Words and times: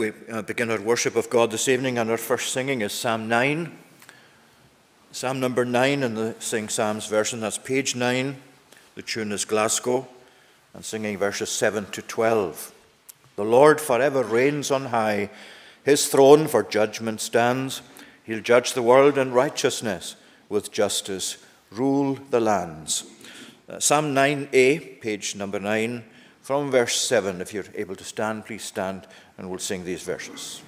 we 0.00 0.12
uh, 0.32 0.40
begin 0.40 0.70
our 0.70 0.80
worship 0.80 1.14
of 1.14 1.28
God 1.28 1.50
this 1.50 1.68
evening, 1.68 1.98
and 1.98 2.08
our 2.10 2.16
first 2.16 2.54
singing 2.54 2.80
is 2.80 2.90
Psalm 2.90 3.28
9. 3.28 3.70
Psalm 5.12 5.40
number 5.40 5.66
9 5.66 6.02
in 6.02 6.14
the 6.14 6.34
Sing 6.38 6.70
Psalms 6.70 7.06
version, 7.06 7.40
that's 7.40 7.58
page 7.58 7.94
9. 7.94 8.34
The 8.94 9.02
tune 9.02 9.30
is 9.30 9.44
Glasgow, 9.44 10.08
and 10.72 10.82
singing 10.82 11.18
verses 11.18 11.50
7 11.50 11.84
to 11.90 12.00
12. 12.00 12.72
The 13.36 13.44
Lord 13.44 13.78
forever 13.78 14.22
reigns 14.22 14.70
on 14.70 14.86
high, 14.86 15.28
his 15.84 16.08
throne 16.08 16.48
for 16.48 16.62
judgment 16.62 17.20
stands. 17.20 17.82
He'll 18.24 18.40
judge 18.40 18.72
the 18.72 18.82
world 18.82 19.18
in 19.18 19.32
righteousness, 19.32 20.16
with 20.48 20.72
justice 20.72 21.36
rule 21.70 22.14
the 22.30 22.40
lands. 22.40 23.04
Uh, 23.68 23.78
Psalm 23.80 24.14
9a, 24.14 25.02
page 25.02 25.36
number 25.36 25.60
9, 25.60 26.04
from 26.40 26.70
verse 26.70 26.96
7. 26.96 27.40
If 27.40 27.52
you're 27.52 27.66
able 27.74 27.96
to 27.96 28.02
stand, 28.02 28.46
please 28.46 28.64
stand, 28.64 29.06
and 29.40 29.48
we'll 29.48 29.58
sing 29.58 29.84
these 29.86 30.02
verses. 30.02 30.60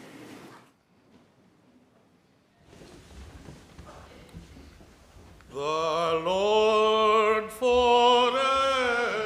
The 5.51 5.59
Lord 6.25 7.51
forever 7.53 9.22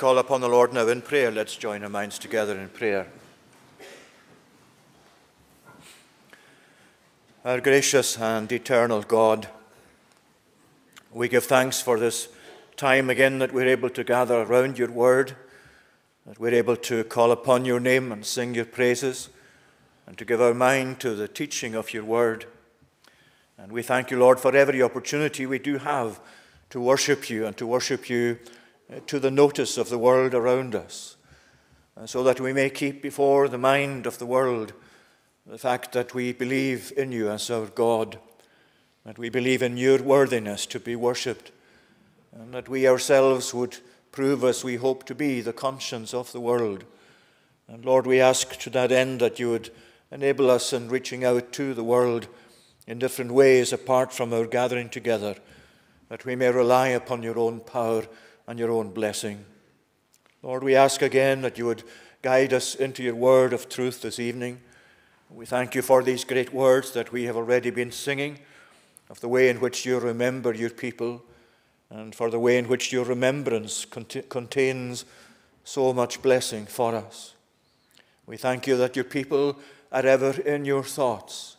call 0.00 0.16
upon 0.16 0.40
the 0.40 0.48
Lord 0.48 0.72
now 0.72 0.88
in 0.88 1.02
prayer. 1.02 1.30
Let's 1.30 1.54
join 1.54 1.82
our 1.82 1.90
minds 1.90 2.18
together 2.18 2.58
in 2.58 2.70
prayer. 2.70 3.06
Our 7.44 7.60
gracious 7.60 8.16
and 8.18 8.50
eternal 8.50 9.02
God, 9.02 9.46
we 11.12 11.28
give 11.28 11.44
thanks 11.44 11.82
for 11.82 11.98
this 11.98 12.28
time 12.78 13.10
again 13.10 13.40
that 13.40 13.52
we're 13.52 13.68
able 13.68 13.90
to 13.90 14.02
gather 14.02 14.40
around 14.40 14.78
your 14.78 14.90
word, 14.90 15.36
that 16.24 16.40
we're 16.40 16.54
able 16.54 16.76
to 16.76 17.04
call 17.04 17.30
upon 17.30 17.66
your 17.66 17.78
name 17.78 18.10
and 18.10 18.24
sing 18.24 18.54
your 18.54 18.64
praises, 18.64 19.28
and 20.06 20.16
to 20.16 20.24
give 20.24 20.40
our 20.40 20.54
mind 20.54 20.98
to 21.00 21.14
the 21.14 21.28
teaching 21.28 21.74
of 21.74 21.92
your 21.92 22.04
word. 22.04 22.46
And 23.58 23.70
we 23.70 23.82
thank 23.82 24.10
you, 24.10 24.18
Lord, 24.18 24.40
for 24.40 24.56
every 24.56 24.80
opportunity 24.80 25.44
we 25.44 25.58
do 25.58 25.76
have 25.76 26.20
to 26.70 26.80
worship 26.80 27.28
you 27.28 27.44
and 27.44 27.54
to 27.58 27.66
worship 27.66 28.08
you 28.08 28.38
to 29.06 29.18
the 29.18 29.30
notice 29.30 29.78
of 29.78 29.88
the 29.88 29.98
world 29.98 30.34
around 30.34 30.74
us, 30.74 31.16
uh, 31.96 32.06
so 32.06 32.22
that 32.22 32.40
we 32.40 32.52
may 32.52 32.70
keep 32.70 33.02
before 33.02 33.48
the 33.48 33.58
mind 33.58 34.06
of 34.06 34.18
the 34.18 34.26
world 34.26 34.72
the 35.46 35.58
fact 35.58 35.92
that 35.92 36.14
we 36.14 36.32
believe 36.32 36.92
in 36.96 37.10
you 37.12 37.28
as 37.30 37.50
our 37.50 37.66
God, 37.66 38.18
that 39.04 39.18
we 39.18 39.28
believe 39.28 39.62
in 39.62 39.76
your 39.76 40.02
worthiness 40.02 40.66
to 40.66 40.78
be 40.78 40.94
worshipped, 40.94 41.50
and 42.32 42.52
that 42.52 42.68
we 42.68 42.86
ourselves 42.86 43.52
would 43.52 43.78
prove 44.12 44.44
as 44.44 44.62
we 44.62 44.76
hope 44.76 45.04
to 45.04 45.14
be 45.14 45.40
the 45.40 45.52
conscience 45.52 46.14
of 46.14 46.30
the 46.32 46.40
world. 46.40 46.84
And 47.68 47.84
Lord, 47.84 48.06
we 48.06 48.20
ask 48.20 48.58
to 48.60 48.70
that 48.70 48.92
end 48.92 49.20
that 49.20 49.38
you 49.38 49.50
would 49.50 49.70
enable 50.12 50.50
us 50.50 50.72
in 50.72 50.88
reaching 50.88 51.24
out 51.24 51.52
to 51.52 51.74
the 51.74 51.84
world 51.84 52.26
in 52.86 52.98
different 52.98 53.32
ways 53.32 53.72
apart 53.72 54.12
from 54.12 54.32
our 54.32 54.46
gathering 54.46 54.88
together, 54.88 55.36
that 56.08 56.24
we 56.24 56.34
may 56.34 56.50
rely 56.50 56.88
upon 56.88 57.22
your 57.22 57.38
own 57.38 57.60
power 57.60 58.04
and 58.46 58.58
your 58.58 58.70
own 58.70 58.90
blessing. 58.90 59.44
Lord, 60.42 60.64
we 60.64 60.74
ask 60.74 61.02
again 61.02 61.42
that 61.42 61.58
you 61.58 61.66
would 61.66 61.82
guide 62.22 62.52
us 62.52 62.74
into 62.74 63.02
your 63.02 63.14
word 63.14 63.52
of 63.52 63.68
truth 63.68 64.02
this 64.02 64.18
evening. 64.18 64.60
We 65.30 65.46
thank 65.46 65.74
you 65.74 65.82
for 65.82 66.02
these 66.02 66.24
great 66.24 66.52
words 66.52 66.92
that 66.92 67.12
we 67.12 67.24
have 67.24 67.36
already 67.36 67.70
been 67.70 67.92
singing, 67.92 68.38
of 69.08 69.20
the 69.20 69.28
way 69.28 69.48
in 69.48 69.60
which 69.60 69.86
you 69.86 69.98
remember 69.98 70.52
your 70.54 70.70
people, 70.70 71.22
and 71.90 72.14
for 72.14 72.30
the 72.30 72.38
way 72.38 72.58
in 72.58 72.68
which 72.68 72.92
your 72.92 73.04
remembrance 73.04 73.84
cont- 73.84 74.28
contains 74.28 75.04
so 75.64 75.92
much 75.92 76.22
blessing 76.22 76.66
for 76.66 76.94
us. 76.94 77.34
We 78.26 78.36
thank 78.36 78.66
you 78.66 78.76
that 78.76 78.96
your 78.96 79.04
people 79.04 79.58
are 79.92 80.06
ever 80.06 80.40
in 80.40 80.64
your 80.64 80.84
thoughts, 80.84 81.56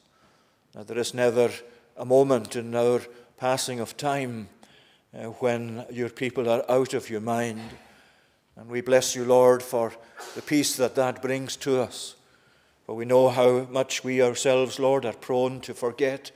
that 0.73 0.87
there 0.87 0.97
is 0.97 1.13
never 1.13 1.51
a 1.97 2.05
moment 2.05 2.55
in 2.55 2.73
our 2.75 3.01
passing 3.37 3.79
of 3.79 3.97
time 3.97 4.49
uh, 5.13 5.25
when 5.25 5.85
your 5.91 6.09
people 6.09 6.49
are 6.49 6.69
out 6.69 6.93
of 6.93 7.09
your 7.09 7.21
mind. 7.21 7.61
And 8.55 8.69
we 8.69 8.81
bless 8.81 9.15
you, 9.15 9.25
Lord, 9.25 9.63
for 9.63 9.93
the 10.35 10.41
peace 10.41 10.75
that 10.77 10.95
that 10.95 11.21
brings 11.21 11.55
to 11.57 11.81
us. 11.81 12.15
For 12.85 12.95
we 12.95 13.05
know 13.05 13.29
how 13.29 13.67
much 13.71 14.03
we 14.03 14.21
ourselves, 14.21 14.79
Lord, 14.79 15.05
are 15.05 15.13
prone 15.13 15.61
to 15.61 15.73
forget, 15.73 16.31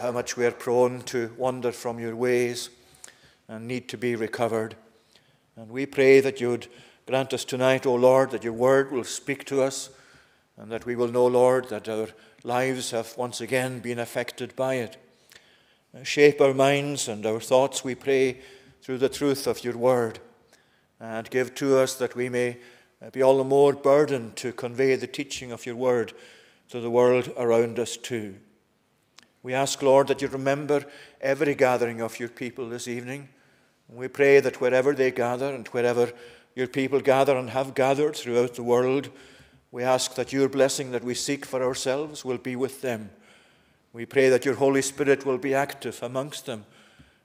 how 0.00 0.12
much 0.12 0.36
we 0.36 0.46
are 0.46 0.52
prone 0.52 1.02
to 1.02 1.32
wander 1.36 1.72
from 1.72 1.98
your 1.98 2.16
ways 2.16 2.70
and 3.48 3.66
need 3.66 3.88
to 3.88 3.98
be 3.98 4.16
recovered. 4.16 4.76
And 5.56 5.70
we 5.70 5.86
pray 5.86 6.20
that 6.20 6.40
you 6.40 6.50
would 6.50 6.68
grant 7.06 7.32
us 7.32 7.44
tonight, 7.44 7.86
O 7.86 7.94
Lord, 7.94 8.30
that 8.30 8.44
your 8.44 8.52
word 8.52 8.92
will 8.92 9.04
speak 9.04 9.44
to 9.46 9.62
us 9.62 9.90
and 10.56 10.70
that 10.70 10.86
we 10.86 10.96
will 10.96 11.08
know, 11.08 11.26
Lord, 11.26 11.68
that 11.68 11.88
our 11.88 12.08
lives 12.44 12.90
have 12.90 13.16
once 13.16 13.40
again 13.40 13.80
been 13.80 13.98
affected 13.98 14.54
by 14.56 14.74
it. 14.74 14.96
Uh, 15.94 16.02
shape 16.02 16.40
our 16.40 16.52
minds 16.52 17.08
and 17.08 17.24
our 17.24 17.40
thoughts, 17.40 17.82
we 17.82 17.94
pray, 17.94 18.38
through 18.82 18.98
the 18.98 19.08
truth 19.08 19.46
of 19.46 19.64
your 19.64 19.76
word. 19.76 20.18
And 21.00 21.30
give 21.30 21.54
to 21.56 21.78
us 21.78 21.94
that 21.94 22.14
we 22.14 22.28
may 22.28 22.58
uh, 23.00 23.08
be 23.10 23.22
all 23.22 23.38
the 23.38 23.44
more 23.44 23.72
burdened 23.72 24.36
to 24.36 24.52
convey 24.52 24.96
the 24.96 25.06
teaching 25.06 25.50
of 25.50 25.64
your 25.64 25.76
word 25.76 26.12
to 26.68 26.80
the 26.80 26.90
world 26.90 27.32
around 27.38 27.78
us 27.78 27.96
too. 27.96 28.34
We 29.42 29.54
ask, 29.54 29.80
Lord, 29.82 30.08
that 30.08 30.20
you 30.20 30.28
remember 30.28 30.84
every 31.22 31.54
gathering 31.54 32.02
of 32.02 32.20
your 32.20 32.28
people 32.28 32.68
this 32.68 32.86
evening. 32.86 33.30
We 33.88 34.08
pray 34.08 34.40
that 34.40 34.60
wherever 34.60 34.92
they 34.94 35.10
gather 35.10 35.54
and 35.54 35.66
wherever 35.68 36.12
your 36.54 36.66
people 36.66 37.00
gather 37.00 37.36
and 37.36 37.48
have 37.50 37.74
gathered 37.74 38.14
throughout 38.14 38.54
the 38.56 38.62
world, 38.62 39.08
we 39.70 39.84
ask 39.84 40.14
that 40.16 40.32
your 40.34 40.50
blessing 40.50 40.90
that 40.90 41.04
we 41.04 41.14
seek 41.14 41.46
for 41.46 41.62
ourselves 41.62 42.24
will 42.24 42.36
be 42.36 42.56
with 42.56 42.82
them. 42.82 43.10
We 43.92 44.06
pray 44.06 44.28
that 44.28 44.44
your 44.44 44.54
Holy 44.54 44.82
Spirit 44.82 45.24
will 45.24 45.38
be 45.38 45.54
active 45.54 46.02
amongst 46.02 46.46
them. 46.46 46.66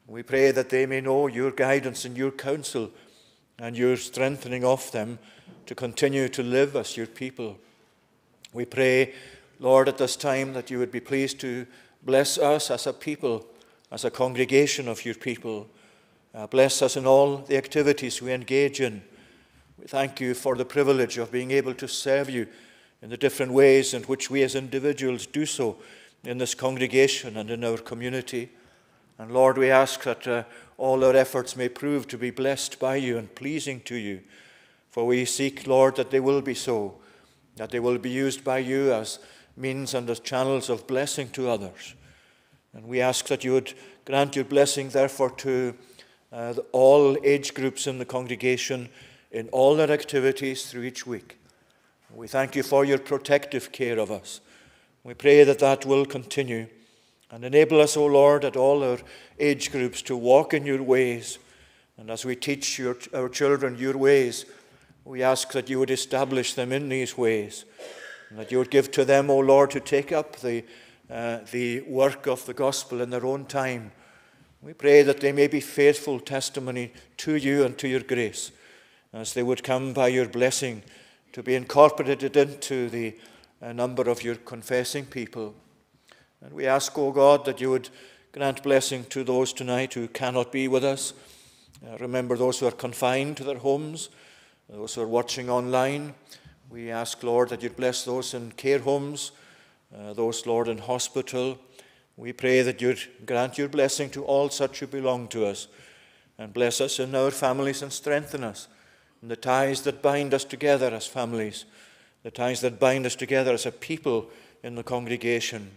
We 0.08 0.24
pray 0.24 0.52
that 0.52 0.70
they 0.70 0.86
may 0.86 1.02
know 1.02 1.28
your 1.28 1.52
guidance 1.52 2.06
and 2.06 2.18
your 2.18 2.32
counsel 2.32 2.92
and 3.60 3.78
your 3.78 3.98
strengthening 3.98 4.64
of 4.64 4.92
them 4.92 5.20
to 5.66 5.76
continue 5.76 6.28
to 6.30 6.44
live 6.44 6.76
as 6.76 6.98
your 6.98 7.08
people. 7.08 7.58
We 8.54 8.66
pray, 8.66 9.14
Lord, 9.60 9.88
at 9.88 9.98
this 9.98 10.16
time 10.16 10.54
that 10.54 10.70
you 10.70 10.80
would 10.80 10.92
be 10.92 11.00
pleased 11.00 11.40
to 11.42 11.66
bless 12.04 12.38
us 12.38 12.70
as 12.70 12.88
a 12.88 12.94
people, 12.94 13.46
as 13.92 14.06
a 14.06 14.12
congregation 14.12 14.88
of 14.88 15.06
your 15.06 15.16
people. 15.16 15.68
Uh, 16.34 16.48
bless 16.48 16.82
us 16.82 16.98
in 16.98 17.06
all 17.06 17.38
the 17.38 17.58
activities 17.58 18.22
we 18.22 18.34
engage 18.34 18.82
in. 18.82 19.04
We 19.80 19.86
thank 19.86 20.20
you 20.20 20.34
for 20.34 20.56
the 20.56 20.66
privilege 20.66 21.18
of 21.18 21.32
being 21.32 21.52
able 21.52 21.74
to 21.76 21.88
serve 21.88 22.30
you 22.30 22.48
in 23.02 23.10
the 23.10 23.18
different 23.18 23.52
ways 23.52 23.94
in 23.94 24.04
which 24.04 24.30
we 24.30 24.44
as 24.44 24.56
individuals 24.56 25.26
do 25.26 25.46
so 25.46 25.78
in 26.24 26.38
this 26.38 26.56
congregation 26.56 27.38
and 27.38 27.50
in 27.50 27.64
our 27.64 27.78
community. 27.78 28.50
And 29.18 29.32
Lord, 29.32 29.58
we 29.58 29.70
ask 29.70 30.04
that 30.04 30.28
uh, 30.28 30.44
all 30.78 31.04
our 31.04 31.16
efforts 31.16 31.56
may 31.56 31.70
prove 31.70 32.08
to 32.08 32.18
be 32.18 32.32
blessed 32.32 32.80
by 32.80 32.96
you 32.96 33.18
and 33.18 33.34
pleasing 33.36 33.82
to 33.82 33.96
you. 33.96 34.22
For 34.90 35.06
we 35.06 35.26
seek, 35.26 35.68
Lord, 35.68 35.96
that 35.96 36.12
they 36.12 36.20
will 36.20 36.42
be 36.42 36.54
so, 36.54 36.96
that 37.56 37.70
they 37.70 37.80
will 37.80 37.98
be 37.98 38.10
used 38.10 38.44
by 38.44 38.60
you 38.60 38.94
as 38.94 39.20
means 39.58 39.94
and 39.94 40.10
as 40.10 40.20
channels 40.20 40.70
of 40.70 40.88
blessing 40.88 41.30
to 41.30 41.50
others. 41.50 41.96
And 42.74 42.86
we 42.86 43.02
ask 43.02 43.28
that 43.28 43.44
you 43.44 43.54
would 43.54 43.74
grant 44.06 44.36
your 44.36 44.46
blessing, 44.46 44.90
therefore, 44.90 45.30
to 45.32 45.76
uh, 46.32 46.54
all 46.72 47.18
age 47.24 47.54
groups 47.54 47.86
in 47.86 48.00
the 48.00 48.06
congregation 48.06 48.90
in 49.32 49.50
all 49.50 49.76
their 49.76 49.92
activities 49.92 50.70
through 50.70 50.84
each 50.84 51.06
week. 51.06 51.38
We 52.14 52.28
thank 52.28 52.56
you 52.56 52.64
for 52.64 52.86
your 52.86 53.00
protective 53.00 53.72
care 53.72 53.98
of 53.98 54.12
us. 54.12 54.42
We 55.04 55.14
pray 55.14 55.44
that 55.44 55.60
that 55.60 55.86
will 55.86 56.06
continue 56.06 56.68
and 57.30 57.44
enable 57.44 57.82
us, 57.82 57.98
O 57.98 58.06
Lord, 58.06 58.46
at 58.46 58.56
all 58.56 58.84
our 58.84 59.00
age 59.38 59.72
groups 59.72 60.02
to 60.04 60.16
walk 60.16 60.54
in 60.54 60.66
your 60.66 60.82
ways. 60.82 61.40
And 61.98 62.10
as 62.10 62.24
we 62.24 62.36
teach 62.36 62.80
your, 62.80 62.96
our 63.14 63.28
children 63.28 63.78
your 63.78 63.98
ways, 63.98 64.46
we 65.04 65.22
ask 65.22 65.52
that 65.52 65.70
you 65.70 65.80
would 65.80 65.92
establish 65.92 66.54
them 66.54 66.72
in 66.72 66.88
these 66.88 67.18
ways, 67.18 67.66
and 68.30 68.40
that 68.40 68.52
you 68.52 68.58
would 68.58 68.72
give 68.72 68.92
to 68.92 69.04
them, 69.04 69.30
O 69.30 69.40
Lord, 69.40 69.72
to 69.72 69.82
take 69.82 70.14
up 70.14 70.38
the, 70.38 70.64
uh, 71.12 71.40
the 71.52 71.82
work 71.82 72.26
of 72.26 72.46
the 72.46 72.54
gospel 72.54 73.02
in 73.02 73.10
their 73.10 73.26
own 73.26 73.46
time. 73.46 73.92
We 74.62 74.74
pray 74.74 75.02
that 75.02 75.20
they 75.20 75.34
may 75.34 75.48
be 75.48 75.60
faithful 75.60 76.22
testimony 76.22 76.94
to 77.18 77.36
you 77.36 77.66
and 77.66 77.78
to 77.80 77.90
your 77.90 78.00
grace, 78.00 78.52
as 79.12 79.34
they 79.34 79.44
would 79.44 79.64
come 79.64 79.92
by 79.92 80.08
your 80.08 80.30
blessing 80.30 80.84
to 81.34 81.44
be 81.44 81.56
incorporated 81.56 82.38
into 82.38 82.90
the 82.90 83.16
uh, 83.64 83.74
number 83.74 84.10
of 84.10 84.24
your 84.24 84.36
confessing 84.36 85.06
people. 85.06 85.56
And 86.42 86.54
we 86.54 86.68
ask, 86.68 86.98
O 86.98 87.12
God, 87.12 87.46
that 87.46 87.62
you 87.62 87.70
would 87.70 87.90
grant 88.32 88.62
blessing 88.64 89.06
to 89.06 89.24
those 89.24 89.54
tonight 89.54 89.94
who 89.94 90.08
cannot 90.08 90.52
be 90.52 90.68
with 90.68 90.84
us. 90.84 91.14
Uh, 91.86 91.98
remember 91.98 92.36
those 92.36 92.60
who 92.60 92.68
are 92.68 92.72
confined 92.72 93.38
to 93.38 93.44
their 93.44 93.60
homes 93.60 94.10
those 94.70 94.96
who 94.96 95.02
are 95.02 95.08
watching 95.08 95.50
online, 95.50 96.16
we 96.70 96.90
ask, 96.90 97.22
Lord, 97.22 97.50
that 97.50 97.62
you'd 97.62 97.76
bless 97.76 98.06
those 98.06 98.34
in 98.34 98.52
care 98.54 98.80
homes, 98.80 99.32
uh, 99.96 100.14
those, 100.14 100.48
Lord, 100.48 100.68
in 100.68 100.78
hospital. 100.80 101.60
We 102.18 102.34
pray 102.34 102.62
that 102.62 102.82
you'd 102.82 103.00
grant 103.26 103.58
your 103.58 103.68
blessing 103.68 104.10
to 104.12 104.24
all 104.24 104.50
such 104.50 104.80
who 104.80 104.88
belong 104.88 105.28
to 105.28 105.46
us, 105.46 105.68
and 106.38 106.54
bless 106.54 106.82
us 106.82 107.00
in 107.00 107.14
our 107.14 107.30
families 107.30 107.82
and 107.82 107.92
strengthen 107.92 108.44
us 108.44 108.68
in 109.22 109.28
the 109.28 109.36
ties 109.36 109.82
that 109.82 110.02
bind 110.02 110.34
us 110.34 110.44
together 110.44 110.88
as 110.88 111.06
families, 111.06 111.66
the 112.24 112.32
ties 112.32 112.62
that 112.62 112.80
bind 112.80 113.06
us 113.06 113.16
together 113.16 113.54
as 113.54 113.66
a 113.66 113.72
people 113.72 114.30
in 114.64 114.76
the 114.76 114.84
congregation. 114.84 115.72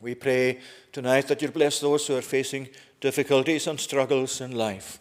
We 0.00 0.14
pray 0.14 0.60
tonight 0.92 1.28
that 1.28 1.42
you'd 1.42 1.52
bless 1.52 1.80
those 1.80 2.06
who 2.06 2.16
are 2.16 2.22
facing 2.22 2.68
difficulties 3.00 3.66
and 3.66 3.78
struggles 3.78 4.40
in 4.40 4.52
life. 4.52 4.98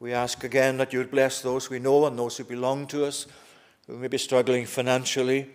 We 0.00 0.12
ask 0.12 0.42
again 0.42 0.78
that 0.78 0.92
you 0.92 1.04
bless 1.04 1.40
those 1.40 1.70
we 1.70 1.78
know 1.78 2.06
and 2.06 2.18
those 2.18 2.36
who 2.38 2.44
belong 2.44 2.86
to 2.88 3.04
us, 3.04 3.26
who 3.86 3.96
may 3.96 4.08
be 4.08 4.18
struggling 4.18 4.66
financially, 4.66 5.50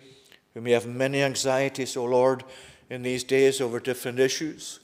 who 0.54 0.60
may 0.60 0.72
have 0.72 0.86
many 0.86 1.22
anxieties, 1.22 1.96
O 1.96 2.04
Lord, 2.04 2.44
in 2.88 3.02
these 3.02 3.24
days 3.24 3.60
over 3.60 3.80
different 3.80 4.18
issues. 4.18 4.80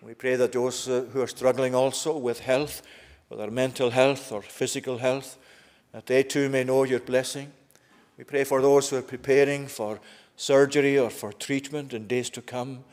We 0.00 0.14
pray 0.14 0.36
that 0.36 0.52
those 0.52 0.88
uh, 0.88 1.06
who 1.12 1.20
are 1.20 1.28
struggling 1.28 1.74
also 1.74 2.16
with 2.16 2.40
health, 2.40 2.82
whether 3.28 3.50
mental 3.50 3.90
health 3.90 4.32
or 4.32 4.42
physical 4.42 4.98
health, 4.98 5.38
that 5.92 6.06
they 6.06 6.22
too 6.22 6.48
may 6.48 6.64
know 6.64 6.84
your 6.84 7.00
blessing. 7.00 7.52
We 8.18 8.24
pray 8.24 8.44
for 8.44 8.60
those 8.60 8.90
who 8.90 8.96
are 8.96 9.02
preparing 9.02 9.66
for 9.66 9.98
surgery 10.36 10.98
or 10.98 11.10
for 11.10 11.32
treatment 11.32 11.94
in 11.94 12.06
days 12.06 12.30
to 12.30 12.42
come. 12.42 12.84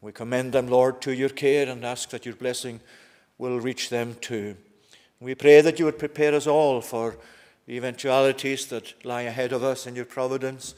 We 0.00 0.12
commend 0.12 0.52
them, 0.52 0.68
Lord, 0.68 1.02
to 1.02 1.12
your 1.12 1.28
care 1.28 1.68
and 1.68 1.84
ask 1.84 2.10
that 2.10 2.24
your 2.24 2.36
blessing 2.36 2.80
will 3.36 3.60
reach 3.60 3.90
them 3.90 4.16
too. 4.20 4.56
We 5.20 5.34
pray 5.34 5.60
that 5.60 5.78
you 5.78 5.84
would 5.84 5.98
prepare 5.98 6.34
us 6.34 6.46
all 6.46 6.80
for 6.80 7.16
the 7.66 7.76
eventualities 7.76 8.66
that 8.66 9.04
lie 9.04 9.22
ahead 9.22 9.52
of 9.52 9.62
us 9.62 9.86
in 9.86 9.94
your 9.94 10.06
providence. 10.06 10.74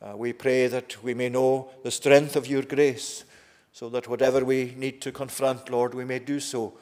Uh, 0.00 0.16
we 0.16 0.32
pray 0.32 0.66
that 0.66 1.02
we 1.02 1.14
may 1.14 1.28
know 1.28 1.68
the 1.82 1.90
strength 1.90 2.36
of 2.36 2.46
your 2.46 2.62
grace, 2.62 3.24
so 3.72 3.88
that 3.88 4.08
whatever 4.08 4.44
we 4.44 4.74
need 4.76 5.00
to 5.02 5.12
confront, 5.12 5.68
Lord, 5.68 5.94
we 5.94 6.04
may 6.04 6.18
do 6.18 6.40
so 6.40 6.74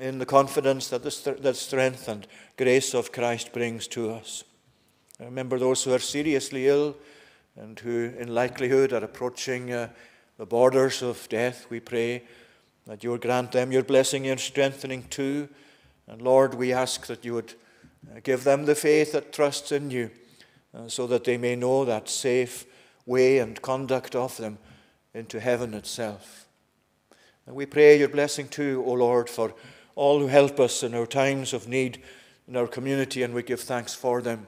in 0.00 0.18
the 0.18 0.26
confidence 0.26 0.88
that 0.88 1.02
the 1.02 1.10
st- 1.10 1.42
that 1.42 1.56
strength 1.56 2.08
and 2.08 2.26
grace 2.56 2.94
of 2.94 3.12
Christ 3.12 3.52
brings 3.52 3.86
to 3.88 4.10
us. 4.10 4.44
Remember 5.24 5.58
those 5.58 5.82
who 5.84 5.92
are 5.92 5.98
seriously 5.98 6.68
ill 6.68 6.96
and 7.56 7.78
who, 7.78 8.12
in 8.18 8.34
likelihood, 8.34 8.92
are 8.92 9.04
approaching 9.04 9.72
uh, 9.72 9.88
the 10.38 10.46
borders 10.46 11.02
of 11.02 11.28
death. 11.28 11.66
We 11.70 11.80
pray 11.80 12.24
that 12.86 13.04
you 13.04 13.10
would 13.10 13.22
grant 13.22 13.52
them 13.52 13.72
your 13.72 13.84
blessing 13.84 14.26
and 14.26 14.38
strengthening 14.40 15.04
too 15.04 15.48
and 16.06 16.20
Lord, 16.20 16.54
we 16.54 16.72
ask 16.72 17.06
that 17.06 17.24
you 17.24 17.34
would 17.34 17.54
uh, 18.10 18.20
give 18.22 18.44
them 18.44 18.66
the 18.66 18.74
faith 18.74 19.12
that 19.12 19.32
trusts 19.32 19.72
in 19.72 19.90
you, 19.90 20.10
uh, 20.74 20.88
so 20.88 21.06
that 21.06 21.24
they 21.24 21.38
may 21.38 21.56
know 21.56 21.84
that 21.84 22.08
safe 22.08 22.66
way 23.06 23.38
and 23.38 23.60
conduct 23.62 24.14
of 24.14 24.36
them 24.36 24.58
into 25.14 25.40
heaven 25.40 25.72
itself. 25.72 26.46
And 27.46 27.54
we 27.54 27.66
pray 27.66 27.98
your 27.98 28.08
blessing 28.08 28.48
too, 28.48 28.82
O 28.86 28.92
Lord, 28.92 29.30
for 29.30 29.54
all 29.94 30.18
who 30.18 30.26
help 30.26 30.60
us 30.60 30.82
in 30.82 30.94
our 30.94 31.06
times 31.06 31.52
of 31.52 31.68
need 31.68 32.02
in 32.46 32.56
our 32.56 32.66
community, 32.66 33.22
and 33.22 33.32
we 33.32 33.42
give 33.42 33.60
thanks 33.60 33.94
for 33.94 34.20
them. 34.20 34.46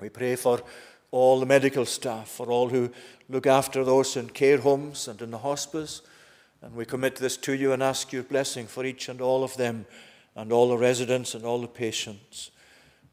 We 0.00 0.08
pray 0.08 0.36
for 0.36 0.62
all 1.10 1.40
the 1.40 1.46
medical 1.46 1.84
staff, 1.84 2.28
for 2.28 2.50
all 2.50 2.68
who 2.68 2.90
look 3.28 3.46
after 3.46 3.84
those 3.84 4.16
in 4.16 4.30
care 4.30 4.58
homes 4.58 5.08
and 5.08 5.20
in 5.20 5.30
the 5.30 5.38
hospice. 5.38 6.02
And 6.62 6.74
we 6.74 6.84
commit 6.84 7.16
this 7.16 7.36
to 7.38 7.52
you 7.52 7.72
and 7.72 7.82
ask 7.82 8.12
your 8.12 8.22
blessing 8.22 8.66
for 8.66 8.84
each 8.84 9.08
and 9.08 9.20
all 9.20 9.42
of 9.44 9.56
them 9.56 9.86
and 10.36 10.52
all 10.52 10.68
the 10.68 10.78
residents 10.78 11.34
and 11.34 11.44
all 11.44 11.60
the 11.60 11.68
patients. 11.68 12.50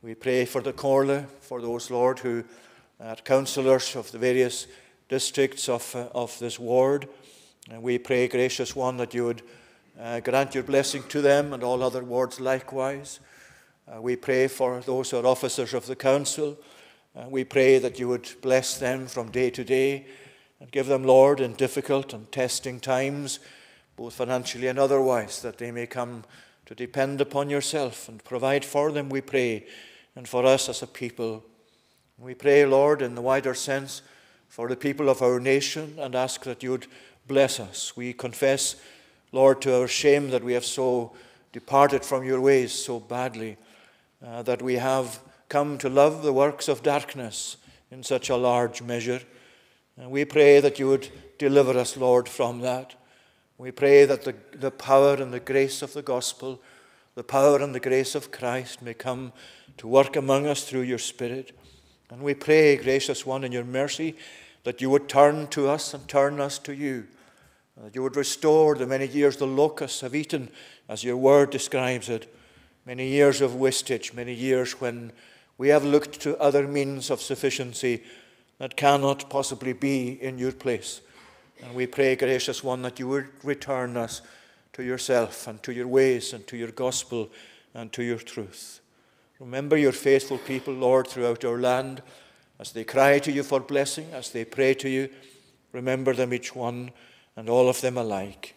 We 0.01 0.15
pray 0.15 0.45
for 0.45 0.61
the 0.61 0.73
Comhairle, 0.73 1.25
for 1.41 1.61
those, 1.61 1.89
Lord, 1.89 2.19
who 2.19 2.43
are 2.99 3.15
councillors 3.15 3.95
of 3.95 4.11
the 4.11 4.17
various 4.17 4.67
districts 5.09 5.69
of, 5.69 5.95
uh, 5.95 6.07
of 6.13 6.37
this 6.39 6.59
ward. 6.59 7.07
And 7.69 7.81
we 7.81 7.97
pray, 7.97 8.27
gracious 8.27 8.75
one, 8.75 8.97
that 8.97 9.13
you 9.13 9.25
would 9.25 9.41
uh, 9.99 10.19
grant 10.19 10.53
your 10.53 10.63
blessing 10.63 11.03
to 11.09 11.21
them 11.21 11.53
and 11.53 11.63
all 11.63 11.83
other 11.83 12.03
wards 12.03 12.39
likewise. 12.39 13.19
Uh, 13.87 14.01
we 14.01 14.15
pray 14.15 14.47
for 14.47 14.81
those 14.81 15.09
who 15.09 15.17
are 15.17 15.25
officers 15.25 15.73
of 15.73 15.85
the 15.87 15.95
council 15.95 16.57
Uh, 17.17 17.27
we 17.29 17.43
pray 17.43 17.79
that 17.79 17.97
you 17.97 18.07
would 18.07 18.29
bless 18.41 18.77
them 18.77 19.07
from 19.07 19.31
day 19.31 19.49
to 19.49 19.63
day 19.63 20.05
and 20.59 20.69
give 20.71 20.85
them, 20.85 21.03
Lord, 21.03 21.39
in 21.39 21.53
difficult 21.53 22.13
and 22.13 22.31
testing 22.31 22.79
times, 22.79 23.39
both 23.95 24.13
financially 24.13 24.67
and 24.67 24.77
otherwise, 24.77 25.41
that 25.41 25.57
they 25.57 25.71
may 25.71 25.87
come 25.87 26.25
to 26.67 26.75
depend 26.75 27.19
upon 27.19 27.49
yourself 27.49 28.07
and 28.07 28.23
provide 28.23 28.63
for 28.63 28.91
them, 28.91 29.09
we 29.09 29.21
pray, 29.21 29.65
and 30.15 30.27
for 30.27 30.45
us 30.45 30.69
as 30.69 30.83
a 30.83 30.87
people. 30.87 31.43
We 32.19 32.35
pray, 32.35 32.65
Lord, 32.65 33.01
in 33.01 33.15
the 33.15 33.21
wider 33.21 33.55
sense, 33.55 34.03
for 34.47 34.67
the 34.67 34.75
people 34.75 35.09
of 35.09 35.23
our 35.23 35.39
nation 35.39 35.95
and 35.97 36.13
ask 36.13 36.43
that 36.43 36.61
you 36.61 36.71
would 36.71 36.87
bless 37.27 37.59
us. 37.59 37.97
We 37.97 38.13
confess, 38.13 38.75
Lord, 39.31 39.61
to 39.63 39.79
our 39.79 39.87
shame 39.87 40.29
that 40.29 40.43
we 40.43 40.53
have 40.53 40.65
so 40.65 41.13
departed 41.51 42.05
from 42.05 42.23
your 42.23 42.41
ways 42.41 42.73
so 42.73 42.99
badly, 42.99 43.57
uh, 44.23 44.43
that 44.43 44.61
we 44.61 44.75
have 44.75 45.19
come 45.49 45.77
to 45.77 45.89
love 45.89 46.23
the 46.23 46.33
works 46.33 46.67
of 46.67 46.83
darkness 46.83 47.57
in 47.91 48.03
such 48.03 48.29
a 48.29 48.35
large 48.35 48.81
measure. 48.81 49.21
And 49.97 50.11
we 50.11 50.25
pray 50.25 50.59
that 50.59 50.79
you 50.79 50.87
would 50.89 51.09
deliver 51.37 51.77
us, 51.77 51.97
Lord, 51.97 52.27
from 52.27 52.61
that. 52.61 52.95
We 53.57 53.71
pray 53.71 54.05
that 54.05 54.23
the, 54.23 54.35
the 54.53 54.71
power 54.71 55.15
and 55.15 55.33
the 55.33 55.39
grace 55.39 55.81
of 55.81 55.93
the 55.93 56.01
gospel, 56.01 56.61
the 57.15 57.23
power 57.23 57.61
and 57.61 57.73
the 57.73 57.79
grace 57.79 58.13
of 58.13 58.31
Christ 58.31 58.81
may 58.81 58.93
come 58.93 59.33
to 59.77 59.87
work 59.87 60.15
among 60.15 60.45
us 60.45 60.63
through 60.63 60.81
your 60.81 60.99
Spirit. 60.99 61.57
And 62.09 62.21
we 62.21 62.33
pray, 62.33 62.77
gracious 62.77 63.25
one, 63.25 63.43
in 63.43 63.51
your 63.51 63.63
mercy, 63.63 64.15
that 64.63 64.81
you 64.81 64.89
would 64.89 65.09
turn 65.09 65.47
to 65.47 65.67
us 65.69 65.93
and 65.93 66.07
turn 66.07 66.39
us 66.39 66.59
to 66.59 66.75
you, 66.75 67.07
that 67.81 67.95
you 67.95 68.03
would 68.03 68.15
restore 68.15 68.75
the 68.75 68.85
many 68.85 69.07
years 69.07 69.37
the 69.37 69.47
locusts 69.47 70.01
have 70.01 70.15
eaten, 70.15 70.49
as 70.89 71.03
your 71.03 71.17
word 71.17 71.49
describes 71.49 72.09
it, 72.09 72.33
many 72.85 73.07
years 73.07 73.41
of 73.41 73.55
wastage, 73.55 74.13
many 74.13 74.33
years 74.33 74.79
when 74.79 75.11
we 75.57 75.69
have 75.69 75.83
looked 75.83 76.19
to 76.21 76.37
other 76.37 76.67
means 76.67 77.09
of 77.09 77.21
sufficiency 77.21 78.03
that 78.59 78.75
cannot 78.75 79.29
possibly 79.29 79.73
be 79.73 80.19
in 80.21 80.37
your 80.37 80.51
place. 80.51 81.01
And 81.63 81.73
we 81.73 81.87
pray, 81.87 82.15
gracious 82.15 82.63
one, 82.63 82.81
that 82.83 82.99
you 82.99 83.07
would 83.07 83.27
return 83.43 83.97
us 83.97 84.21
to 84.73 84.83
yourself 84.83 85.47
and 85.47 85.61
to 85.63 85.73
your 85.73 85.87
ways 85.87 86.33
and 86.33 86.45
to 86.47 86.57
your 86.57 86.71
gospel 86.71 87.29
and 87.73 87.91
to 87.93 88.03
your 88.03 88.19
truth. 88.19 88.79
Remember 89.39 89.77
your 89.77 89.91
faithful 89.91 90.37
people, 90.37 90.73
Lord, 90.73 91.07
throughout 91.07 91.45
our 91.45 91.59
land 91.59 92.01
as 92.59 92.71
they 92.71 92.83
cry 92.83 93.19
to 93.19 93.31
you 93.31 93.43
for 93.43 93.59
blessing, 93.59 94.07
as 94.13 94.31
they 94.31 94.45
pray 94.45 94.73
to 94.75 94.89
you. 94.89 95.09
Remember 95.73 96.13
them 96.13 96.33
each 96.33 96.55
one 96.55 96.91
and 97.35 97.49
all 97.49 97.69
of 97.69 97.81
them 97.81 97.97
alike. 97.97 98.55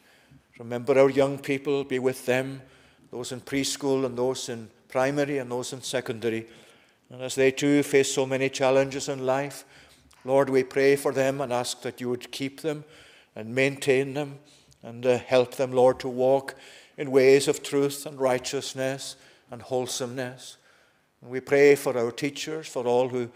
Remember 0.58 0.98
our 0.98 1.10
young 1.10 1.38
people, 1.38 1.84
be 1.84 1.98
with 1.98 2.26
them, 2.26 2.62
those 3.10 3.32
in 3.32 3.40
preschool 3.40 4.06
and 4.06 4.16
those 4.16 4.48
in 4.48 4.68
primary 4.88 5.38
and 5.38 5.50
those 5.50 5.72
in 5.72 5.82
secondary. 5.82 6.46
And 7.10 7.22
as 7.22 7.34
they 7.34 7.50
too 7.50 7.82
face 7.82 8.12
so 8.12 8.24
many 8.24 8.48
challenges 8.48 9.08
in 9.08 9.26
life, 9.26 9.64
Lord, 10.24 10.48
we 10.48 10.62
pray 10.62 10.96
for 10.96 11.12
them 11.12 11.40
and 11.40 11.52
ask 11.52 11.82
that 11.82 12.00
you 12.00 12.08
would 12.08 12.30
keep 12.30 12.60
them 12.60 12.84
and 13.34 13.54
maintain 13.54 14.14
them 14.14 14.38
and 14.82 15.04
uh, 15.04 15.18
help 15.18 15.56
them, 15.56 15.72
Lord, 15.72 15.98
to 16.00 16.08
walk 16.08 16.54
in 16.96 17.10
ways 17.10 17.48
of 17.48 17.62
truth 17.62 18.06
and 18.06 18.20
righteousness 18.20 19.16
and 19.50 19.62
wholesomeness. 19.62 20.56
And 21.22 21.30
we 21.30 21.40
pray 21.40 21.74
for 21.74 21.96
our 21.98 22.10
teachers, 22.10 22.68
for 22.68 22.86
all 22.86 23.08
who 23.08 23.30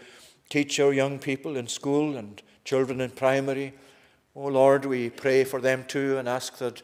teach 0.49 0.79
our 0.79 0.93
young 0.93 1.19
people 1.19 1.57
in 1.57 1.67
school 1.67 2.17
and 2.17 2.41
children 2.63 3.01
in 3.01 3.11
primary. 3.11 3.73
Oh 4.35 4.47
Lord, 4.47 4.85
we 4.85 5.09
pray 5.09 5.43
for 5.43 5.61
them 5.61 5.85
too 5.87 6.17
and 6.17 6.27
ask 6.27 6.57
that 6.57 6.81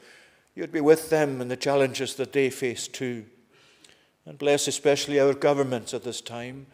you'd 0.55 0.71
be 0.71 0.81
with 0.81 1.10
them 1.10 1.41
in 1.41 1.48
the 1.48 1.57
challenges 1.57 2.15
that 2.15 2.33
they 2.33 2.50
face 2.50 2.88
too. 2.88 3.25
And 4.25 4.38
bless 4.38 4.67
especially 4.67 5.19
our 5.19 5.33
governments 5.33 5.93
at 5.93 6.03
this 6.03 6.21
time. 6.21 6.67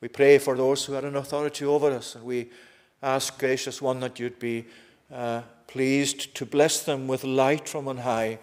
We 0.00 0.08
pray 0.08 0.38
for 0.38 0.56
those 0.56 0.84
who 0.84 0.94
are 0.94 1.06
in 1.06 1.16
authority 1.16 1.64
over 1.64 1.90
us, 1.90 2.14
and 2.14 2.24
we 2.24 2.50
ask, 3.02 3.38
gracious 3.38 3.82
one, 3.82 4.00
that 4.00 4.18
you'd 4.18 4.38
be 4.38 4.64
uh, 5.12 5.42
pleased 5.66 6.34
to 6.36 6.46
bless 6.46 6.82
them 6.82 7.06
with 7.06 7.22
light 7.22 7.68
from 7.68 7.86
on 7.86 7.98
high, 7.98 8.38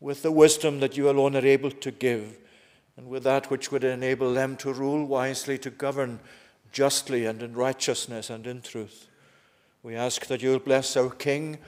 with 0.00 0.22
the 0.22 0.32
wisdom 0.32 0.80
that 0.80 0.96
you 0.96 1.10
alone 1.10 1.34
are 1.36 1.46
able 1.46 1.70
to 1.70 1.90
give, 1.90 2.38
and 2.96 3.08
with 3.08 3.24
that 3.24 3.50
which 3.50 3.72
would 3.72 3.84
enable 3.84 4.32
them 4.32 4.56
to 4.56 4.72
rule 4.72 5.04
wisely, 5.04 5.58
to 5.58 5.70
govern 5.70 6.20
justly 6.70 7.26
and 7.26 7.42
in 7.42 7.54
righteousness 7.54 8.30
and 8.30 8.46
in 8.46 8.62
truth. 8.62 9.08
We 9.82 9.96
ask 9.96 10.26
that 10.26 10.42
you'll 10.42 10.60
bless 10.60 10.96
our 10.96 11.10
King, 11.10 11.58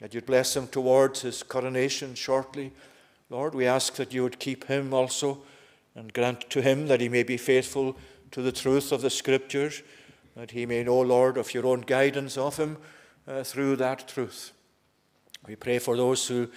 that 0.00 0.14
you'd 0.14 0.26
bless 0.26 0.56
him 0.56 0.68
towards 0.68 1.22
his 1.22 1.42
coronation 1.42 2.14
shortly. 2.14 2.72
Lord, 3.30 3.54
we 3.54 3.66
ask 3.66 3.94
that 3.94 4.14
you 4.14 4.22
would 4.22 4.38
keep 4.38 4.64
him 4.64 4.94
also 4.94 5.42
and 5.96 6.12
grant 6.12 6.48
to 6.50 6.62
him 6.62 6.86
that 6.86 7.00
he 7.00 7.08
may 7.08 7.24
be 7.24 7.36
faithful 7.36 7.96
to 8.30 8.42
the 8.42 8.52
truth 8.52 8.92
of 8.92 9.02
the 9.02 9.10
Scriptures, 9.10 9.82
that 10.36 10.52
he 10.52 10.66
may 10.66 10.84
know, 10.84 11.00
Lord, 11.00 11.36
of 11.36 11.52
your 11.52 11.66
own 11.66 11.80
guidance 11.80 12.36
of 12.36 12.56
him 12.56 12.76
uh, 13.26 13.42
through 13.42 13.76
that 13.76 14.08
truth. 14.08 14.52
We 15.46 15.56
pray 15.56 15.78
for 15.78 15.96
those 15.96 16.28
who 16.28 16.48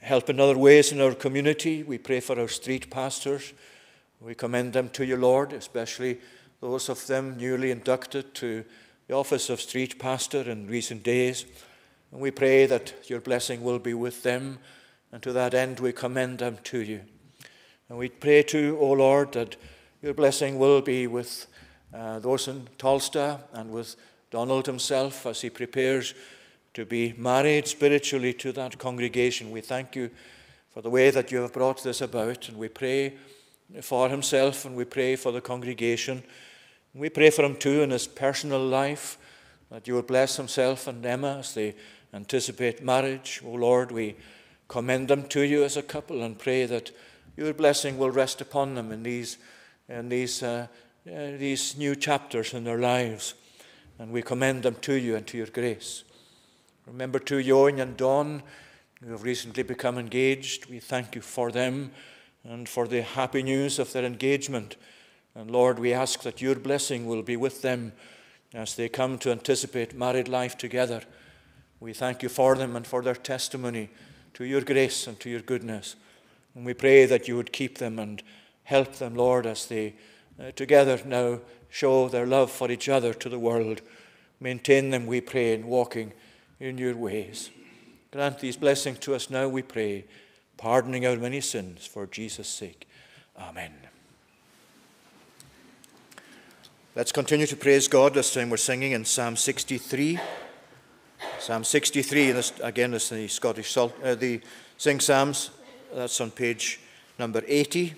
help 0.00 0.30
in 0.30 0.40
other 0.40 0.56
ways 0.56 0.92
in 0.92 1.00
our 1.00 1.14
community. 1.14 1.82
We 1.82 1.98
pray 1.98 2.20
for 2.20 2.38
our 2.38 2.48
street 2.48 2.90
pastors. 2.90 3.52
We 4.20 4.34
commend 4.34 4.72
them 4.72 4.88
to 4.90 5.04
you, 5.04 5.16
Lord, 5.16 5.52
especially 5.52 6.20
those 6.60 6.88
of 6.88 7.06
them 7.06 7.36
newly 7.36 7.70
inducted 7.70 8.34
to 8.36 8.64
the 9.06 9.14
office 9.14 9.50
of 9.50 9.60
street 9.60 9.98
pastor 9.98 10.42
in 10.42 10.66
recent 10.66 11.02
days. 11.02 11.44
And 12.12 12.20
we 12.20 12.30
pray 12.30 12.66
that 12.66 12.94
your 13.08 13.20
blessing 13.20 13.62
will 13.62 13.78
be 13.78 13.94
with 13.94 14.22
them, 14.22 14.58
and 15.12 15.22
to 15.22 15.32
that 15.32 15.54
end 15.54 15.80
we 15.80 15.92
commend 15.92 16.38
them 16.38 16.58
to 16.64 16.78
you. 16.78 17.00
And 17.88 17.98
we 17.98 18.08
pray 18.08 18.42
too, 18.42 18.78
O 18.80 18.92
Lord, 18.92 19.32
that 19.32 19.56
your 20.02 20.14
blessing 20.14 20.58
will 20.58 20.80
be 20.80 21.06
with 21.06 21.46
uh, 21.92 22.18
those 22.20 22.48
in 22.48 22.68
Tolsta 22.78 23.40
and 23.52 23.70
with 23.70 23.96
Donald 24.30 24.66
himself 24.66 25.26
as 25.26 25.42
he 25.42 25.50
prepares 25.50 26.14
to 26.72 26.86
be 26.86 27.12
married 27.18 27.66
spiritually 27.66 28.32
to 28.34 28.52
that 28.52 28.78
congregation. 28.78 29.50
We 29.50 29.60
thank 29.60 29.96
you 29.96 30.10
for 30.70 30.80
the 30.80 30.90
way 30.90 31.10
that 31.10 31.30
you 31.30 31.42
have 31.42 31.52
brought 31.52 31.82
this 31.82 32.00
about, 32.00 32.48
and 32.48 32.56
we 32.56 32.68
pray 32.68 33.14
for 33.82 34.08
himself 34.08 34.64
and 34.64 34.74
we 34.74 34.84
pray 34.84 35.16
for 35.16 35.32
the 35.32 35.40
congregation. 35.40 36.22
We 36.94 37.10
pray 37.10 37.30
for 37.30 37.44
him 37.44 37.56
too 37.56 37.82
in 37.82 37.90
his 37.90 38.06
personal 38.06 38.64
life, 38.64 39.18
that 39.70 39.86
you 39.86 39.94
will 39.94 40.02
bless 40.02 40.36
himself 40.36 40.86
and 40.86 41.04
Emma 41.04 41.38
as 41.40 41.54
they 41.54 41.74
anticipate 42.14 42.82
marriage. 42.82 43.42
O 43.44 43.50
oh 43.50 43.54
Lord, 43.54 43.92
we 43.92 44.16
commend 44.68 45.08
them 45.08 45.24
to 45.28 45.42
you 45.42 45.62
as 45.64 45.76
a 45.76 45.82
couple 45.82 46.22
and 46.22 46.38
pray 46.38 46.64
that 46.66 46.90
your 47.36 47.52
blessing 47.52 47.98
will 47.98 48.10
rest 48.10 48.40
upon 48.40 48.74
them 48.74 48.92
in 48.92 49.02
these 49.02 49.36
and 49.90 50.10
these, 50.10 50.42
uh, 50.42 50.68
uh, 51.06 51.30
these 51.36 51.76
new 51.76 51.96
chapters 51.96 52.54
in 52.54 52.64
their 52.64 52.78
lives. 52.78 53.34
And 53.98 54.12
we 54.12 54.22
commend 54.22 54.62
them 54.62 54.76
to 54.82 54.94
you 54.94 55.16
and 55.16 55.26
to 55.26 55.36
your 55.36 55.48
grace. 55.48 56.04
Remember 56.86 57.18
to 57.18 57.34
Yoan 57.34 57.80
and 57.80 57.96
Dawn, 57.96 58.42
who 59.02 59.10
have 59.10 59.24
recently 59.24 59.62
become 59.62 59.98
engaged. 59.98 60.70
We 60.70 60.78
thank 60.78 61.14
you 61.14 61.20
for 61.20 61.50
them 61.50 61.90
and 62.44 62.68
for 62.68 62.86
the 62.86 63.02
happy 63.02 63.42
news 63.42 63.78
of 63.78 63.92
their 63.92 64.04
engagement. 64.04 64.76
And 65.34 65.50
Lord, 65.50 65.78
we 65.78 65.92
ask 65.92 66.22
that 66.22 66.40
your 66.40 66.54
blessing 66.54 67.06
will 67.06 67.22
be 67.22 67.36
with 67.36 67.62
them 67.62 67.92
as 68.54 68.74
they 68.74 68.88
come 68.88 69.18
to 69.18 69.30
anticipate 69.30 69.94
married 69.94 70.28
life 70.28 70.56
together. 70.56 71.02
We 71.78 71.92
thank 71.92 72.22
you 72.22 72.28
for 72.28 72.56
them 72.56 72.76
and 72.76 72.86
for 72.86 73.02
their 73.02 73.14
testimony 73.14 73.90
to 74.34 74.44
your 74.44 74.60
grace 74.60 75.06
and 75.06 75.18
to 75.20 75.30
your 75.30 75.40
goodness. 75.40 75.96
And 76.54 76.64
we 76.64 76.74
pray 76.74 77.06
that 77.06 77.28
you 77.28 77.36
would 77.36 77.52
keep 77.52 77.78
them 77.78 77.98
and 77.98 78.22
Help 78.70 78.92
them, 78.92 79.16
Lord, 79.16 79.46
as 79.46 79.66
they 79.66 79.94
uh, 80.38 80.52
together 80.52 81.00
now 81.04 81.40
show 81.70 82.08
their 82.08 82.24
love 82.24 82.52
for 82.52 82.70
each 82.70 82.88
other 82.88 83.12
to 83.12 83.28
the 83.28 83.36
world. 83.36 83.80
Maintain 84.38 84.90
them, 84.90 85.08
we 85.08 85.20
pray, 85.20 85.54
in 85.54 85.66
walking 85.66 86.12
in 86.60 86.78
your 86.78 86.94
ways. 86.94 87.50
Grant 88.12 88.38
these 88.38 88.56
blessings 88.56 89.00
to 89.00 89.16
us 89.16 89.28
now, 89.28 89.48
we 89.48 89.62
pray, 89.62 90.04
pardoning 90.56 91.04
our 91.04 91.16
many 91.16 91.40
sins 91.40 91.84
for 91.84 92.06
Jesus' 92.06 92.46
sake. 92.46 92.86
Amen. 93.36 93.72
Let's 96.94 97.10
continue 97.10 97.48
to 97.48 97.56
praise 97.56 97.88
God. 97.88 98.14
This 98.14 98.32
time 98.32 98.50
we're 98.50 98.56
singing 98.56 98.92
in 98.92 99.04
Psalm 99.04 99.34
63. 99.34 100.20
Psalm 101.40 101.64
63, 101.64 102.30
this, 102.30 102.52
again, 102.62 102.94
is 102.94 103.08
the 103.08 103.26
Scottish 103.26 103.76
uh, 103.76 103.88
the 104.14 104.40
Sing 104.78 105.00
Psalms. 105.00 105.50
That's 105.92 106.20
on 106.20 106.30
page 106.30 106.78
number 107.18 107.42
80 107.48 107.96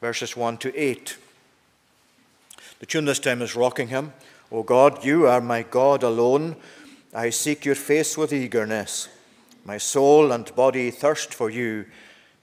verses 0.00 0.36
1 0.36 0.58
to 0.58 0.76
8. 0.76 1.16
The 2.80 2.86
tune 2.86 3.04
this 3.04 3.18
time 3.18 3.42
is 3.42 3.56
Rockingham. 3.56 4.12
O 4.52 4.62
God, 4.62 5.04
you 5.04 5.26
are 5.26 5.40
my 5.40 5.62
God 5.62 6.02
alone. 6.02 6.56
I 7.14 7.30
seek 7.30 7.64
your 7.64 7.74
face 7.74 8.18
with 8.18 8.32
eagerness. 8.32 9.08
My 9.64 9.78
soul 9.78 10.32
and 10.32 10.54
body 10.54 10.90
thirst 10.90 11.32
for 11.32 11.48
you 11.48 11.86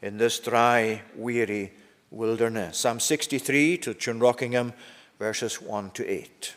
in 0.01 0.17
this 0.17 0.39
dry, 0.39 1.01
weary 1.15 1.74
wilderness. 2.10 2.79
Psalm 2.79 3.00
63 3.00 3.77
to 3.77 3.93
tune 3.93 4.20
Rockingham, 4.20 4.74
verses 5.20 5.62
1 5.62 5.91
to 5.91 6.08
8. 6.08 6.55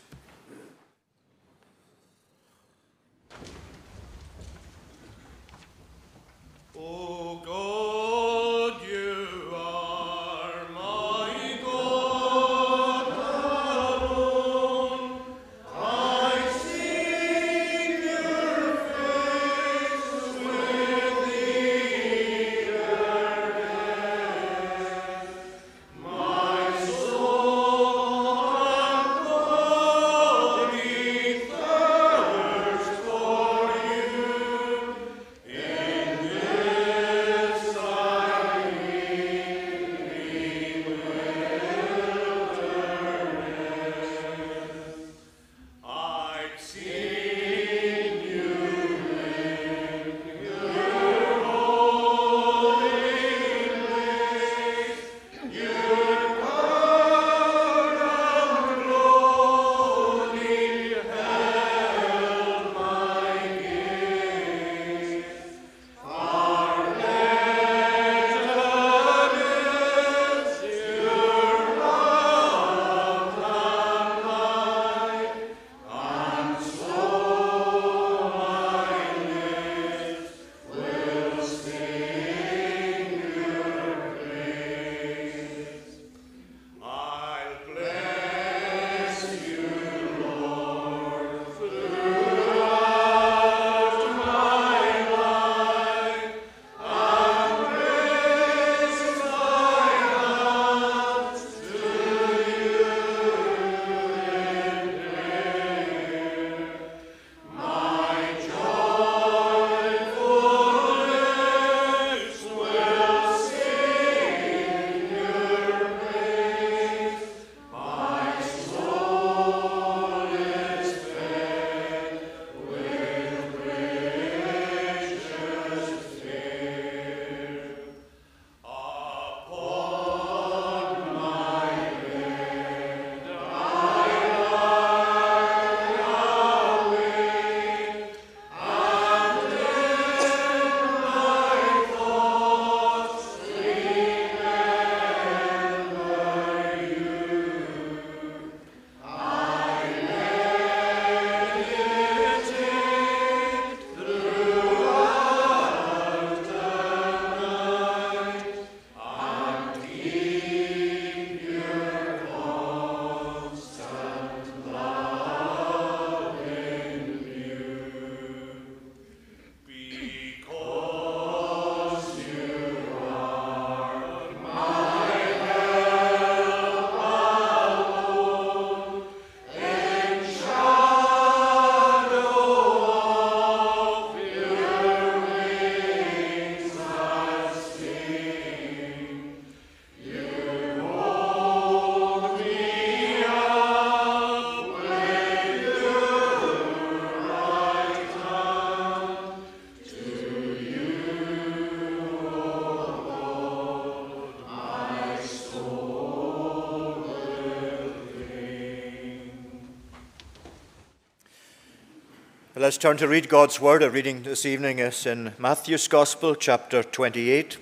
Let's 212.65 212.79
turn 212.79 212.97
to 212.97 213.07
read 213.07 213.29
God's 213.29 213.61
Word. 213.61 213.83
Our 213.83 213.91
reading 213.91 214.23
this 214.23 214.43
evening 214.43 214.79
is 214.79 215.05
in 215.05 215.33
Matthew's 215.37 215.87
Gospel, 215.87 216.33
chapter 216.33 216.81
28. 216.81 217.59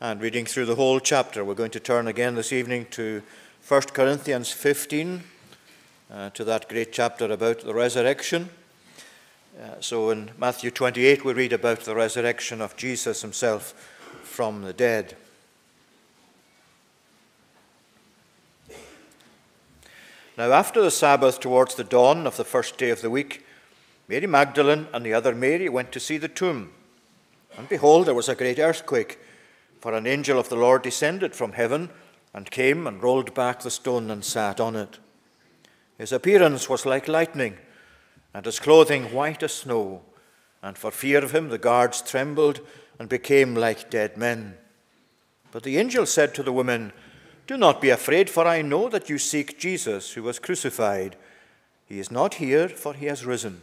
And 0.00 0.20
reading 0.20 0.46
through 0.46 0.66
the 0.66 0.76
whole 0.76 1.00
chapter, 1.00 1.44
we're 1.44 1.54
going 1.54 1.72
to 1.72 1.80
turn 1.80 2.06
again 2.06 2.36
this 2.36 2.52
evening 2.52 2.86
to 2.92 3.20
1 3.66 3.80
Corinthians 3.92 4.52
15, 4.52 5.24
uh, 6.08 6.30
to 6.30 6.44
that 6.44 6.68
great 6.68 6.92
chapter 6.92 7.24
about 7.24 7.62
the 7.62 7.74
resurrection. 7.74 8.50
Uh, 9.60 9.80
so 9.80 10.10
in 10.10 10.30
Matthew 10.38 10.70
28, 10.70 11.24
we 11.24 11.32
read 11.32 11.52
about 11.52 11.80
the 11.80 11.96
resurrection 11.96 12.60
of 12.60 12.76
Jesus 12.76 13.22
himself 13.22 13.72
from 14.22 14.62
the 14.62 14.72
dead. 14.72 15.16
Now, 20.38 20.52
after 20.52 20.80
the 20.80 20.92
Sabbath, 20.92 21.40
towards 21.40 21.74
the 21.74 21.82
dawn 21.82 22.28
of 22.28 22.36
the 22.36 22.44
first 22.44 22.78
day 22.78 22.90
of 22.90 23.02
the 23.02 23.10
week, 23.10 23.44
Mary 24.10 24.26
Magdalene 24.26 24.88
and 24.92 25.06
the 25.06 25.14
other 25.14 25.36
Mary 25.36 25.68
went 25.68 25.92
to 25.92 26.00
see 26.00 26.18
the 26.18 26.26
tomb. 26.26 26.72
And 27.56 27.68
behold, 27.68 28.06
there 28.06 28.14
was 28.14 28.28
a 28.28 28.34
great 28.34 28.58
earthquake, 28.58 29.20
for 29.80 29.94
an 29.94 30.04
angel 30.04 30.36
of 30.36 30.48
the 30.48 30.56
Lord 30.56 30.82
descended 30.82 31.32
from 31.32 31.52
heaven 31.52 31.90
and 32.34 32.50
came 32.50 32.88
and 32.88 33.00
rolled 33.00 33.32
back 33.34 33.60
the 33.60 33.70
stone 33.70 34.10
and 34.10 34.24
sat 34.24 34.58
on 34.58 34.74
it. 34.74 34.98
His 35.96 36.10
appearance 36.10 36.68
was 36.68 36.84
like 36.84 37.06
lightning, 37.06 37.56
and 38.34 38.44
his 38.44 38.58
clothing 38.58 39.14
white 39.14 39.44
as 39.44 39.52
snow. 39.52 40.02
And 40.60 40.76
for 40.76 40.90
fear 40.90 41.22
of 41.22 41.30
him, 41.30 41.48
the 41.48 41.56
guards 41.56 42.02
trembled 42.02 42.58
and 42.98 43.08
became 43.08 43.54
like 43.54 43.90
dead 43.90 44.16
men. 44.16 44.56
But 45.52 45.62
the 45.62 45.78
angel 45.78 46.04
said 46.04 46.34
to 46.34 46.42
the 46.42 46.52
women, 46.52 46.92
Do 47.46 47.56
not 47.56 47.80
be 47.80 47.90
afraid, 47.90 48.28
for 48.28 48.44
I 48.44 48.60
know 48.60 48.88
that 48.88 49.08
you 49.08 49.18
seek 49.18 49.60
Jesus 49.60 50.14
who 50.14 50.24
was 50.24 50.40
crucified. 50.40 51.14
He 51.86 52.00
is 52.00 52.10
not 52.10 52.34
here, 52.34 52.68
for 52.68 52.92
he 52.94 53.06
has 53.06 53.24
risen. 53.24 53.62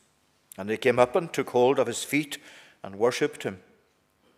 And 0.61 0.69
they 0.69 0.77
came 0.77 0.99
up 0.99 1.15
and 1.15 1.33
took 1.33 1.49
hold 1.49 1.79
of 1.79 1.87
his 1.87 2.03
feet 2.03 2.37
and 2.83 2.99
worshipped 2.99 3.41
him. 3.41 3.61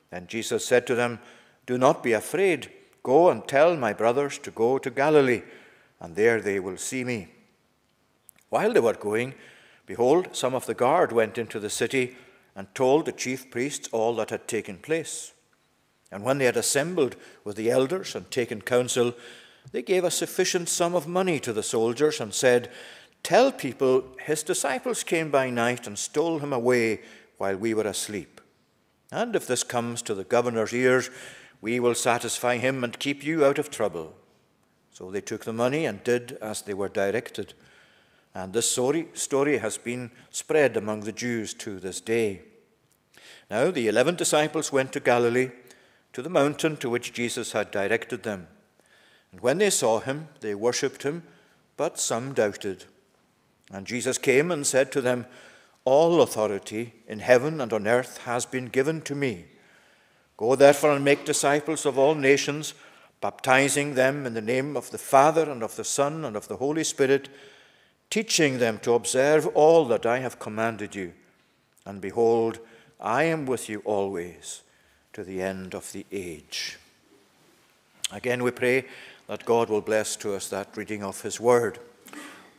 Then 0.09 0.25
Jesus 0.25 0.65
said 0.65 0.87
to 0.87 0.95
them, 0.95 1.19
Do 1.65 1.77
not 1.77 2.01
be 2.01 2.13
afraid. 2.13 2.71
Go 3.03 3.29
and 3.29 3.45
tell 3.45 3.75
my 3.75 3.91
brothers 3.91 4.37
to 4.37 4.51
go 4.51 4.77
to 4.77 4.89
Galilee, 4.89 5.41
and 5.99 6.15
there 6.15 6.39
they 6.39 6.61
will 6.61 6.77
see 6.77 7.03
me. 7.03 7.27
While 8.47 8.71
they 8.71 8.79
were 8.79 8.93
going, 8.93 9.33
behold, 9.85 10.29
some 10.31 10.55
of 10.55 10.65
the 10.65 10.73
guard 10.73 11.11
went 11.11 11.37
into 11.37 11.59
the 11.59 11.69
city 11.69 12.15
and 12.55 12.73
told 12.73 13.03
the 13.05 13.11
chief 13.11 13.51
priests 13.51 13.89
all 13.91 14.15
that 14.15 14.29
had 14.29 14.47
taken 14.47 14.77
place. 14.77 15.33
And 16.09 16.23
when 16.23 16.37
they 16.37 16.45
had 16.45 16.55
assembled 16.55 17.17
with 17.43 17.57
the 17.57 17.69
elders 17.69 18.15
and 18.15 18.31
taken 18.31 18.61
counsel, 18.61 19.13
they 19.73 19.81
gave 19.81 20.05
a 20.05 20.11
sufficient 20.11 20.69
sum 20.69 20.95
of 20.95 21.05
money 21.05 21.41
to 21.41 21.51
the 21.51 21.63
soldiers 21.63 22.21
and 22.21 22.33
said, 22.33 22.71
Tell 23.23 23.53
people 23.53 24.03
his 24.19 24.43
disciples 24.43 25.03
came 25.03 25.31
by 25.31 25.49
night 25.49 25.87
and 25.87 25.97
stole 25.97 26.39
him 26.39 26.51
away 26.51 26.99
while 27.37 27.55
we 27.55 27.73
were 27.73 27.87
asleep. 27.87 28.41
And 29.11 29.35
if 29.35 29.47
this 29.47 29.63
comes 29.63 30.01
to 30.03 30.13
the 30.13 30.25
governor's 30.25 30.73
ears, 30.73 31.09
we 31.61 31.79
will 31.79 31.95
satisfy 31.95 32.57
him 32.57 32.83
and 32.83 32.99
keep 32.99 33.23
you 33.23 33.45
out 33.45 33.57
of 33.57 33.71
trouble. 33.71 34.13
So 34.91 35.09
they 35.09 35.21
took 35.21 35.45
the 35.45 35.53
money 35.53 35.85
and 35.85 36.03
did 36.03 36.37
as 36.41 36.61
they 36.61 36.73
were 36.73 36.89
directed. 36.89 37.53
And 38.35 38.51
this 38.51 38.69
story, 38.69 39.57
has 39.57 39.77
been 39.77 40.11
spread 40.29 40.75
among 40.75 41.01
the 41.01 41.11
Jews 41.11 41.53
to 41.55 41.79
this 41.79 42.01
day. 42.01 42.41
Now 43.49 43.71
the 43.71 43.87
eleven 43.87 44.15
disciples 44.15 44.71
went 44.71 44.91
to 44.93 44.99
Galilee, 44.99 45.51
to 46.11 46.21
the 46.21 46.29
mountain 46.29 46.75
to 46.77 46.89
which 46.89 47.13
Jesus 47.13 47.53
had 47.53 47.71
directed 47.71 48.23
them. 48.23 48.47
And 49.31 49.39
when 49.41 49.59
they 49.59 49.69
saw 49.69 49.99
him, 49.99 50.27
they 50.41 50.55
worshipped 50.55 51.03
him, 51.03 51.23
but 51.77 51.99
some 51.99 52.33
doubted. 52.33 52.85
And 53.73 53.87
Jesus 53.87 54.19
came 54.19 54.51
and 54.51 54.65
said 54.65 54.91
to 54.91 55.01
them, 55.01 55.25
All 55.83 56.21
authority 56.21 56.93
in 57.07 57.19
heaven 57.19 57.59
and 57.59 57.73
on 57.73 57.87
earth 57.87 58.19
has 58.19 58.45
been 58.45 58.67
given 58.67 59.01
to 59.01 59.15
me. 59.15 59.45
Go 60.37 60.55
therefore 60.55 60.91
and 60.91 61.03
make 61.03 61.25
disciples 61.25 61.85
of 61.85 61.97
all 61.97 62.13
nations, 62.13 62.75
baptizing 63.19 63.95
them 63.95 64.27
in 64.27 64.35
the 64.35 64.41
name 64.41 64.77
of 64.77 64.91
the 64.91 64.99
Father 64.99 65.49
and 65.49 65.63
of 65.63 65.75
the 65.75 65.83
Son 65.83 66.23
and 66.23 66.35
of 66.35 66.47
the 66.47 66.57
Holy 66.57 66.83
Spirit, 66.83 67.29
teaching 68.11 68.59
them 68.59 68.77
to 68.79 68.93
observe 68.93 69.47
all 69.47 69.85
that 69.85 70.05
I 70.05 70.19
have 70.19 70.37
commanded 70.37 70.93
you. 70.93 71.13
And 71.83 71.99
behold, 71.99 72.59
I 72.99 73.23
am 73.23 73.47
with 73.47 73.69
you 73.69 73.81
always 73.85 74.61
to 75.13 75.23
the 75.23 75.41
end 75.41 75.73
of 75.73 75.91
the 75.93 76.05
age. 76.11 76.77
Again, 78.11 78.43
we 78.43 78.51
pray 78.51 78.85
that 79.27 79.45
God 79.45 79.69
will 79.69 79.81
bless 79.81 80.15
to 80.17 80.35
us 80.35 80.47
that 80.49 80.77
reading 80.77 81.03
of 81.03 81.21
his 81.21 81.39
word. 81.39 81.79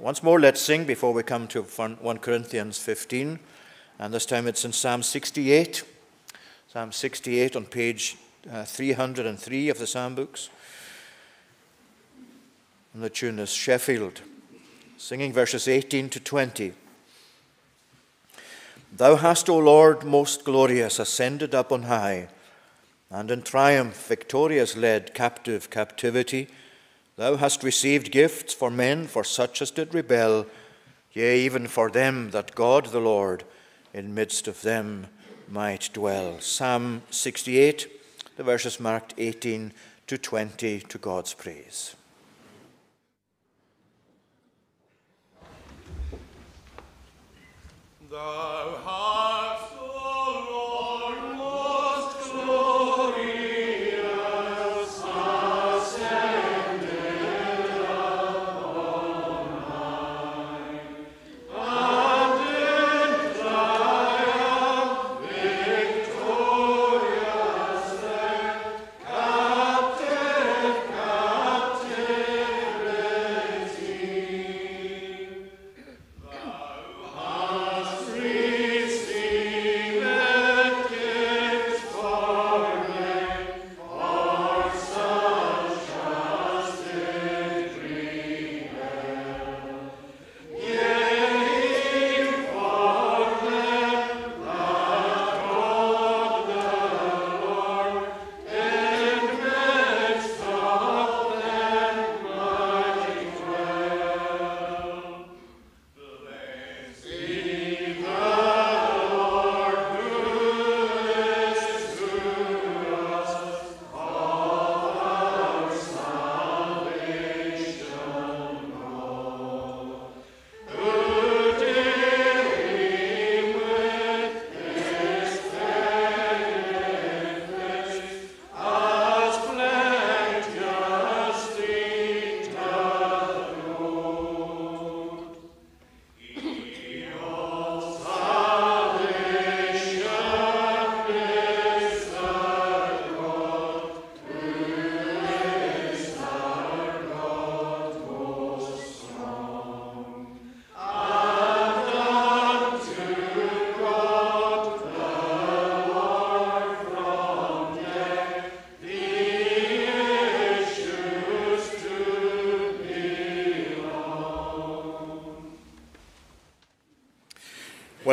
Once 0.04 0.22
more, 0.22 0.38
let's 0.38 0.60
sing 0.60 0.84
before 0.84 1.14
we 1.14 1.22
come 1.22 1.48
to 1.48 1.62
1 1.62 2.18
Corinthians 2.18 2.76
15. 2.76 3.38
And 3.98 4.12
this 4.12 4.26
time 4.26 4.46
it's 4.46 4.62
in 4.62 4.72
Psalm 4.72 5.02
68. 5.02 5.82
Psalm 6.70 6.92
68 6.92 7.56
on 7.56 7.64
page 7.64 8.18
uh, 8.52 8.64
303 8.64 9.70
of 9.70 9.78
the 9.78 9.86
Psalm 9.86 10.14
books. 10.14 10.50
And 12.92 13.02
the 13.02 13.08
tune 13.08 13.38
is 13.38 13.50
Sheffield, 13.50 14.20
singing 14.98 15.32
verses 15.32 15.66
18 15.66 16.10
to 16.10 16.20
20. 16.20 16.74
Thou 18.94 19.16
hast, 19.16 19.48
O 19.48 19.56
Lord, 19.56 20.04
most 20.04 20.44
glorious, 20.44 20.98
ascended 20.98 21.54
up 21.54 21.72
on 21.72 21.84
high, 21.84 22.28
and 23.10 23.30
in 23.30 23.40
triumph 23.40 24.06
victorious 24.06 24.76
led 24.76 25.14
captive 25.14 25.70
captivity 25.70 26.48
Thou 27.16 27.36
hast 27.36 27.62
received 27.62 28.10
gifts 28.10 28.52
for 28.52 28.70
men, 28.70 29.06
for 29.06 29.22
such 29.22 29.62
as 29.62 29.70
did 29.70 29.94
rebel, 29.94 30.46
yea, 31.12 31.40
even 31.40 31.68
for 31.68 31.90
them 31.90 32.30
that 32.32 32.56
God 32.56 32.86
the 32.86 33.00
Lord 33.00 33.44
in 33.92 34.14
midst 34.14 34.48
of 34.48 34.62
them 34.62 35.06
might 35.48 35.90
dwell. 35.92 36.40
Psalm 36.40 37.02
68, 37.10 37.88
the 38.36 38.42
verses 38.42 38.80
marked 38.80 39.14
18 39.16 39.72
to 40.08 40.18
20 40.18 40.80
to 40.80 40.98
God's 40.98 41.34
praise. 41.34 41.94
Thou 48.10 48.80
hast 48.84 49.74
Christ. 49.74 50.93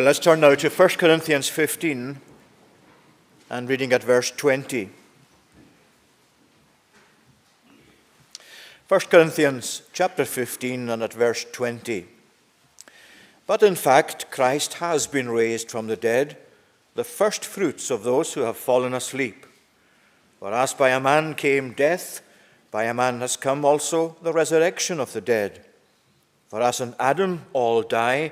Well, 0.01 0.07
let's 0.07 0.17
turn 0.17 0.39
now 0.39 0.55
to 0.55 0.67
1 0.67 0.89
Corinthians 0.97 1.47
15 1.47 2.19
and 3.51 3.69
reading 3.69 3.93
at 3.93 4.01
verse 4.01 4.31
20. 4.31 4.89
1 8.87 8.99
Corinthians 9.11 9.83
chapter 9.93 10.25
15 10.25 10.89
and 10.89 11.03
at 11.03 11.13
verse 11.13 11.45
20. 11.51 12.07
But 13.45 13.61
in 13.61 13.75
fact, 13.75 14.31
Christ 14.31 14.73
has 14.81 15.05
been 15.05 15.29
raised 15.29 15.69
from 15.69 15.85
the 15.85 15.95
dead, 15.95 16.35
the 16.95 17.03
first 17.03 17.45
fruits 17.45 17.91
of 17.91 18.01
those 18.01 18.33
who 18.33 18.41
have 18.41 18.57
fallen 18.57 18.95
asleep. 18.95 19.45
For 20.39 20.51
as 20.51 20.73
by 20.73 20.89
a 20.89 20.99
man 20.99 21.35
came 21.35 21.73
death, 21.73 22.23
by 22.71 22.85
a 22.85 22.93
man 22.95 23.21
has 23.21 23.37
come 23.37 23.63
also 23.63 24.15
the 24.23 24.33
resurrection 24.33 24.99
of 24.99 25.13
the 25.13 25.21
dead. 25.21 25.63
For 26.47 26.59
as 26.59 26.81
in 26.81 26.95
Adam 26.99 27.45
all 27.53 27.83
die, 27.83 28.31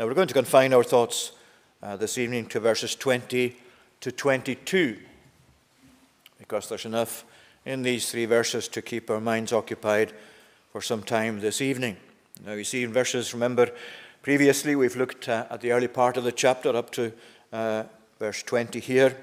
Now 0.00 0.06
we're 0.06 0.14
going 0.14 0.28
to 0.28 0.32
confine 0.32 0.72
our 0.72 0.82
thoughts 0.82 1.32
uh, 1.82 1.94
this 1.94 2.16
evening 2.16 2.46
to 2.46 2.58
verses 2.58 2.94
20 2.94 3.54
to 4.00 4.10
22, 4.10 4.96
because 6.38 6.70
there's 6.70 6.86
enough 6.86 7.26
in 7.66 7.82
these 7.82 8.10
three 8.10 8.24
verses 8.24 8.66
to 8.68 8.80
keep 8.80 9.10
our 9.10 9.20
minds 9.20 9.52
occupied 9.52 10.14
for 10.72 10.80
some 10.80 11.02
time 11.02 11.40
this 11.40 11.60
evening. 11.60 11.98
Now 12.46 12.52
you 12.52 12.64
see 12.64 12.82
in 12.82 12.94
verses, 12.94 13.34
remember, 13.34 13.72
previously 14.22 14.74
we've 14.74 14.96
looked 14.96 15.28
uh, 15.28 15.44
at 15.50 15.60
the 15.60 15.72
early 15.72 15.88
part 15.88 16.16
of 16.16 16.24
the 16.24 16.32
chapter 16.32 16.74
up 16.74 16.90
to 16.92 17.12
uh, 17.52 17.82
verse 18.18 18.42
20 18.42 18.80
here, 18.80 19.18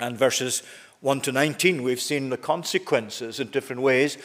and 0.00 0.18
verses 0.18 0.64
1 1.02 1.20
to 1.20 1.30
19, 1.30 1.84
we've 1.84 2.00
seen 2.00 2.30
the 2.30 2.36
consequences 2.36 3.38
in 3.38 3.46
different 3.46 3.82
ways, 3.82 4.18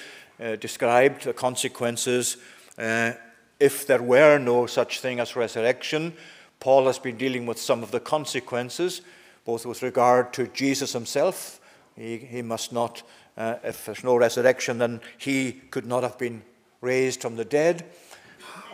uh, 0.43 0.55
described 0.55 1.25
the 1.25 1.33
consequences 1.33 2.37
uh, 2.79 3.11
if 3.59 3.87
there 3.87 4.01
were 4.01 4.37
no 4.37 4.65
such 4.65 4.99
thing 4.99 5.19
as 5.19 5.35
resurrection, 5.35 6.13
Paul 6.59 6.85
has 6.87 6.99
been 6.99 7.17
dealing 7.17 7.45
with 7.45 7.59
some 7.59 7.83
of 7.83 7.91
the 7.91 7.99
consequences, 7.99 9.01
both 9.45 9.65
with 9.65 9.81
regard 9.81 10.33
to 10.33 10.47
Jesus 10.47 10.93
himself. 10.93 11.59
He, 11.95 12.17
he 12.17 12.41
must 12.41 12.71
not, 12.71 13.03
uh, 13.37 13.55
if 13.63 13.85
there's 13.85 14.03
no 14.03 14.15
resurrection, 14.15 14.77
then 14.77 15.01
he 15.17 15.53
could 15.71 15.85
not 15.85 16.03
have 16.03 16.17
been 16.17 16.41
raised 16.81 17.21
from 17.21 17.35
the 17.35 17.45
dead. 17.45 17.85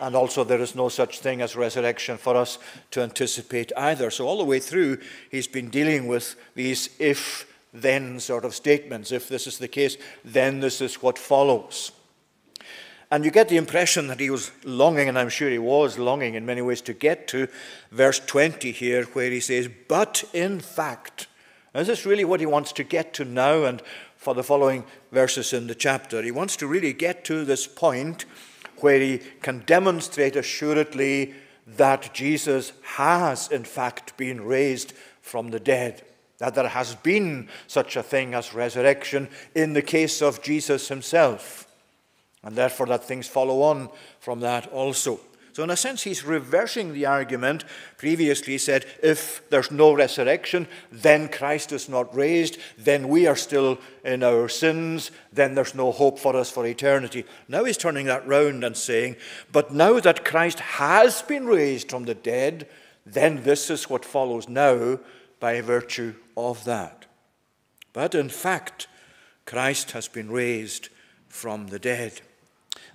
And 0.00 0.16
also, 0.16 0.44
there 0.44 0.60
is 0.60 0.74
no 0.74 0.88
such 0.88 1.20
thing 1.20 1.40
as 1.40 1.56
resurrection 1.56 2.16
for 2.16 2.36
us 2.36 2.58
to 2.90 3.00
anticipate 3.02 3.70
either. 3.76 4.10
So, 4.10 4.26
all 4.26 4.38
the 4.38 4.44
way 4.44 4.58
through, 4.58 4.98
he's 5.30 5.46
been 5.46 5.68
dealing 5.70 6.08
with 6.08 6.36
these 6.54 6.90
if 6.98 7.46
then 7.72 8.20
sort 8.20 8.44
of 8.44 8.54
statements. 8.54 9.12
If 9.12 9.28
this 9.28 9.46
is 9.46 9.58
the 9.58 9.68
case, 9.68 9.96
then 10.24 10.60
this 10.60 10.80
is 10.80 11.02
what 11.02 11.18
follows. 11.18 11.92
And 13.14 13.24
you 13.24 13.30
get 13.30 13.48
the 13.48 13.58
impression 13.58 14.08
that 14.08 14.18
he 14.18 14.28
was 14.28 14.50
longing, 14.64 15.08
and 15.08 15.16
I'm 15.16 15.28
sure 15.28 15.48
he 15.48 15.56
was 15.56 16.00
longing 16.00 16.34
in 16.34 16.44
many 16.44 16.62
ways, 16.62 16.80
to 16.80 16.92
get 16.92 17.28
to 17.28 17.46
verse 17.92 18.18
20 18.18 18.72
here, 18.72 19.04
where 19.04 19.30
he 19.30 19.38
says, 19.38 19.68
But 19.86 20.24
in 20.32 20.58
fact, 20.58 21.28
is 21.76 21.86
this 21.86 22.04
really 22.04 22.24
what 22.24 22.40
he 22.40 22.46
wants 22.46 22.72
to 22.72 22.82
get 22.82 23.14
to 23.14 23.24
now 23.24 23.66
and 23.66 23.80
for 24.16 24.34
the 24.34 24.42
following 24.42 24.82
verses 25.12 25.52
in 25.52 25.68
the 25.68 25.76
chapter? 25.76 26.22
He 26.22 26.32
wants 26.32 26.56
to 26.56 26.66
really 26.66 26.92
get 26.92 27.24
to 27.26 27.44
this 27.44 27.68
point 27.68 28.24
where 28.78 28.98
he 28.98 29.20
can 29.42 29.60
demonstrate 29.60 30.34
assuredly 30.34 31.34
that 31.68 32.12
Jesus 32.14 32.72
has, 32.82 33.48
in 33.48 33.62
fact, 33.62 34.16
been 34.16 34.44
raised 34.44 34.92
from 35.22 35.52
the 35.52 35.60
dead. 35.60 36.02
That 36.38 36.56
there 36.56 36.66
has 36.66 36.96
been 36.96 37.48
such 37.68 37.94
a 37.94 38.02
thing 38.02 38.34
as 38.34 38.54
resurrection 38.54 39.28
in 39.54 39.72
the 39.72 39.82
case 39.82 40.20
of 40.20 40.42
Jesus 40.42 40.88
himself. 40.88 41.70
And 42.44 42.54
therefore, 42.54 42.86
that 42.86 43.04
things 43.04 43.26
follow 43.26 43.62
on 43.62 43.88
from 44.20 44.40
that 44.40 44.66
also. 44.68 45.18
So, 45.54 45.62
in 45.62 45.70
a 45.70 45.76
sense, 45.76 46.02
he's 46.02 46.24
reversing 46.24 46.92
the 46.92 47.06
argument. 47.06 47.64
Previously, 47.96 48.54
he 48.54 48.58
said, 48.58 48.86
if 49.00 49.48
there's 49.50 49.70
no 49.70 49.94
resurrection, 49.94 50.66
then 50.90 51.28
Christ 51.28 51.70
is 51.70 51.88
not 51.88 52.12
raised, 52.12 52.58
then 52.76 53.08
we 53.08 53.28
are 53.28 53.36
still 53.36 53.78
in 54.04 54.24
our 54.24 54.48
sins, 54.48 55.12
then 55.32 55.54
there's 55.54 55.76
no 55.76 55.92
hope 55.92 56.18
for 56.18 56.34
us 56.34 56.50
for 56.50 56.66
eternity. 56.66 57.24
Now 57.46 57.62
he's 57.62 57.76
turning 57.76 58.06
that 58.06 58.26
round 58.26 58.64
and 58.64 58.76
saying, 58.76 59.14
but 59.52 59.72
now 59.72 60.00
that 60.00 60.24
Christ 60.24 60.58
has 60.58 61.22
been 61.22 61.46
raised 61.46 61.88
from 61.88 62.04
the 62.04 62.16
dead, 62.16 62.66
then 63.06 63.44
this 63.44 63.70
is 63.70 63.88
what 63.88 64.04
follows 64.04 64.48
now 64.48 64.98
by 65.38 65.60
virtue 65.60 66.16
of 66.36 66.64
that. 66.64 67.06
But 67.92 68.16
in 68.16 68.28
fact, 68.28 68.88
Christ 69.46 69.92
has 69.92 70.08
been 70.08 70.32
raised 70.32 70.88
from 71.28 71.68
the 71.68 71.78
dead. 71.78 72.22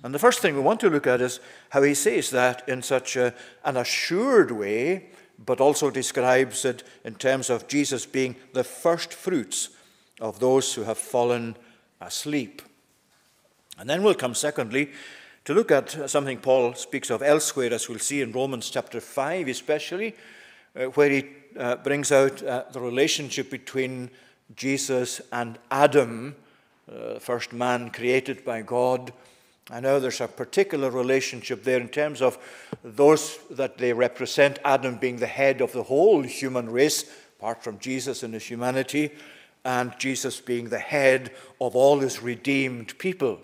And 0.02 0.14
the 0.14 0.18
first 0.18 0.40
thing 0.40 0.54
we 0.54 0.62
want 0.62 0.80
to 0.80 0.90
look 0.90 1.06
at 1.06 1.20
is 1.20 1.40
how 1.70 1.82
he 1.82 1.94
says 1.94 2.30
that 2.30 2.66
in 2.68 2.82
such 2.82 3.16
a, 3.16 3.34
an 3.64 3.76
assured 3.76 4.50
way, 4.50 5.10
but 5.44 5.60
also 5.60 5.90
describes 5.90 6.64
it 6.64 6.82
in 7.04 7.14
terms 7.14 7.50
of 7.50 7.68
Jesus 7.68 8.06
being 8.06 8.36
the 8.52 8.64
first 8.64 9.12
fruits 9.12 9.70
of 10.20 10.40
those 10.40 10.74
who 10.74 10.84
have 10.84 10.98
fallen 10.98 11.56
asleep. 12.00 12.62
And 13.78 13.88
then 13.88 14.02
we'll 14.02 14.14
come, 14.14 14.34
secondly, 14.34 14.90
to 15.44 15.54
look 15.54 15.70
at 15.70 16.10
something 16.10 16.38
Paul 16.38 16.74
speaks 16.74 17.10
of 17.10 17.22
elsewhere, 17.22 17.72
as 17.72 17.88
we'll 17.88 17.98
see 17.98 18.20
in 18.20 18.32
Romans 18.32 18.70
chapter 18.70 19.00
5, 19.00 19.48
especially, 19.48 20.14
uh, 20.76 20.84
where 20.86 21.10
he 21.10 21.26
uh, 21.58 21.76
brings 21.76 22.12
out 22.12 22.42
uh, 22.42 22.64
the 22.72 22.80
relationship 22.80 23.50
between 23.50 24.10
Jesus 24.54 25.20
and 25.32 25.58
Adam, 25.70 26.36
uh, 26.90 27.18
first 27.18 27.52
man 27.52 27.90
created 27.90 28.44
by 28.44 28.62
God 28.62 29.12
I 29.72 29.80
know 29.80 30.00
there's 30.00 30.20
a 30.20 30.28
particular 30.28 30.90
relationship 30.90 31.62
there 31.62 31.80
in 31.80 31.88
terms 31.88 32.20
of 32.20 32.38
those 32.82 33.38
that 33.50 33.78
they 33.78 33.92
represent, 33.92 34.58
Adam 34.64 34.96
being 34.96 35.16
the 35.16 35.26
head 35.26 35.60
of 35.60 35.72
the 35.72 35.84
whole 35.84 36.22
human 36.22 36.68
race, 36.68 37.04
apart 37.38 37.62
from 37.62 37.78
Jesus 37.78 38.22
and 38.22 38.34
his 38.34 38.44
humanity, 38.44 39.10
and 39.64 39.94
Jesus 39.98 40.40
being 40.40 40.68
the 40.68 40.78
head 40.78 41.30
of 41.60 41.76
all 41.76 42.00
his 42.00 42.20
redeemed 42.20 42.98
people. 42.98 43.38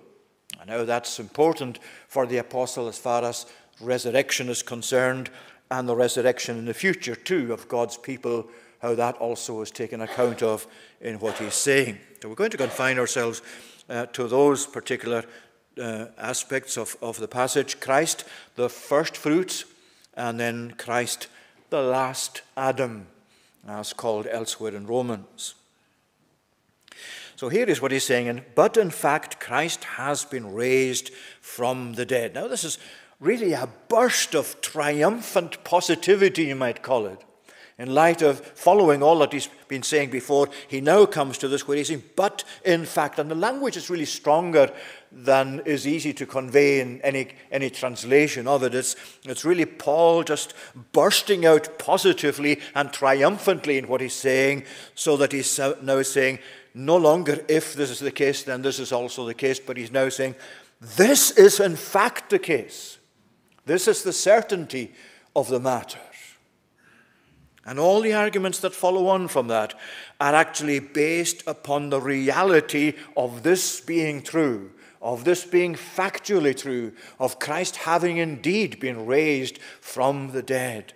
I 0.60 0.64
know 0.64 0.84
that's 0.84 1.20
important 1.20 1.78
for 2.08 2.26
the 2.26 2.38
apostle 2.38 2.88
as 2.88 2.98
far 2.98 3.22
as 3.24 3.46
resurrection 3.80 4.48
is 4.48 4.62
concerned, 4.62 5.30
and 5.70 5.88
the 5.88 5.96
resurrection 5.96 6.58
in 6.58 6.64
the 6.64 6.74
future, 6.74 7.14
too, 7.14 7.52
of 7.52 7.68
God's 7.68 7.96
people, 7.96 8.48
how 8.80 8.94
that 8.94 9.16
also 9.16 9.60
is 9.60 9.70
taken 9.70 10.00
account 10.00 10.42
of 10.42 10.66
in 11.00 11.18
what 11.20 11.38
he's 11.38 11.54
saying. 11.54 11.98
So 12.20 12.28
we're 12.28 12.34
going 12.34 12.50
to 12.50 12.56
confine 12.56 12.98
ourselves 12.98 13.42
uh, 13.88 14.06
to 14.06 14.26
those 14.26 14.66
particular 14.66 15.24
uh, 15.80 16.06
aspects 16.18 16.76
of, 16.76 16.96
of 17.02 17.18
the 17.18 17.28
passage 17.28 17.80
Christ, 17.80 18.24
the 18.54 18.68
first 18.68 19.16
fruits, 19.16 19.64
and 20.14 20.40
then 20.40 20.74
Christ, 20.78 21.28
the 21.70 21.82
last 21.82 22.42
Adam, 22.56 23.06
as 23.68 23.92
called 23.92 24.26
elsewhere 24.30 24.74
in 24.74 24.86
Romans. 24.86 25.54
So 27.36 27.50
here 27.50 27.66
is 27.66 27.82
what 27.82 27.92
he's 27.92 28.04
saying, 28.04 28.28
and, 28.28 28.42
but 28.54 28.78
in 28.78 28.90
fact, 28.90 29.40
Christ 29.40 29.84
has 29.84 30.24
been 30.24 30.54
raised 30.54 31.10
from 31.40 31.92
the 31.92 32.06
dead. 32.06 32.34
Now, 32.34 32.48
this 32.48 32.64
is 32.64 32.78
really 33.20 33.52
a 33.52 33.68
burst 33.88 34.34
of 34.34 34.60
triumphant 34.62 35.62
positivity, 35.62 36.44
you 36.44 36.56
might 36.56 36.82
call 36.82 37.06
it. 37.06 37.22
In 37.78 37.92
light 37.92 38.22
of 38.22 38.40
following 38.40 39.02
all 39.02 39.18
that 39.18 39.34
he's 39.34 39.50
been 39.68 39.82
saying 39.82 40.08
before, 40.08 40.48
he 40.66 40.80
now 40.80 41.04
comes 41.04 41.36
to 41.38 41.48
this 41.48 41.68
where 41.68 41.76
he's 41.76 41.88
saying, 41.88 42.04
but 42.16 42.42
in 42.64 42.86
fact, 42.86 43.18
and 43.18 43.30
the 43.30 43.34
language 43.34 43.76
is 43.76 43.90
really 43.90 44.06
stronger 44.06 44.72
than 45.12 45.60
is 45.66 45.86
easy 45.86 46.14
to 46.14 46.24
convey 46.24 46.80
in 46.80 47.02
any, 47.02 47.28
any 47.50 47.68
translation 47.68 48.48
of 48.48 48.62
it. 48.62 48.74
It's, 48.74 48.96
it's 49.24 49.44
really 49.44 49.66
Paul 49.66 50.22
just 50.22 50.54
bursting 50.92 51.44
out 51.44 51.78
positively 51.78 52.60
and 52.74 52.90
triumphantly 52.94 53.76
in 53.76 53.88
what 53.88 54.00
he's 54.00 54.14
saying, 54.14 54.64
so 54.94 55.18
that 55.18 55.32
he's 55.32 55.58
now 55.82 56.00
saying, 56.00 56.38
no 56.72 56.96
longer 56.96 57.44
if 57.46 57.74
this 57.74 57.90
is 57.90 57.98
the 57.98 58.10
case, 58.10 58.42
then 58.42 58.62
this 58.62 58.78
is 58.78 58.90
also 58.90 59.26
the 59.26 59.34
case, 59.34 59.60
but 59.60 59.76
he's 59.76 59.92
now 59.92 60.08
saying, 60.08 60.34
this 60.80 61.30
is 61.32 61.60
in 61.60 61.76
fact 61.76 62.30
the 62.30 62.38
case. 62.38 62.96
This 63.66 63.86
is 63.86 64.02
the 64.02 64.14
certainty 64.14 64.94
of 65.34 65.48
the 65.48 65.60
matter. 65.60 65.98
And 67.66 67.80
all 67.80 68.00
the 68.00 68.14
arguments 68.14 68.60
that 68.60 68.74
follow 68.74 69.08
on 69.08 69.26
from 69.26 69.48
that 69.48 69.74
are 70.20 70.34
actually 70.34 70.78
based 70.78 71.42
upon 71.48 71.90
the 71.90 72.00
reality 72.00 72.94
of 73.16 73.42
this 73.42 73.80
being 73.80 74.22
true, 74.22 74.70
of 75.02 75.24
this 75.24 75.44
being 75.44 75.74
factually 75.74 76.56
true, 76.56 76.92
of 77.18 77.40
Christ 77.40 77.76
having 77.76 78.18
indeed 78.18 78.78
been 78.78 79.04
raised 79.04 79.58
from 79.80 80.30
the 80.30 80.42
dead. 80.42 80.92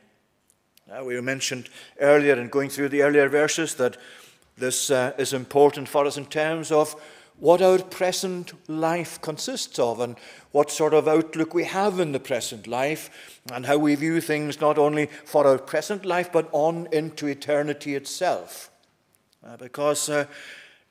Now, 0.89 1.05
we 1.05 1.21
mentioned 1.21 1.69
earlier 1.99 2.35
in 2.35 2.49
going 2.49 2.71
through 2.71 2.91
the 2.91 3.03
earlier 3.03 3.29
verses 3.29 3.75
that 3.75 3.97
this 4.57 4.91
uh, 4.91 5.13
is 5.19 5.33
important 5.33 5.89
for 5.89 6.07
us 6.07 6.17
in 6.17 6.27
terms 6.27 6.71
of 6.71 6.95
what 7.41 7.63
our 7.63 7.79
present 7.79 8.53
life 8.69 9.21
consists 9.21 9.79
of 9.79 9.99
and 9.99 10.17
what 10.53 10.71
sort 10.71 10.95
of 10.95 11.09
outlook 11.09 11.55
we 11.55 11.65
have 11.65 11.99
in 11.99 12.13
the 12.13 12.21
present 12.21 12.67
life 12.67 13.41
and 13.53 13.67
how 13.67 13.79
we 13.79 13.95
view 13.95 14.21
things 14.21 14.61
not 14.61 14.79
only 14.79 15.07
for 15.25 15.47
our 15.47 15.59
present 15.59 16.05
life 16.05 16.31
but 16.31 16.49
on 16.53 16.87
into 16.93 17.27
eternity 17.27 17.95
itself. 17.95 18.71
Uh, 19.45 19.57
because 19.57 20.09
uh, 20.09 20.27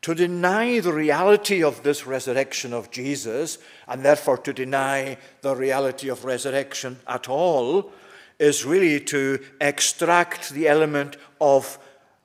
to 0.02 0.16
deny 0.16 0.80
the 0.80 0.94
reality 0.94 1.64
of 1.64 1.84
this 1.84 2.08
resurrection 2.08 2.74
of 2.74 2.90
Jesus, 2.90 3.58
and 3.88 4.04
therefore 4.04 4.38
to 4.38 4.54
deny 4.54 5.18
the 5.42 5.56
reality 5.56 6.10
of 6.10 6.26
resurrection 6.26 7.00
at 7.06 7.28
all, 7.28 7.92
is 8.40 8.66
really 8.66 9.00
to 9.02 9.40
extract 9.60 10.52
the 10.52 10.68
element 10.68 11.18
of 11.42 11.78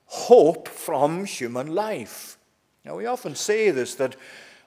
hope 0.05 0.69
from 0.69 1.25
human 1.25 1.75
life. 1.75 2.34
Now, 2.85 2.95
we 2.95 3.07
often 3.07 3.35
say 3.35 3.71
this 3.71 3.95
that 3.95 4.15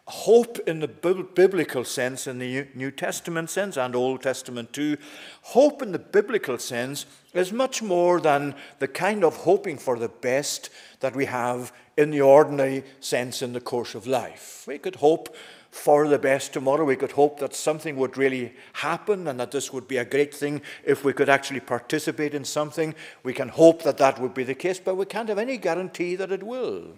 hope 0.09 0.59
in 0.67 0.81
the 0.81 0.89
biblical 0.89 1.85
sense, 1.85 2.27
in 2.27 2.39
the 2.39 2.67
New 2.75 2.91
Testament 2.91 3.51
sense 3.51 3.77
and 3.77 3.95
Old 3.95 4.23
Testament 4.23 4.73
too, 4.73 4.97
hope 5.43 5.83
in 5.83 5.93
the 5.93 5.99
biblical 5.99 6.59
sense 6.59 7.07
is 7.35 7.53
much 7.53 7.83
more 7.83 8.21
than 8.21 8.55
the 8.79 8.89
kind 8.89 9.23
of 9.23 9.37
hoping 9.37 9.77
for 9.77 9.99
the 9.99 10.09
best 10.09 10.71
that 11.01 11.15
we 11.15 11.27
have 11.27 11.73
in 11.97 12.11
the 12.11 12.23
ordinary 12.23 12.85
sense 13.01 13.43
in 13.43 13.53
the 13.53 13.61
course 13.61 13.95
of 13.95 14.07
life. 14.07 14.65
We 14.67 14.79
could 14.79 14.97
hope 14.97 15.37
for 15.71 16.09
the 16.09 16.19
best 16.19 16.55
tomorrow. 16.55 16.85
We 16.85 16.97
could 16.97 17.13
hope 17.13 17.39
that 17.41 17.55
something 17.55 17.97
would 17.97 18.17
really 18.17 18.55
happen 18.73 19.29
and 19.29 19.39
that 19.39 19.51
this 19.51 19.73
would 19.73 19.87
be 19.87 19.99
a 19.99 20.05
great 20.05 20.35
thing 20.35 20.63
if 20.85 21.05
we 21.05 21.13
could 21.13 21.29
actually 21.29 21.61
participate 21.61 22.35
in 22.35 22.45
something. 22.45 22.95
We 23.23 23.35
can 23.35 23.51
hope 23.51 23.83
that 23.83 23.99
that 23.99 24.19
would 24.19 24.33
be 24.33 24.45
the 24.45 24.55
case, 24.55 24.81
but 24.81 24.97
we 24.97 25.05
can't 25.05 25.29
have 25.29 25.39
any 25.39 25.59
guarantee 25.59 26.17
that 26.17 26.33
it 26.33 26.43
will. 26.43 26.95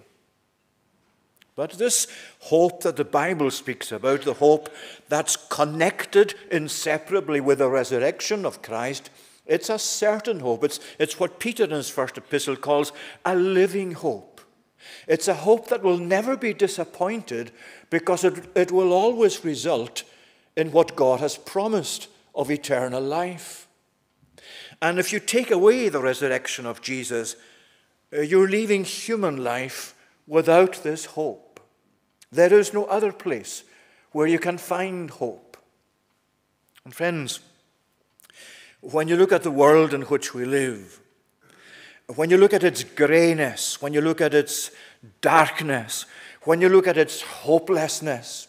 But 1.57 1.73
this 1.73 2.07
hope 2.41 2.83
that 2.83 2.97
the 2.97 3.05
Bible 3.05 3.51
speaks 3.51 3.93
about, 3.93 4.23
the 4.23 4.35
hope 4.35 4.69
that's 5.09 5.37
connected 5.37 6.35
inseparably 6.51 7.41
with 7.41 7.59
the 7.59 7.69
resurrection 7.69 8.47
of 8.47 8.63
Christ, 8.63 9.11
it's 9.47 9.69
a 9.69 9.79
certain 9.79 10.41
hope. 10.41 10.65
It's, 10.65 10.81
it's 10.99 11.19
what 11.19 11.41
Peter 11.41 11.65
in 11.65 11.71
his 11.71 11.91
first 11.91 12.17
epistle 12.17 12.57
calls 12.57 12.93
a 13.25 13.35
living 13.35 13.93
hope. 13.93 14.41
It's 15.07 15.29
a 15.29 15.35
hope 15.35 15.69
that 15.69 15.83
will 15.83 15.99
never 15.99 16.37
be 16.37 16.55
disappointed 16.55 17.51
because 17.91 18.25
it, 18.25 18.49
it 18.55 18.71
will 18.71 18.93
always 18.93 19.45
result 19.45 20.05
in 20.57 20.73
what 20.73 20.97
God 20.97 21.21
has 21.21 21.37
promised 21.37 22.09
of 22.35 22.51
eternal 22.51 23.03
life. 23.03 23.67
And 24.81 24.99
if 24.99 25.13
you 25.13 25.21
take 25.21 25.51
away 25.51 25.89
the 25.89 26.01
resurrection 26.01 26.65
of 26.65 26.81
Jesus, 26.81 27.37
uh, 28.17 28.21
you're 28.21 28.49
leaving 28.49 28.85
human 28.85 29.43
life 29.43 29.95
without 30.27 30.83
this 30.83 31.05
hope. 31.07 31.61
There 32.31 32.53
is 32.53 32.73
no 32.73 32.85
other 32.85 33.13
place 33.13 33.65
where 34.13 34.27
you 34.27 34.39
can 34.39 34.59
find 34.59 35.11
hope. 35.11 35.57
And 36.85 36.95
friends, 36.95 37.41
when 38.81 39.09
you 39.09 39.17
look 39.17 39.33
at 39.33 39.43
the 39.43 39.51
world 39.51 39.93
in 39.93 40.03
which 40.03 40.35
we 40.35 40.45
live, 40.45 41.01
when 42.15 42.31
you 42.31 42.37
look 42.37 42.55
at 42.55 42.65
its 42.65 42.83
grayness, 42.83 43.81
when 43.81 43.93
you 43.93 44.01
look 44.01 44.21
at 44.21 44.35
its 44.35 44.71
darkness, 45.21 46.07
when 46.43 46.61
you 46.61 46.69
look 46.69 46.87
at 46.87 46.97
its 46.97 47.23
hopelessness, 47.23 48.49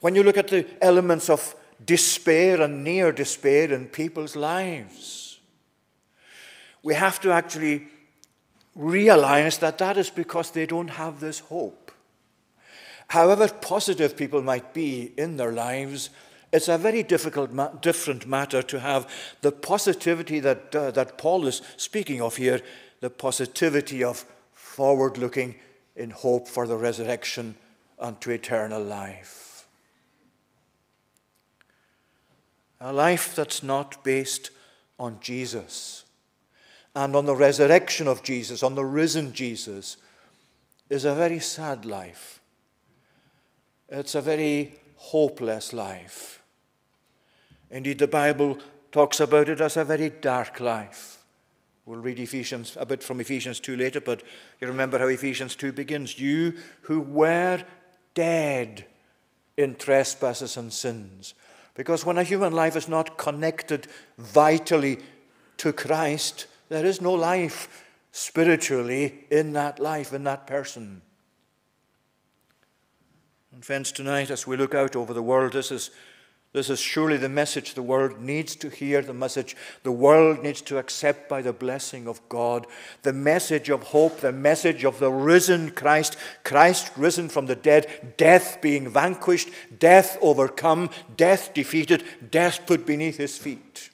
when 0.00 0.14
you 0.14 0.22
look 0.22 0.36
at 0.36 0.48
the 0.48 0.66
elements 0.82 1.30
of 1.30 1.54
despair 1.84 2.60
and 2.60 2.84
near 2.84 3.12
despair 3.12 3.72
in 3.72 3.86
people's 3.86 4.36
lives, 4.36 5.38
we 6.82 6.94
have 6.94 7.20
to 7.20 7.30
actually 7.30 7.86
realize 8.74 9.58
that 9.58 9.78
that 9.78 9.96
is 9.96 10.10
because 10.10 10.50
they 10.50 10.66
don't 10.66 10.88
have 10.88 11.20
this 11.20 11.40
hope. 11.40 11.92
However 13.08 13.48
positive 13.48 14.16
people 14.16 14.42
might 14.42 14.72
be 14.72 15.12
in 15.16 15.36
their 15.36 15.52
lives, 15.52 16.10
it's 16.52 16.68
a 16.68 16.78
very 16.78 17.02
difficult, 17.02 17.82
different 17.82 18.26
matter 18.26 18.62
to 18.62 18.80
have 18.80 19.08
the 19.40 19.52
positivity 19.52 20.40
that, 20.40 20.74
uh, 20.74 20.90
that 20.92 21.18
Paul 21.18 21.46
is 21.46 21.62
speaking 21.76 22.20
of 22.20 22.36
here, 22.36 22.60
the 23.00 23.10
positivity 23.10 24.04
of 24.04 24.24
forward 24.52 25.18
looking 25.18 25.56
in 25.96 26.10
hope 26.10 26.48
for 26.48 26.66
the 26.66 26.76
resurrection 26.76 27.56
unto 27.98 28.30
eternal 28.30 28.82
life. 28.82 29.66
A 32.80 32.92
life 32.92 33.34
that's 33.36 33.62
not 33.62 34.02
based 34.02 34.50
on 34.98 35.18
Jesus 35.20 36.04
and 36.94 37.16
on 37.16 37.26
the 37.26 37.36
resurrection 37.36 38.06
of 38.06 38.22
Jesus, 38.22 38.62
on 38.62 38.74
the 38.74 38.84
risen 38.84 39.32
Jesus, 39.32 39.96
is 40.90 41.04
a 41.04 41.14
very 41.14 41.38
sad 41.38 41.84
life. 41.84 42.40
It's 43.88 44.14
a 44.14 44.20
very 44.20 44.74
hopeless 44.96 45.72
life. 45.72 46.42
Indeed, 47.70 47.98
the 47.98 48.08
Bible 48.08 48.58
talks 48.90 49.20
about 49.20 49.48
it 49.48 49.60
as 49.60 49.76
a 49.76 49.84
very 49.84 50.10
dark 50.10 50.60
life. 50.60 51.18
We'll 51.86 52.00
read 52.00 52.20
Ephesians 52.20 52.76
a 52.78 52.86
bit 52.86 53.02
from 53.02 53.20
Ephesians 53.20 53.58
2 53.58 53.76
later, 53.76 54.00
but 54.00 54.22
you 54.60 54.68
remember 54.68 54.98
how 54.98 55.08
Ephesians 55.08 55.56
2 55.56 55.72
begins. 55.72 56.18
You 56.18 56.54
who 56.82 57.00
were 57.00 57.64
dead 58.14 58.86
in 59.56 59.74
trespasses 59.74 60.56
and 60.56 60.72
sins. 60.72 61.34
Because 61.74 62.04
when 62.04 62.18
a 62.18 62.22
human 62.22 62.52
life 62.52 62.76
is 62.76 62.88
not 62.88 63.18
connected 63.18 63.88
vitally 64.18 64.98
to 65.56 65.72
Christ, 65.72 66.46
there 66.72 66.86
is 66.86 67.00
no 67.02 67.12
life 67.12 67.84
spiritually 68.12 69.26
in 69.30 69.52
that 69.52 69.78
life, 69.78 70.12
in 70.12 70.24
that 70.24 70.46
person. 70.46 71.02
And 73.52 73.64
friends, 73.64 73.92
tonight 73.92 74.30
as 74.30 74.46
we 74.46 74.56
look 74.56 74.74
out 74.74 74.96
over 74.96 75.12
the 75.12 75.22
world, 75.22 75.52
this 75.52 75.70
is, 75.70 75.90
this 76.54 76.70
is 76.70 76.80
surely 76.80 77.18
the 77.18 77.28
message 77.28 77.74
the 77.74 77.82
world 77.82 78.20
needs 78.20 78.56
to 78.56 78.70
hear, 78.70 79.02
the 79.02 79.12
message 79.12 79.54
the 79.82 79.92
world 79.92 80.42
needs 80.42 80.62
to 80.62 80.78
accept 80.78 81.28
by 81.28 81.42
the 81.42 81.52
blessing 81.52 82.08
of 82.08 82.26
God, 82.30 82.66
the 83.02 83.12
message 83.12 83.68
of 83.68 83.82
hope, 83.82 84.20
the 84.20 84.32
message 84.32 84.82
of 84.84 84.98
the 84.98 85.10
risen 85.12 85.72
Christ, 85.72 86.16
Christ 86.42 86.90
risen 86.96 87.28
from 87.28 87.46
the 87.46 87.56
dead, 87.56 88.14
death 88.16 88.62
being 88.62 88.88
vanquished, 88.88 89.50
death 89.78 90.16
overcome, 90.22 90.88
death 91.18 91.52
defeated, 91.52 92.02
death 92.30 92.66
put 92.66 92.86
beneath 92.86 93.18
his 93.18 93.36
feet. 93.36 93.90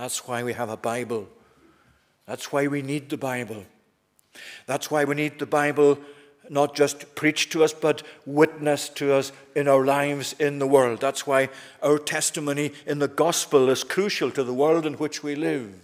That's 0.00 0.26
why 0.26 0.42
we 0.42 0.54
have 0.54 0.70
a 0.70 0.78
Bible. 0.78 1.28
That's 2.24 2.50
why 2.50 2.68
we 2.68 2.80
need 2.80 3.10
the 3.10 3.18
Bible. 3.18 3.66
That's 4.64 4.90
why 4.90 5.04
we 5.04 5.14
need 5.14 5.38
the 5.38 5.44
Bible 5.44 5.98
not 6.48 6.74
just 6.74 7.14
preached 7.14 7.52
to 7.52 7.62
us, 7.62 7.74
but 7.74 8.02
witnessed 8.24 8.96
to 8.96 9.12
us 9.12 9.30
in 9.54 9.68
our 9.68 9.84
lives 9.84 10.34
in 10.38 10.58
the 10.58 10.66
world. 10.66 11.02
That's 11.02 11.26
why 11.26 11.50
our 11.82 11.98
testimony 11.98 12.72
in 12.86 12.98
the 12.98 13.08
gospel 13.08 13.68
is 13.68 13.84
crucial 13.84 14.30
to 14.30 14.42
the 14.42 14.54
world 14.54 14.86
in 14.86 14.94
which 14.94 15.22
we 15.22 15.34
live. 15.34 15.74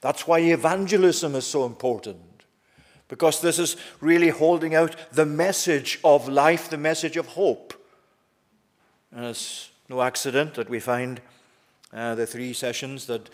That's 0.00 0.26
why 0.26 0.38
evangelism 0.38 1.34
is 1.34 1.46
so 1.46 1.66
important. 1.66 2.44
Because 3.08 3.42
this 3.42 3.58
is 3.58 3.76
really 4.00 4.30
holding 4.30 4.74
out 4.74 4.96
the 5.12 5.26
message 5.26 6.00
of 6.02 6.26
life, 6.26 6.70
the 6.70 6.78
message 6.78 7.18
of 7.18 7.26
hope. 7.26 7.74
And 9.14 9.26
it's 9.26 9.70
no 9.90 10.00
accident 10.00 10.54
that 10.54 10.70
we 10.70 10.80
find 10.80 11.20
uh, 11.92 12.14
the 12.14 12.26
three 12.26 12.52
sessions 12.52 13.06
that 13.06 13.30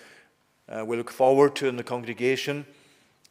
uh, 0.68 0.84
we 0.84 0.96
look 0.96 1.10
forward 1.10 1.56
to 1.56 1.68
in 1.68 1.76
the 1.76 1.84
congregation, 1.84 2.66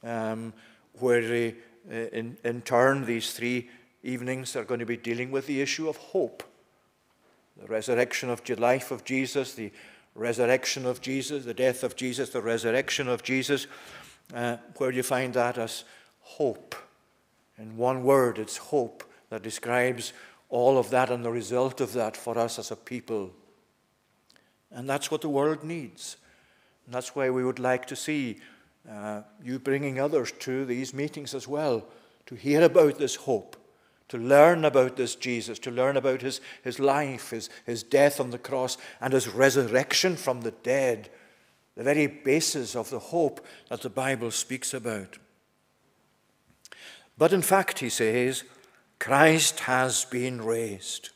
um, 0.03 0.53
where 0.93 1.21
the 1.21 1.55
uh, 1.89 1.95
in, 2.11 2.37
in 2.43 2.61
turn, 2.61 3.05
these 3.05 3.33
three 3.33 3.69
evenings 4.03 4.55
are 4.55 4.63
going 4.63 4.79
to 4.79 4.85
be 4.85 4.97
dealing 4.97 5.31
with 5.31 5.47
the 5.47 5.61
issue 5.61 5.87
of 5.87 5.97
hope. 5.97 6.43
The 7.57 7.67
resurrection 7.67 8.29
of 8.29 8.43
the 8.43 8.55
life 8.55 8.91
of 8.91 9.03
Jesus, 9.03 9.53
the 9.53 9.71
resurrection 10.15 10.85
of 10.85 11.01
Jesus, 11.01 11.45
the 11.45 11.53
death 11.53 11.83
of 11.83 11.95
Jesus, 11.95 12.29
the 12.29 12.41
resurrection 12.41 13.07
of 13.07 13.23
Jesus, 13.23 13.67
uh, 14.33 14.57
where 14.77 14.91
do 14.91 14.97
you 14.97 15.03
find 15.03 15.33
that 15.33 15.57
as 15.57 15.83
hope. 16.21 16.75
In 17.57 17.77
one 17.77 18.03
word, 18.03 18.37
it's 18.37 18.57
hope 18.57 19.03
that 19.29 19.43
describes 19.43 20.13
all 20.49 20.77
of 20.77 20.89
that 20.89 21.09
and 21.09 21.23
the 21.23 21.31
result 21.31 21.81
of 21.81 21.93
that 21.93 22.17
for 22.17 22.37
us 22.37 22.59
as 22.59 22.71
a 22.71 22.75
people. 22.75 23.31
And 24.71 24.89
that's 24.89 25.10
what 25.10 25.21
the 25.21 25.30
world 25.30 25.63
needs. 25.63 26.17
And 26.86 26.93
that's 26.93 27.15
why 27.15 27.30
we 27.30 27.43
would 27.43 27.60
like 27.60 27.86
to 27.88 27.95
see 27.95 28.38
uh, 28.89 29.21
you 29.43 29.60
bringing 29.60 29.99
others 29.99 30.32
to 30.39 30.65
these 30.65 30.93
meetings 30.93 31.34
as 31.34 31.47
well 31.47 31.86
to 32.27 32.36
hear 32.36 32.62
about 32.62 32.97
this 32.97 33.15
hope, 33.15 33.56
to 34.10 34.17
learn 34.17 34.65
about 34.65 34.97
this 34.97 35.15
Jesus, 35.15 35.60
to 35.60 35.71
learn 35.71 35.97
about 35.97 36.21
his, 36.21 36.41
his 36.63 36.80
life, 36.80 37.30
his, 37.32 37.49
his 37.65 37.84
death 37.84 38.19
on 38.19 38.32
the 38.32 38.38
cross, 38.38 38.77
and 38.99 39.13
his 39.13 39.30
resurrection 39.30 40.15
from 40.15 40.41
the 40.41 40.51
dead, 40.51 41.10
the 41.75 41.84
very 41.84 42.08
basis 42.08 42.75
of 42.75 42.89
the 42.89 42.99
hope 42.99 43.45
that 43.69 43.82
the 43.82 43.89
Bible 43.89 44.32
speaks 44.32 44.73
about. 44.73 45.17
But 47.17 47.34
in 47.34 47.41
fact, 47.41 47.80
he 47.80 47.89
says, 47.89 48.43
Christ 48.99 49.62
has 49.62 50.06
been 50.06 50.41
raised. 50.41 51.10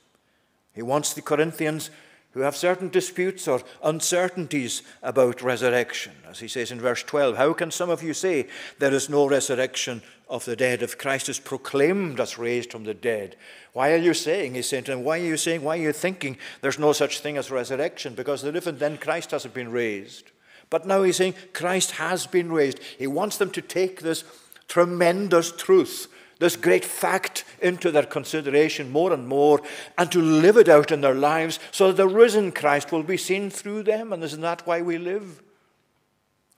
He 0.73 0.81
wants 0.81 1.13
the 1.13 1.21
Corinthians 1.21 1.89
who 2.31 2.41
have 2.41 2.55
certain 2.55 2.89
disputes 2.89 3.47
or 3.47 3.61
uncertainties 3.83 4.83
about 5.03 5.41
resurrection. 5.41 6.13
As 6.29 6.39
he 6.39 6.47
says 6.47 6.71
in 6.71 6.79
verse 6.79 7.03
12, 7.03 7.37
How 7.37 7.53
can 7.53 7.71
some 7.71 7.89
of 7.89 8.01
you 8.01 8.13
say 8.13 8.47
there 8.79 8.93
is 8.93 9.09
no 9.09 9.27
resurrection 9.27 10.01
of 10.29 10.45
the 10.45 10.55
dead 10.55 10.81
if 10.81 10.97
Christ 10.97 11.27
is 11.27 11.39
proclaimed 11.39 12.19
as 12.19 12.37
raised 12.37 12.71
from 12.71 12.85
the 12.85 12.93
dead? 12.93 13.35
Why 13.73 13.91
are 13.91 13.97
you 13.97 14.13
saying, 14.13 14.61
saying 14.63 14.85
to 14.85 14.91
them, 14.91 15.03
why 15.03 15.19
are 15.19 15.25
you 15.25 15.37
saying, 15.37 15.61
why 15.61 15.77
are 15.77 15.81
you 15.81 15.91
thinking 15.91 16.37
there's 16.61 16.79
no 16.79 16.93
such 16.93 17.19
thing 17.19 17.37
as 17.37 17.51
resurrection? 17.51 18.15
Because 18.15 18.43
if 18.43 18.67
and 18.67 18.79
then 18.79 18.97
Christ 18.97 19.31
hasn't 19.31 19.53
been 19.53 19.71
raised. 19.71 20.31
But 20.69 20.87
now 20.87 21.03
he's 21.03 21.17
saying 21.17 21.35
Christ 21.51 21.91
has 21.91 22.27
been 22.27 22.51
raised. 22.51 22.79
He 22.97 23.07
wants 23.07 23.37
them 23.37 23.51
to 23.51 23.61
take 23.61 23.99
this 23.99 24.23
tremendous 24.69 25.51
truth 25.51 26.07
this 26.41 26.55
great 26.55 26.83
fact 26.83 27.45
into 27.61 27.91
their 27.91 28.01
consideration 28.01 28.89
more 28.89 29.13
and 29.13 29.27
more 29.27 29.61
and 29.95 30.11
to 30.11 30.19
live 30.19 30.57
it 30.57 30.67
out 30.67 30.91
in 30.91 31.01
their 31.01 31.13
lives 31.13 31.59
so 31.69 31.87
that 31.87 31.97
the 31.97 32.07
risen 32.07 32.51
Christ 32.51 32.91
will 32.91 33.03
be 33.03 33.15
seen 33.15 33.51
through 33.51 33.83
them. 33.83 34.11
And 34.11 34.23
isn't 34.23 34.41
that 34.41 34.65
why 34.65 34.81
we 34.81 34.97
live? 34.97 35.43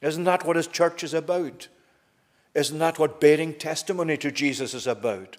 Isn't 0.02 0.24
that 0.24 0.46
what 0.46 0.56
his 0.56 0.68
church 0.68 1.04
is 1.04 1.14
about? 1.14 1.68
Isn't 2.56 2.80
that 2.80 2.98
what 2.98 3.20
bearing 3.20 3.56
testimony 3.56 4.16
to 4.18 4.32
Jesus 4.32 4.74
is 4.74 4.88
about? 4.88 5.36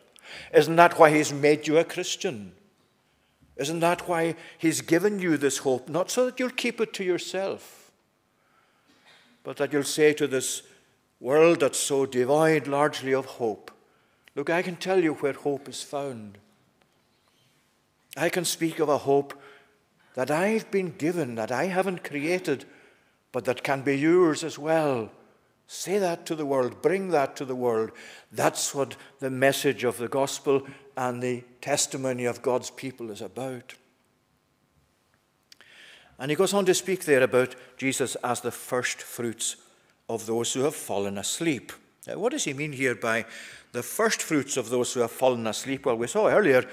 Isn't 0.53 0.76
that 0.76 0.99
why 0.99 1.09
he's 1.09 1.32
made 1.32 1.66
you 1.66 1.78
a 1.78 1.84
Christian? 1.84 2.53
Isn't 3.57 3.80
that 3.80 4.07
why 4.07 4.36
he's 4.59 4.82
given 4.82 5.20
you 5.20 5.38
this 5.38 5.59
hope? 5.59 5.88
Not 5.88 6.11
so 6.11 6.26
that 6.26 6.38
you'll 6.38 6.51
keep 6.51 6.82
it 6.82 6.92
to 6.95 7.05
yourself, 7.05 7.90
but 9.42 9.57
that 9.57 9.72
you'll 9.72 9.84
say 9.84 10.12
to 10.12 10.26
this 10.26 10.64
world 11.18 11.61
that's 11.61 11.78
so 11.78 12.05
devoid 12.05 12.66
largely 12.66 13.14
of 13.14 13.24
hope, 13.24 13.70
Look, 14.35 14.51
I 14.51 14.62
can 14.62 14.76
tell 14.76 15.03
you 15.03 15.14
where 15.14 15.32
hope 15.32 15.68
is 15.68 15.82
found. 15.82 16.39
I 18.16 18.28
can 18.28 18.45
speak 18.45 18.78
of 18.78 18.89
a 18.89 18.99
hope 18.99 19.35
that 20.14 20.30
I've 20.30 20.70
been 20.70 20.95
given, 20.97 21.35
that 21.35 21.51
I 21.51 21.64
haven't 21.66 22.05
created, 22.05 22.64
but 23.32 23.45
that 23.45 23.64
can 23.64 23.82
be 23.82 23.99
yours 23.99 24.45
as 24.45 24.59
well. 24.59 25.11
Say 25.66 25.99
that 25.99 26.26
to 26.26 26.35
the 26.35 26.47
world, 26.47 26.82
bring 26.82 27.09
that 27.11 27.37
to 27.37 27.45
the 27.45 27.55
world. 27.55 27.91
That's 28.30 28.74
what 28.74 28.97
the 29.18 29.30
message 29.30 29.82
of 29.82 29.97
the 29.97 30.09
gospel 30.09 30.66
and 30.97 31.22
the 31.22 31.43
testimony 31.61 32.26
of 32.26 32.43
God's 32.43 32.70
people 32.70 33.11
is 33.11 33.22
about. 33.22 33.74
And 36.18 36.30
he 36.30 36.37
goes 36.37 36.55
on 36.55 36.64
to 36.66 36.74
speak 36.74 37.05
there 37.05 37.22
about 37.22 37.57
Jesus 37.76 38.14
as 38.16 38.41
the 38.41 38.53
first 38.53 39.03
fruits 39.03 39.57
of 40.09 40.26
those 40.26 40.53
who 40.53 40.61
have 40.61 40.76
fallen 40.76 41.18
asleep. 41.18 41.72
Now, 42.07 42.18
what 42.18 42.32
does 42.32 42.45
he 42.45 42.53
mean 42.53 42.72
here 42.72 42.95
by 42.95 43.24
the 43.75 43.83
first 43.83 44.22
fruits 44.22 44.57
of 44.57 44.70
those 44.70 44.93
who 44.95 45.01
have 45.01 45.11
fallen 45.11 45.49
asleep. 45.49 45.85
Well, 45.85 45.97
we 45.97 46.07
saw 46.07 46.29
earlier 46.29 46.64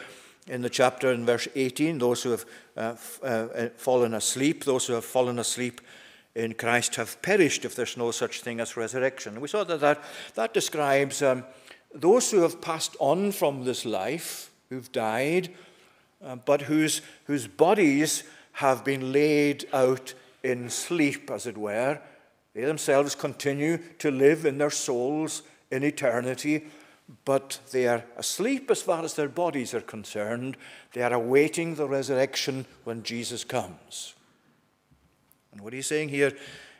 in 0.47 0.61
the 0.61 0.69
chapter 0.69 1.11
in 1.11 1.25
verse 1.25 1.47
18 1.55 1.97
those 1.97 2.21
who 2.21 2.29
have 2.31 2.45
uh, 2.77 2.95
uh, 3.23 3.25
uh, 3.25 3.69
fallen 3.75 4.13
asleep, 4.13 4.63
those 4.63 4.85
who 4.85 4.93
have 4.93 5.03
fallen 5.03 5.39
asleep 5.39 5.81
in 6.35 6.53
Christ 6.53 6.95
have 6.95 7.19
perished 7.23 7.65
if 7.65 7.75
there's 7.75 7.97
no 7.97 8.11
such 8.11 8.41
thing 8.41 8.59
as 8.59 8.77
resurrection. 8.77 9.41
We 9.41 9.47
saw 9.47 9.63
that 9.63 9.79
that, 9.81 10.03
that 10.35 10.53
describes 10.53 11.23
um, 11.23 11.43
those 11.93 12.29
who 12.29 12.43
have 12.43 12.61
passed 12.61 12.95
on 12.99 13.31
from 13.31 13.65
this 13.65 13.83
life, 13.83 14.51
who've 14.69 14.91
died, 14.91 15.49
uh, 16.23 16.35
but 16.35 16.61
whose, 16.61 17.01
whose 17.25 17.47
bodies 17.47 18.23
have 18.53 18.85
been 18.85 19.11
laid 19.11 19.65
out 19.73 20.13
in 20.43 20.69
sleep, 20.69 21.31
as 21.31 21.47
it 21.47 21.57
were. 21.57 21.99
They 22.53 22.65
themselves 22.65 23.15
continue 23.15 23.79
to 23.97 24.11
live 24.11 24.45
in 24.45 24.59
their 24.59 24.69
souls 24.69 25.41
in 25.71 25.83
eternity, 25.83 26.67
but 27.25 27.59
they 27.71 27.87
are 27.87 28.03
asleep 28.17 28.71
as 28.71 28.81
far 28.81 29.03
as 29.03 29.13
their 29.13 29.29
bodies 29.29 29.73
are 29.73 29.81
concerned. 29.81 30.57
They 30.93 31.01
are 31.01 31.13
awaiting 31.13 31.75
the 31.75 31.87
resurrection 31.87 32.65
when 32.83 33.03
Jesus 33.03 33.43
comes. 33.43 34.15
And 35.51 35.61
what 35.61 35.73
he's 35.73 35.87
saying 35.87 36.09
here, 36.09 36.31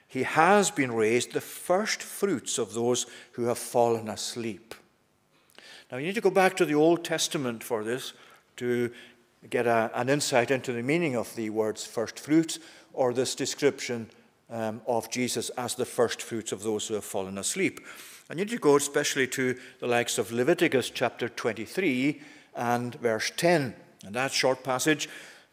he 0.08 0.24
has 0.24 0.72
been 0.72 0.92
raised, 0.92 1.34
the 1.34 1.42
first 1.42 2.02
fruits 2.02 2.58
of 2.58 2.74
those 2.74 3.06
who 3.34 3.46
have 3.46 3.58
fallen 3.58 4.10
asleep. 4.10 4.76
Now, 5.92 5.98
you 5.98 6.06
need 6.06 6.16
to 6.16 6.22
go 6.22 6.32
back 6.32 6.56
to 6.58 6.66
the 6.66 6.76
Old 6.76 7.04
Testament 7.04 7.64
for 7.64 7.84
this 7.84 8.14
to 8.58 8.92
get 9.50 9.68
a, 9.68 9.92
an 9.94 10.10
insight 10.10 10.52
into 10.52 10.72
the 10.72 10.84
meaning 10.84 11.16
of 11.16 11.36
the 11.36 11.50
words 11.50 11.86
first 11.86 12.20
fruits 12.20 12.60
or 12.94 13.14
this 13.14 13.36
description 13.36 14.10
um, 14.50 14.82
of 14.86 15.10
Jesus 15.10 15.50
as 15.52 15.76
the 15.76 15.86
first 15.86 16.22
fruits 16.22 16.52
of 16.52 16.64
those 16.64 16.88
who 16.88 16.94
have 16.94 17.04
fallen 17.04 17.38
asleep. 17.38 17.80
You 18.32 18.38
need 18.38 18.50
to 18.52 18.58
go 18.60 18.78
especially 18.78 19.28
to 19.28 19.58
the 19.80 19.88
likes 19.88 20.18
of 20.18 20.32
Leviticus 20.32 20.90
chapter 20.90 21.28
23 21.28 22.22
and 22.56 22.96
verse 22.96 23.30
10. 23.36 23.76
And 24.06 24.16
that 24.16 24.32
short 24.32 24.64
passage 24.64 25.10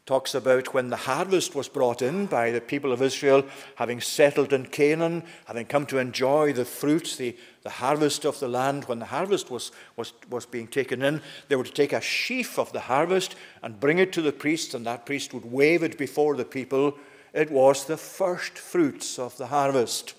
talks 0.07 0.33
about 0.33 0.73
when 0.73 0.89
the 0.89 0.97
harvest 0.97 1.57
was 1.57 1.69
brought 1.69 2.03
in 2.03 2.27
by 2.27 2.53
the 2.53 2.61
people 2.61 2.93
of 2.93 3.03
Israel, 3.03 3.45
having 3.75 4.01
settled 4.01 4.53
in 4.53 4.67
Canaan, 4.67 5.25
having 5.47 5.67
come 5.67 5.87
to 5.87 5.99
enjoy 5.99 6.53
the 6.53 6.65
fruits, 6.65 7.17
the, 7.17 7.37
the 7.65 7.71
harvest 7.71 8.25
of 8.25 8.39
the 8.39 8.47
land. 8.47 8.85
When 8.85 9.01
the 9.01 9.07
harvest 9.07 9.51
was, 9.51 9.73
was, 9.97 10.13
was 10.31 10.47
being 10.47 10.69
taken 10.69 11.03
in, 11.03 11.21
they 11.49 11.57
were 11.57 11.65
to 11.65 11.73
take 11.73 11.93
a 11.93 12.01
sheaf 12.01 12.61
of 12.61 12.73
the 12.73 12.79
harvest 12.79 13.35
and 13.61 13.81
bring 13.81 13.99
it 13.99 14.13
to 14.13 14.23
the 14.23 14.31
priest, 14.31 14.73
and 14.75 14.87
that 14.87 15.05
priest 15.05 15.35
would 15.35 15.51
wave 15.51 15.83
it 15.83 15.99
before 15.99 16.37
the 16.37 16.45
people. 16.45 16.97
It 17.35 17.51
was 17.51 17.87
the 17.87 17.97
first 17.97 18.57
fruits 18.57 19.19
of 19.19 19.37
the 19.37 19.49
harvest. 19.49 20.15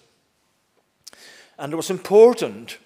And 1.60 1.74
it 1.74 1.76
was 1.76 1.90
important 1.90 2.78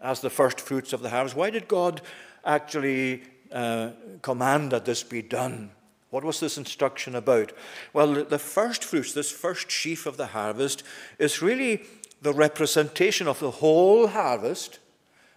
as 0.00 0.20
the 0.20 0.30
first 0.30 0.60
fruits 0.60 0.92
of 0.92 1.02
the 1.02 1.10
harvest. 1.10 1.34
Why 1.34 1.50
did 1.50 1.66
God 1.66 2.00
actually 2.44 3.24
uh, 3.50 3.90
command 4.22 4.70
that 4.70 4.84
this 4.84 5.02
be 5.02 5.22
done? 5.22 5.72
What 6.10 6.22
was 6.22 6.38
this 6.38 6.56
instruction 6.56 7.16
about? 7.16 7.52
Well, 7.92 8.24
the 8.24 8.38
first 8.38 8.84
fruits, 8.84 9.12
this 9.12 9.32
first 9.32 9.70
sheaf 9.70 10.06
of 10.06 10.16
the 10.16 10.28
harvest, 10.28 10.84
is 11.18 11.42
really 11.42 11.82
the 12.22 12.32
representation 12.32 13.26
of 13.26 13.40
the 13.40 13.50
whole 13.50 14.06
harvest. 14.06 14.78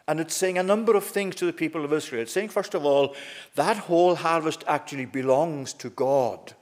And 0.08 0.20
it's 0.20 0.36
saying 0.36 0.60
a 0.60 0.64
number 0.64 0.96
of 0.96 1.04
things 1.04 1.36
to 1.36 1.46
the 1.46 1.54
people 1.54 1.84
of 1.84 1.92
Israel. 1.92 2.22
It's 2.22 2.32
saying, 2.32 2.50
first 2.50 2.76
of 2.76 2.86
all, 2.86 3.16
that 3.56 3.78
whole 3.78 4.16
harvest 4.16 4.64
actually 4.68 5.06
belongs 5.06 5.74
to 5.74 5.90
God. 5.90 6.54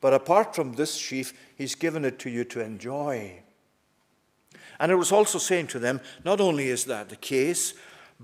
But 0.00 0.12
apart 0.12 0.56
from 0.56 0.72
this 0.72 0.96
sheaf, 0.96 1.32
He's 1.56 1.76
given 1.76 2.04
it 2.04 2.18
to 2.20 2.30
you 2.30 2.42
to 2.44 2.60
enjoy. 2.60 3.42
And 4.82 4.90
it 4.90 4.96
was 4.96 5.12
also 5.12 5.38
saying 5.38 5.68
to 5.68 5.78
them, 5.78 6.00
not 6.24 6.40
only 6.40 6.66
is 6.66 6.86
that 6.86 7.08
the 7.08 7.14
case, 7.14 7.74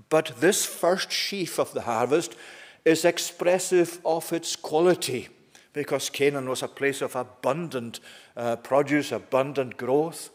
but 0.09 0.33
this 0.41 0.65
first 0.65 1.09
sheaf 1.09 1.57
of 1.57 1.73
the 1.73 1.83
harvest 1.83 2.35
is 2.83 3.05
expressive 3.05 4.01
of 4.03 4.33
its 4.33 4.57
quality, 4.57 5.29
because 5.71 6.09
Canaan 6.09 6.49
was 6.49 6.61
a 6.61 6.67
place 6.67 7.01
of 7.01 7.15
abundant 7.15 8.01
uh, 8.35 8.57
produce, 8.57 9.13
abundant 9.13 9.77
growth. 9.77 10.31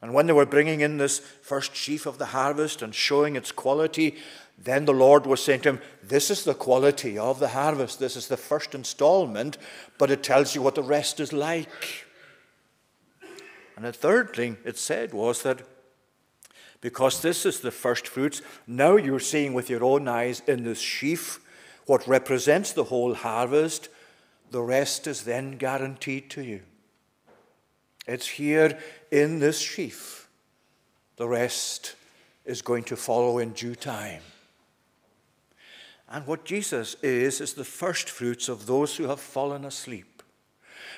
And 0.00 0.14
when 0.14 0.26
they 0.26 0.32
were 0.32 0.46
bringing 0.46 0.80
in 0.80 0.96
this 0.96 1.18
first 1.18 1.76
sheaf 1.76 2.06
of 2.06 2.16
the 2.16 2.26
harvest 2.26 2.80
and 2.80 2.94
showing 2.94 3.36
its 3.36 3.52
quality, 3.52 4.16
then 4.56 4.86
the 4.86 4.94
Lord 4.94 5.26
was 5.26 5.44
saying 5.44 5.60
to 5.60 5.68
him, 5.68 5.80
This 6.02 6.30
is 6.30 6.44
the 6.44 6.54
quality 6.54 7.18
of 7.18 7.38
the 7.38 7.48
harvest. 7.48 7.98
This 7.98 8.16
is 8.16 8.28
the 8.28 8.38
first 8.38 8.74
installment, 8.74 9.58
but 9.98 10.10
it 10.10 10.22
tells 10.22 10.54
you 10.54 10.62
what 10.62 10.74
the 10.74 10.82
rest 10.82 11.20
is 11.20 11.34
like. 11.34 12.05
And 13.76 13.84
the 13.84 13.92
third 13.92 14.34
thing 14.34 14.56
it 14.64 14.78
said 14.78 15.12
was 15.12 15.42
that 15.42 15.60
because 16.80 17.20
this 17.20 17.44
is 17.46 17.60
the 17.60 17.70
first 17.70 18.08
fruits, 18.08 18.42
now 18.66 18.96
you're 18.96 19.20
seeing 19.20 19.52
with 19.54 19.70
your 19.70 19.84
own 19.84 20.08
eyes 20.08 20.42
in 20.46 20.64
this 20.64 20.80
sheaf 20.80 21.40
what 21.86 22.06
represents 22.06 22.72
the 22.72 22.84
whole 22.84 23.14
harvest. 23.14 23.88
The 24.50 24.62
rest 24.62 25.06
is 25.06 25.24
then 25.24 25.58
guaranteed 25.58 26.30
to 26.30 26.42
you. 26.42 26.62
It's 28.06 28.28
here 28.28 28.78
in 29.10 29.40
this 29.40 29.58
sheaf. 29.58 30.28
The 31.16 31.28
rest 31.28 31.96
is 32.44 32.62
going 32.62 32.84
to 32.84 32.96
follow 32.96 33.38
in 33.38 33.52
due 33.52 33.74
time. 33.74 34.22
And 36.08 36.26
what 36.26 36.44
Jesus 36.44 36.94
is, 37.02 37.40
is 37.40 37.54
the 37.54 37.64
first 37.64 38.08
fruits 38.08 38.48
of 38.48 38.66
those 38.66 38.96
who 38.96 39.08
have 39.08 39.20
fallen 39.20 39.64
asleep. 39.64 40.15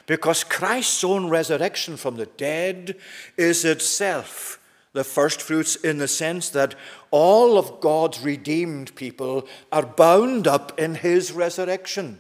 Because 0.09 0.43
Christ's 0.43 1.05
own 1.05 1.29
resurrection 1.29 1.99
from 1.99 2.17
the 2.17 2.25
dead 2.27 2.97
is 3.37 3.65
itself 3.67 4.59
the 4.95 5.05
first 5.05 5.43
fruits 5.43 5.77
in 5.77 5.99
the 5.99 6.09
sense 6.09 6.49
that 6.49 6.75
all 7.11 7.59
of 7.59 7.83
God's 7.83 8.21
redeemed 8.21 8.95
people 8.97 9.47
are 9.71 9.85
bound 9.85 10.49
up 10.49 10.81
in 10.81 10.95
his 10.95 11.31
resurrection. 11.31 12.19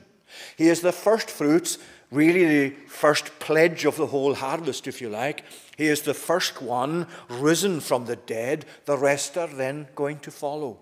He 0.58 0.68
is 0.68 0.82
the 0.82 0.92
first 0.92 1.30
fruits, 1.30 1.78
really 2.10 2.44
the 2.44 2.76
first 2.86 3.38
pledge 3.38 3.86
of 3.86 3.96
the 3.96 4.08
whole 4.08 4.34
harvest, 4.34 4.86
if 4.86 5.00
you 5.00 5.08
like. 5.08 5.42
He 5.78 5.86
is 5.86 6.02
the 6.02 6.12
first 6.12 6.60
one 6.60 7.06
risen 7.30 7.80
from 7.80 8.04
the 8.04 8.16
dead. 8.16 8.66
The 8.84 8.98
rest 8.98 9.38
are 9.38 9.48
then 9.48 9.88
going 9.94 10.18
to 10.20 10.30
follow. 10.30 10.78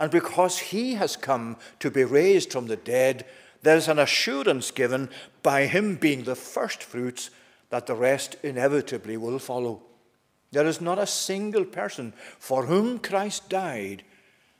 And 0.00 0.10
because 0.10 0.58
he 0.58 0.94
has 0.94 1.16
come 1.16 1.56
to 1.78 1.88
be 1.88 2.02
raised 2.02 2.52
from 2.52 2.66
the 2.66 2.76
dead, 2.76 3.24
there's 3.62 3.88
an 3.88 3.98
assurance 3.98 4.70
given 4.70 5.10
by 5.48 5.64
him 5.64 5.94
being 5.94 6.24
the 6.24 6.36
first 6.36 6.82
fruits 6.82 7.30
that 7.70 7.86
the 7.86 7.94
rest 7.94 8.36
inevitably 8.42 9.16
will 9.16 9.38
follow. 9.38 9.80
There 10.52 10.66
is 10.66 10.78
not 10.78 10.98
a 10.98 11.06
single 11.06 11.64
person 11.64 12.12
for 12.38 12.66
whom 12.66 12.98
Christ 12.98 13.48
died 13.48 14.02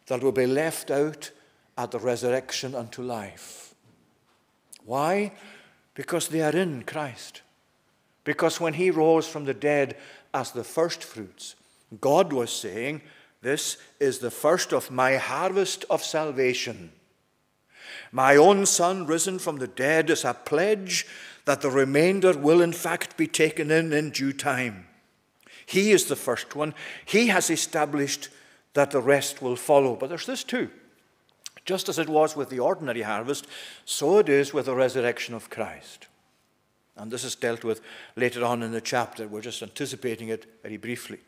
that 0.07 0.23
will 0.23 0.33
be 0.33 0.47
left 0.47 0.91
out 0.91 1.31
at 1.77 1.91
the 1.91 1.99
resurrection 1.99 2.75
unto 2.75 3.03
life. 3.03 3.75
Why? 4.87 5.33
Because 5.93 6.29
they 6.29 6.41
are 6.41 6.57
in 6.57 6.85
Christ. 6.85 7.43
Because 8.25 8.59
when 8.59 8.73
he 8.73 8.91
rose 8.91 9.29
from 9.29 9.45
the 9.45 9.53
dead 9.53 9.95
as 10.33 10.53
the 10.53 10.65
first 10.65 11.05
fruits, 11.05 11.55
God 12.01 12.33
was 12.33 12.51
saying, 12.51 13.03
This 13.43 13.77
is 14.01 14.21
the 14.21 14.31
first 14.31 14.73
of 14.73 14.91
my 14.91 15.17
harvest 15.17 15.85
of 15.91 16.03
salvation. 16.03 16.93
My 18.13 18.37
own 18.37 18.67
Son, 18.67 19.07
risen 19.07 19.39
from 19.39 19.57
the 19.57 19.67
dead, 19.67 20.11
is 20.11 20.25
a 20.25 20.35
pledge 20.35 21.07
that 21.45 21.61
the 21.61 21.71
remainder 21.71 22.37
will 22.37 22.61
in 22.61 22.73
fact 22.73 23.17
be 23.17 23.27
taken 23.27 23.71
in 23.71 23.93
in 23.93 24.11
due 24.11 24.33
time. 24.33 24.87
He 25.65 25.93
is 25.93 26.07
the 26.07 26.17
first 26.17 26.57
one. 26.57 26.75
He 27.05 27.27
has 27.29 27.51
established 27.51 28.29
that 28.75 28.91
the 28.91 29.01
rest 29.01 29.43
will 29.43 29.57
follow. 29.57 29.97
But 29.97 30.09
there's 30.09 30.27
this 30.27 30.45
too. 30.45 30.71
Just 31.65 31.89
as 31.89 31.99
it 31.99 32.09
was 32.09 32.35
with 32.35 32.49
the 32.49 32.61
ordinary 32.61 33.03
harvest, 33.03 33.47
so 33.85 34.19
it 34.19 34.29
is 34.29 34.55
with 34.55 34.67
the 34.67 34.75
resurrection 34.75 35.35
of 35.35 35.51
Christ. 35.51 36.07
And 36.97 37.11
this 37.11 37.23
is 37.23 37.35
dealt 37.35 37.65
with 37.65 37.81
later 38.17 38.45
on 38.45 38.63
in 38.63 38.73
the 38.73 38.81
chapter. 38.81 39.29
We're 39.29 39.41
just 39.41 39.63
anticipating 39.63 40.29
it 40.29 40.47
very 40.63 40.79
briefly. 40.79 41.19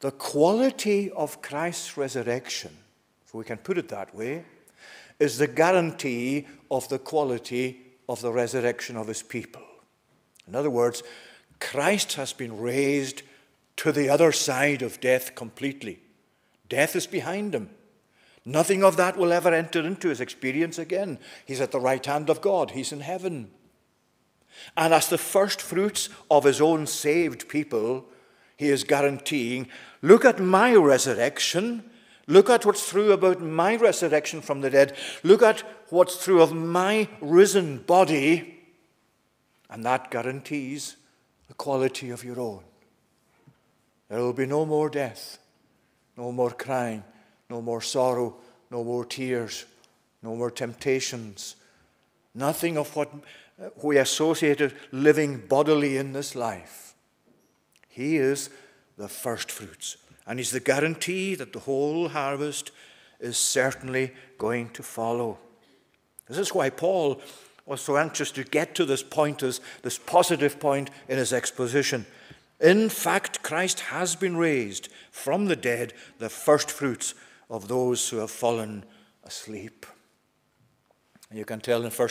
The 0.00 0.10
quality 0.10 1.10
of 1.10 1.40
Christ's 1.40 1.96
resurrection, 1.96 2.76
if 3.26 3.34
we 3.34 3.44
can 3.44 3.58
put 3.58 3.78
it 3.78 3.88
that 3.88 4.14
way, 4.14 4.44
is 5.22 5.38
the 5.38 5.46
guarantee 5.46 6.46
of 6.68 6.88
the 6.88 6.98
quality 6.98 7.80
of 8.08 8.20
the 8.20 8.32
resurrection 8.32 8.96
of 8.96 9.06
his 9.06 9.22
people. 9.22 9.62
In 10.48 10.56
other 10.56 10.68
words, 10.68 11.04
Christ 11.60 12.14
has 12.14 12.32
been 12.32 12.58
raised 12.58 13.22
to 13.76 13.92
the 13.92 14.08
other 14.08 14.32
side 14.32 14.82
of 14.82 15.00
death 15.00 15.36
completely. 15.36 16.00
Death 16.68 16.96
is 16.96 17.06
behind 17.06 17.54
him. 17.54 17.70
Nothing 18.44 18.82
of 18.82 18.96
that 18.96 19.16
will 19.16 19.32
ever 19.32 19.54
enter 19.54 19.80
into 19.80 20.08
his 20.08 20.20
experience 20.20 20.76
again. 20.76 21.20
He's 21.46 21.60
at 21.60 21.70
the 21.70 21.78
right 21.78 22.04
hand 22.04 22.28
of 22.28 22.40
God, 22.40 22.72
he's 22.72 22.90
in 22.90 23.00
heaven. 23.00 23.52
And 24.76 24.92
as 24.92 25.08
the 25.08 25.18
first 25.18 25.62
fruits 25.62 26.08
of 26.32 26.42
his 26.42 26.60
own 26.60 26.88
saved 26.88 27.48
people, 27.48 28.06
he 28.56 28.70
is 28.70 28.82
guaranteeing 28.82 29.68
look 30.02 30.24
at 30.24 30.40
my 30.40 30.74
resurrection. 30.74 31.88
Look 32.26 32.50
at 32.50 32.64
what's 32.64 32.88
true 32.88 33.12
about 33.12 33.40
my 33.40 33.76
resurrection 33.76 34.40
from 34.40 34.60
the 34.60 34.70
dead. 34.70 34.96
Look 35.22 35.42
at 35.42 35.60
what's 35.90 36.24
true 36.24 36.40
of 36.40 36.52
my 36.52 37.08
risen 37.20 37.78
body. 37.78 38.60
And 39.68 39.84
that 39.84 40.10
guarantees 40.10 40.96
the 41.48 41.54
quality 41.54 42.10
of 42.10 42.24
your 42.24 42.40
own. 42.40 42.62
There 44.08 44.20
will 44.20 44.32
be 44.32 44.46
no 44.46 44.66
more 44.66 44.90
death, 44.90 45.38
no 46.16 46.30
more 46.30 46.50
crying, 46.50 47.02
no 47.48 47.62
more 47.62 47.80
sorrow, 47.80 48.36
no 48.70 48.84
more 48.84 49.04
tears, 49.04 49.64
no 50.22 50.36
more 50.36 50.50
temptations. 50.50 51.56
Nothing 52.34 52.76
of 52.78 52.94
what 52.94 53.10
we 53.82 53.98
associated 53.98 54.74
living 54.90 55.38
bodily 55.48 55.96
in 55.96 56.12
this 56.12 56.34
life. 56.34 56.94
He 57.88 58.16
is 58.16 58.50
the 58.96 59.08
first 59.08 59.50
fruits, 59.50 59.96
and 60.26 60.38
He's 60.38 60.50
the 60.50 60.60
guarantee 60.60 61.34
that 61.34 61.52
the 61.52 61.60
whole 61.60 62.08
harvest 62.08 62.70
is 63.20 63.36
certainly 63.36 64.12
going 64.38 64.70
to 64.70 64.82
follow. 64.82 65.38
This 66.28 66.38
is 66.38 66.54
why 66.54 66.70
Paul 66.70 67.20
was 67.66 67.80
so 67.80 67.96
anxious 67.96 68.30
to 68.32 68.44
get 68.44 68.74
to 68.74 68.84
this 68.84 69.02
point, 69.02 69.38
this, 69.38 69.60
this 69.82 69.98
positive 69.98 70.58
point 70.58 70.90
in 71.08 71.18
his 71.18 71.32
exposition. 71.32 72.06
In 72.60 72.88
fact, 72.88 73.42
Christ 73.42 73.80
has 73.80 74.16
been 74.16 74.36
raised 74.36 74.88
from 75.10 75.46
the 75.46 75.56
dead, 75.56 75.92
the 76.18 76.28
first 76.28 76.70
fruits 76.70 77.14
of 77.50 77.68
those 77.68 78.08
who 78.08 78.18
have 78.18 78.30
fallen 78.30 78.84
asleep. 79.24 79.86
You 81.32 81.44
can 81.44 81.60
tell 81.60 81.84
in 81.84 81.90
1 81.90 82.08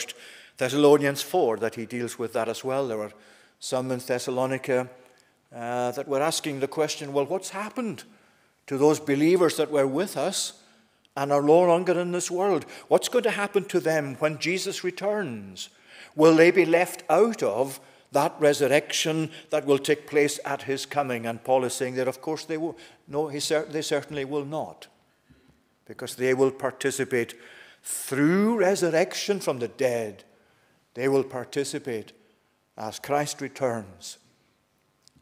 Thessalonians 0.56 1.22
4 1.22 1.58
that 1.58 1.74
he 1.74 1.86
deals 1.86 2.18
with 2.18 2.32
that 2.32 2.48
as 2.48 2.64
well. 2.64 2.88
There 2.88 2.98
were 2.98 3.12
some 3.58 3.90
in 3.90 3.98
Thessalonica 3.98 4.88
uh, 5.54 5.90
that 5.92 6.08
were 6.08 6.22
asking 6.22 6.60
the 6.60 6.68
question 6.68 7.12
well, 7.12 7.26
what's 7.26 7.50
happened 7.50 8.04
to 8.66 8.78
those 8.78 9.00
believers 9.00 9.56
that 9.56 9.70
were 9.70 9.86
with 9.86 10.16
us 10.16 10.54
and 11.16 11.32
are 11.32 11.42
no 11.42 11.60
longer 11.60 11.98
in 12.00 12.12
this 12.12 12.30
world. 12.30 12.64
What's 12.88 13.08
going 13.08 13.24
to 13.24 13.30
happen 13.30 13.64
to 13.66 13.80
them 13.80 14.14
when 14.16 14.38
Jesus 14.38 14.82
returns? 14.82 15.68
Will 16.14 16.34
they 16.36 16.50
be 16.50 16.64
left 16.64 17.02
out 17.10 17.42
of 17.42 17.80
that 18.12 18.34
resurrection 18.38 19.30
that 19.50 19.66
will 19.66 19.78
take 19.78 20.06
place 20.06 20.38
at 20.44 20.62
his 20.62 20.86
coming? 20.86 21.26
And 21.26 21.44
Paul 21.44 21.64
is 21.64 21.74
saying 21.74 21.94
that, 21.96 22.08
of 22.08 22.20
course, 22.20 22.44
they 22.44 22.56
will. 22.56 22.76
No, 23.08 23.28
he 23.28 23.40
cer- 23.40 23.66
they 23.68 23.82
certainly 23.82 24.24
will 24.24 24.44
not, 24.44 24.86
because 25.86 26.14
they 26.14 26.34
will 26.34 26.50
participate 26.50 27.34
through 27.82 28.58
resurrection 28.58 29.40
from 29.40 29.58
the 29.58 29.68
dead. 29.68 30.24
They 30.94 31.08
will 31.08 31.24
participate 31.24 32.12
as 32.76 32.98
Christ 32.98 33.40
returns 33.40 34.18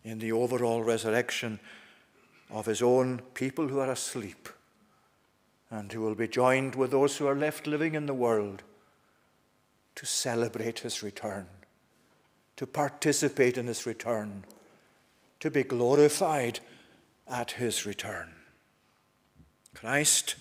in 0.04 0.18
the 0.18 0.32
overall 0.32 0.82
resurrection 0.82 1.60
of 2.50 2.66
his 2.66 2.82
own 2.82 3.20
people 3.34 3.68
who 3.68 3.78
are 3.78 3.90
asleep 3.90 4.48
and 5.70 5.92
who 5.92 6.00
will 6.00 6.14
be 6.14 6.28
joined 6.28 6.74
with 6.74 6.90
those 6.90 7.16
who 7.16 7.26
are 7.26 7.36
left 7.36 7.66
living 7.66 7.94
in 7.94 8.06
the 8.06 8.14
world 8.14 8.62
to 9.94 10.06
celebrate 10.06 10.80
his 10.80 11.02
return, 11.02 11.46
to 12.56 12.66
participate 12.66 13.56
in 13.56 13.66
his 13.66 13.86
return, 13.86 14.44
to 15.38 15.50
be 15.50 15.62
glorified 15.62 16.60
at 17.28 17.52
his 17.52 17.86
return. 17.86 18.32
Christ 19.74 20.36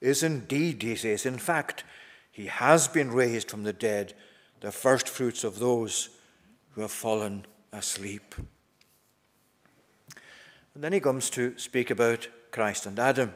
is 0.00 0.22
indeed, 0.22 0.82
he 0.82 0.94
says, 0.94 1.26
in 1.26 1.38
fact, 1.38 1.84
he 2.30 2.46
has 2.46 2.88
been 2.88 3.10
raised 3.10 3.50
from 3.50 3.64
the 3.64 3.72
dead, 3.72 4.14
the 4.60 4.72
first 4.72 5.08
fruits 5.08 5.44
of 5.44 5.58
those 5.58 6.10
who 6.70 6.80
have 6.82 6.92
fallen 6.92 7.44
asleep. 7.72 8.34
And 10.74 10.84
then 10.84 10.92
he 10.92 11.00
comes 11.00 11.30
to 11.30 11.58
speak 11.58 11.90
about 11.90 12.28
Christ 12.50 12.86
and 12.86 12.98
Adam. 12.98 13.32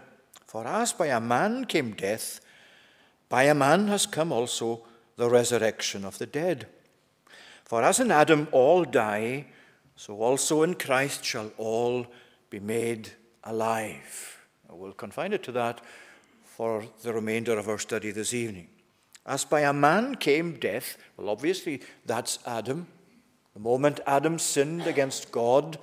For 0.47 0.67
as 0.67 0.93
by 0.93 1.07
a 1.07 1.21
man 1.21 1.65
came 1.65 1.93
death, 1.93 2.41
by 3.29 3.45
a 3.45 3.55
man 3.55 3.89
has 3.89 4.07
come 4.07 4.33
also 4.33 4.85
the 5.17 5.29
resurrection 5.29 6.05
of 6.05 6.19
the 6.19 6.27
dead. 6.27 6.67
For 7.65 7.83
as 7.83 7.99
in 7.99 8.11
Adam 8.11 8.49
all 8.53 8.85
die, 8.85 9.47
so 9.97 10.21
also 10.21 10.63
in 10.63 10.75
Christ 10.75 11.25
shall 11.25 11.51
all 11.57 12.07
be 12.51 12.61
made 12.61 13.11
alive. 13.43 14.47
We'll 14.69 14.93
confine 14.93 15.33
it 15.33 15.43
to 15.45 15.53
that 15.53 15.81
for 16.45 16.85
the 17.03 17.13
remainder 17.13 17.59
of 17.59 17.69
our 17.69 17.79
study 17.79 18.11
this 18.11 18.35
evening. 18.35 18.69
As 19.27 19.45
by 19.45 19.61
a 19.61 19.73
man 19.73 20.17
came 20.17 20.59
death, 20.59 20.99
well, 21.17 21.31
obviously 21.31 21.81
that's 22.05 22.39
Adam. 22.47 22.87
The 23.55 23.61
moment 23.61 24.01
Adam 24.07 24.39
sinned 24.39 24.87
against 24.87 25.33
God, 25.33 25.79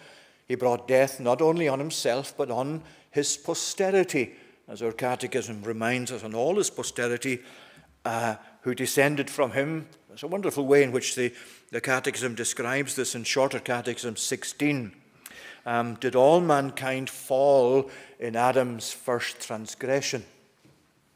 he 0.52 0.56
brought 0.56 0.86
death 0.86 1.22
not 1.22 1.42
only 1.42 1.70
on 1.70 1.80
himself, 1.80 2.34
but 2.36 2.52
on 2.52 2.84
his 3.10 3.38
posterity 3.38 4.34
as 4.68 4.82
our 4.82 4.92
catechism 4.92 5.64
reminds 5.64 6.12
us, 6.12 6.26
on 6.26 6.36
all 6.36 6.58
his 6.58 6.70
posterity 6.70 7.40
uh, 8.04 8.36
who 8.60 8.76
descended 8.76 9.30
from 9.30 9.52
him. 9.52 9.88
There's 10.10 10.24
a 10.24 10.28
wonderful 10.28 10.66
way 10.68 10.84
in 10.84 10.92
which 10.92 11.16
the, 11.16 11.34
the 11.72 11.80
catechism 11.80 12.36
describes 12.36 12.98
this 12.98 13.16
in 13.16 13.24
Shorter 13.24 13.60
Catechism 13.60 14.18
16. 14.18 14.92
Um, 15.66 15.96
did 15.96 16.18
all 16.18 16.42
mankind 16.42 17.10
fall 17.10 17.90
in 18.20 18.36
Adam's 18.36 18.92
first 18.92 19.40
transgression? 19.40 20.26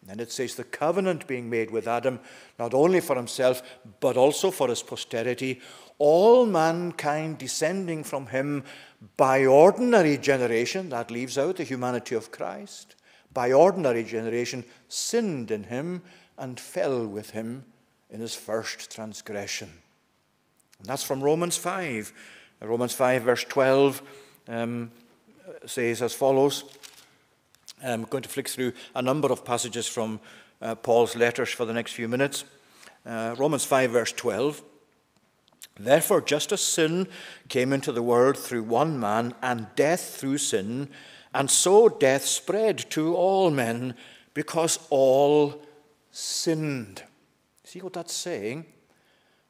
And 0.07 0.21
it 0.21 0.31
says 0.31 0.55
the 0.55 0.63
covenant 0.63 1.27
being 1.27 1.49
made 1.49 1.71
with 1.71 1.89
Adam, 1.89 2.21
not 2.57 2.73
only 2.73 3.01
for 3.01 3.17
himself, 3.17 3.61
but 3.99 4.15
also 4.15 4.49
for 4.49 4.69
his 4.69 4.81
posterity, 4.81 5.59
all 5.97 6.45
mankind 6.45 7.37
descending 7.37 8.03
from 8.03 8.27
him 8.27 8.63
by 9.17 9.45
ordinary 9.45 10.17
generation, 10.17 10.89
that 10.89 11.11
leaves 11.11 11.37
out 11.37 11.57
the 11.57 11.63
humanity 11.63 12.15
of 12.15 12.31
Christ, 12.31 12.95
by 13.33 13.51
ordinary 13.51 14.03
generation, 14.03 14.63
sinned 14.87 15.51
in 15.51 15.63
him 15.63 16.01
and 16.37 16.59
fell 16.59 17.05
with 17.05 17.31
him 17.31 17.65
in 18.09 18.19
his 18.19 18.35
first 18.35 18.91
transgression. 18.91 19.69
And 20.79 20.87
that's 20.87 21.03
from 21.03 21.21
Romans 21.21 21.57
5. 21.57 22.13
Romans 22.61 22.93
5, 22.93 23.23
verse 23.23 23.43
12, 23.43 24.01
um, 24.47 24.91
says 25.65 26.01
as 26.01 26.13
follows. 26.13 26.63
I'm 27.83 28.03
going 28.03 28.23
to 28.23 28.29
flick 28.29 28.47
through 28.47 28.73
a 28.95 29.01
number 29.01 29.31
of 29.31 29.43
passages 29.43 29.87
from 29.87 30.19
uh, 30.61 30.75
Paul's 30.75 31.15
letters 31.15 31.49
for 31.49 31.65
the 31.65 31.73
next 31.73 31.93
few 31.93 32.07
minutes. 32.07 32.45
Uh, 33.05 33.35
Romans 33.37 33.65
5, 33.65 33.91
verse 33.91 34.11
12. 34.13 34.61
Therefore, 35.77 36.21
just 36.21 36.51
as 36.51 36.61
sin 36.61 37.07
came 37.49 37.73
into 37.73 37.91
the 37.91 38.03
world 38.03 38.37
through 38.37 38.63
one 38.63 38.99
man, 38.99 39.33
and 39.41 39.67
death 39.75 40.15
through 40.15 40.37
sin, 40.37 40.89
and 41.33 41.51
so 41.51 41.89
death 41.89 42.25
spread 42.25 42.77
to 42.91 43.15
all 43.15 43.51
men 43.51 43.95
because 44.33 44.79
all 44.89 45.61
sinned. 46.11 47.03
See 47.65 47.81
what 47.81 47.93
that's 47.93 48.13
saying? 48.13 48.65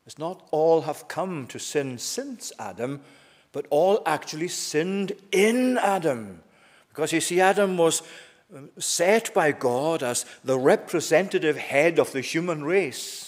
It's 0.06 0.18
not 0.18 0.48
all 0.52 0.82
have 0.82 1.08
come 1.08 1.48
to 1.48 1.60
sin 1.60 1.98
since 1.98 2.52
Adam, 2.58 3.02
but 3.52 3.68
all 3.70 4.02
actually 4.06 4.48
sinned 4.48 5.14
in 5.32 5.78
Adam. 5.78 6.42
Because 6.90 7.12
you 7.12 7.22
see, 7.22 7.42
Adam 7.42 7.78
was 7.78 8.02
um, 8.56 8.70
set 8.78 9.34
by 9.34 9.52
God 9.52 10.02
as 10.02 10.26
the 10.44 10.58
representative 10.58 11.58
head 11.58 12.00
of 12.00 12.12
the 12.12 12.22
human 12.22 12.64
race. 12.64 13.25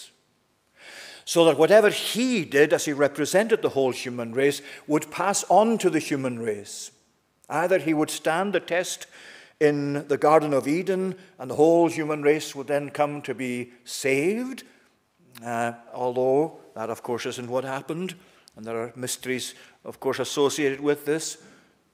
So 1.28 1.44
that 1.44 1.58
whatever 1.58 1.90
he 1.90 2.46
did 2.46 2.72
as 2.72 2.86
he 2.86 2.94
represented 2.94 3.62
the 3.62 3.76
whole 3.76 3.92
human 3.92 4.32
race 4.32 4.62
would 4.88 5.12
pass 5.12 5.44
on 5.50 5.78
to 5.78 5.90
the 5.90 6.00
human 6.00 6.40
race. 6.40 6.90
Either 7.50 7.80
he 7.80 7.94
would 7.94 8.10
stand 8.10 8.54
the 8.54 8.62
test 8.62 9.08
in 9.60 10.08
the 10.08 10.18
Garden 10.18 10.54
of 10.54 10.70
Eden, 10.70 11.16
and 11.38 11.52
the 11.52 11.56
whole 11.56 11.90
human 11.90 12.22
race 12.22 12.56
would 12.56 12.68
then 12.68 12.90
come 12.90 13.22
to 13.24 13.34
be 13.36 13.74
saved, 13.84 14.64
uh, 15.44 15.74
although 15.94 16.60
that, 16.76 16.90
of 16.90 17.04
course, 17.04 17.26
isn't 17.26 17.50
what 17.50 17.66
happened. 17.66 18.16
And 18.56 18.66
there 18.66 18.82
are 18.82 18.94
mysteries, 18.96 19.54
of 19.84 20.00
course, 20.00 20.20
associated 20.20 20.80
with 20.80 21.06
this. 21.06 21.40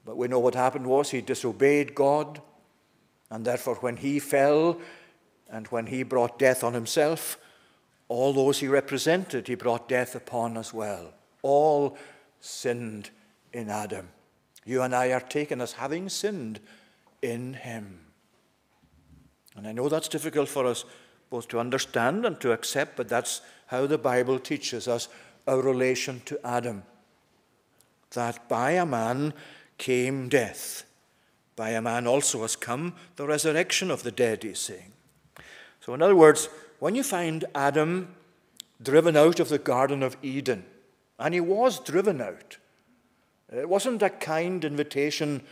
But 0.06 0.16
we 0.16 0.28
know 0.28 0.38
what 0.38 0.54
happened 0.54 0.86
was 0.86 1.10
he 1.10 1.22
disobeyed 1.22 1.96
God, 1.96 2.40
and 3.32 3.44
therefore, 3.44 3.76
when 3.78 3.98
he 3.98 4.20
fell 4.20 4.80
and 5.50 5.66
when 5.70 5.88
he 5.88 6.04
brought 6.04 6.38
death 6.38 6.64
on 6.64 6.76
himself, 6.76 7.40
all 8.14 8.32
those 8.32 8.59
he 8.59 8.68
represented, 8.68 9.47
he 9.47 9.55
brought 9.55 9.89
death 9.89 10.14
upon 10.14 10.55
as 10.55 10.72
well. 10.72 11.14
All 11.41 11.97
sinned 12.39 13.09
in 13.51 13.70
Adam. 13.70 14.09
You 14.66 14.84
and 14.84 14.93
I 14.93 15.11
are 15.11 15.20
taken 15.20 15.59
as 15.59 15.74
having 15.74 16.09
sinned 16.09 16.59
in 17.24 17.55
him. 17.55 18.01
And 19.55 19.68
I 19.68 19.72
know 19.72 19.89
that's 19.89 20.07
difficult 20.07 20.47
for 20.47 20.68
us 20.68 20.86
both 21.32 21.47
to 21.47 21.59
understand 21.59 22.26
and 22.26 22.39
to 22.41 22.51
accept, 22.51 22.97
but 22.97 23.09
that's 23.09 23.41
how 23.68 23.88
the 23.88 23.97
Bible 23.97 24.38
teaches 24.38 24.88
us 24.88 25.07
our 25.47 25.59
relation 25.59 26.22
to 26.26 26.39
Adam. 26.45 26.84
That 28.11 28.47
by 28.47 28.72
a 28.72 28.86
man 28.86 29.34
came 29.80 30.30
death. 30.30 30.84
By 31.55 31.72
a 31.72 31.82
man 31.82 32.05
also 32.05 32.43
has 32.43 32.55
come 32.55 32.93
the 33.16 33.26
resurrection 33.26 33.89
of 33.89 34.03
the 34.03 34.11
dead, 34.11 34.43
he's 34.43 34.59
saying. 34.59 34.93
So, 35.80 35.93
in 35.95 36.01
other 36.01 36.16
words, 36.16 36.47
when 36.84 36.96
you 36.96 37.04
find 37.04 37.46
Adam 37.56 38.14
driven 38.82 39.16
out 39.16 39.40
of 39.40 39.48
the 39.48 39.58
Garden 39.58 40.04
of 40.04 40.18
Eden, 40.22 40.66
and 41.18 41.34
he 41.34 41.40
was 41.40 41.80
driven 41.80 42.20
out, 42.20 42.58
it 43.54 43.70
wasn't 43.70 44.02
a 44.02 44.10
kind 44.10 44.66
invitation 44.66 45.44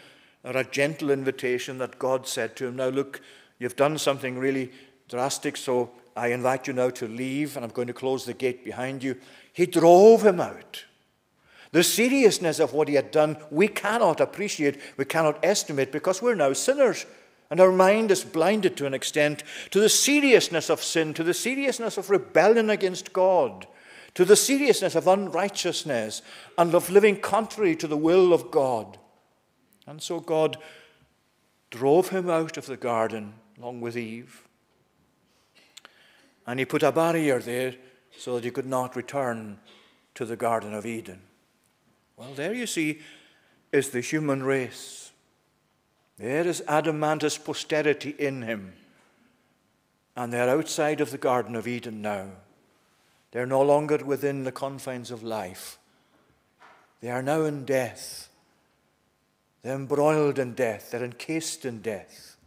or 0.43 0.57
a 0.57 0.65
gentle 0.65 1.09
invitation 1.09 1.77
that 1.77 1.97
God 1.97 2.27
said 2.27 2.57
to 2.57 2.67
him, 2.67 2.75
Now 2.75 2.89
look, 2.89 3.21
you've 3.59 3.77
done 3.77 3.97
something 3.97 4.37
really 4.37 4.73
drastic, 5.07 5.55
so 5.55 5.91
I 6.17 6.33
invite 6.33 6.67
you 6.67 6.73
now 6.73 6.89
to 6.89 7.07
leave, 7.07 7.55
and 7.55 7.63
I'm 7.63 7.71
going 7.71 7.87
to 7.87 7.93
close 7.93 8.25
the 8.25 8.33
gate 8.33 8.65
behind 8.65 9.01
you. 9.01 9.15
He 9.53 9.65
drove 9.65 10.25
him 10.25 10.41
out. 10.41 10.83
The 11.71 11.83
seriousness 11.83 12.59
of 12.59 12.73
what 12.73 12.89
he 12.89 12.95
had 12.95 13.11
done, 13.11 13.37
we 13.49 13.69
cannot 13.69 14.19
appreciate, 14.19 14.81
we 14.97 15.05
cannot 15.05 15.39
estimate, 15.45 15.93
because 15.93 16.21
we're 16.21 16.35
now 16.35 16.51
sinners. 16.51 17.05
And 17.51 17.59
our 17.59 17.71
mind 17.71 18.09
is 18.09 18.23
blinded 18.23 18.77
to 18.77 18.85
an 18.87 18.93
extent 18.93 19.43
to 19.69 19.79
the 19.79 19.89
seriousness 19.89 20.69
of 20.69 20.81
sin, 20.81 21.13
to 21.13 21.23
the 21.23 21.33
seriousness 21.33 21.97
of 21.97 22.09
rebellion 22.09 22.69
against 22.69 23.11
God, 23.11 23.67
to 24.15 24.23
the 24.23 24.37
seriousness 24.37 24.95
of 24.95 25.05
unrighteousness, 25.05 26.21
and 26.57 26.73
of 26.73 26.89
living 26.89 27.19
contrary 27.19 27.75
to 27.75 27.87
the 27.87 27.97
will 27.97 28.33
of 28.33 28.49
God. 28.51 28.97
And 29.85 30.01
so 30.01 30.21
God 30.21 30.57
drove 31.69 32.09
him 32.09 32.29
out 32.29 32.55
of 32.55 32.65
the 32.67 32.77
garden 32.77 33.33
along 33.57 33.81
with 33.81 33.97
Eve. 33.97 34.47
And 36.47 36.57
he 36.57 36.65
put 36.65 36.83
a 36.83 36.91
barrier 36.91 37.39
there 37.39 37.75
so 38.17 38.35
that 38.35 38.43
he 38.43 38.51
could 38.51 38.65
not 38.65 38.95
return 38.95 39.59
to 40.15 40.25
the 40.25 40.35
Garden 40.35 40.73
of 40.73 40.85
Eden. 40.85 41.21
Well, 42.17 42.33
there 42.33 42.53
you 42.53 42.67
see 42.67 42.99
is 43.71 43.89
the 43.89 44.01
human 44.01 44.43
race. 44.43 45.00
There 46.17 46.47
is 46.47 46.63
Adam 46.67 47.03
and 47.03 47.21
his 47.21 47.37
posterity 47.37 48.15
in 48.17 48.43
him. 48.43 48.73
And 50.15 50.31
they're 50.31 50.49
outside 50.49 51.01
of 51.01 51.11
the 51.11 51.17
Garden 51.17 51.55
of 51.55 51.67
Eden 51.67 52.01
now. 52.01 52.27
They're 53.31 53.45
no 53.45 53.61
longer 53.61 53.97
within 53.97 54.43
the 54.43 54.51
confines 54.51 55.09
of 55.09 55.23
life. 55.23 55.77
They 57.01 57.09
are 57.09 57.23
now 57.23 57.43
in 57.43 57.65
death. 57.65 58.29
They're 59.63 59.75
embroiled 59.75 60.37
in 60.37 60.53
death. 60.53 60.91
They're 60.91 61.03
encased 61.03 61.65
in 61.65 61.81
death. 61.81 62.37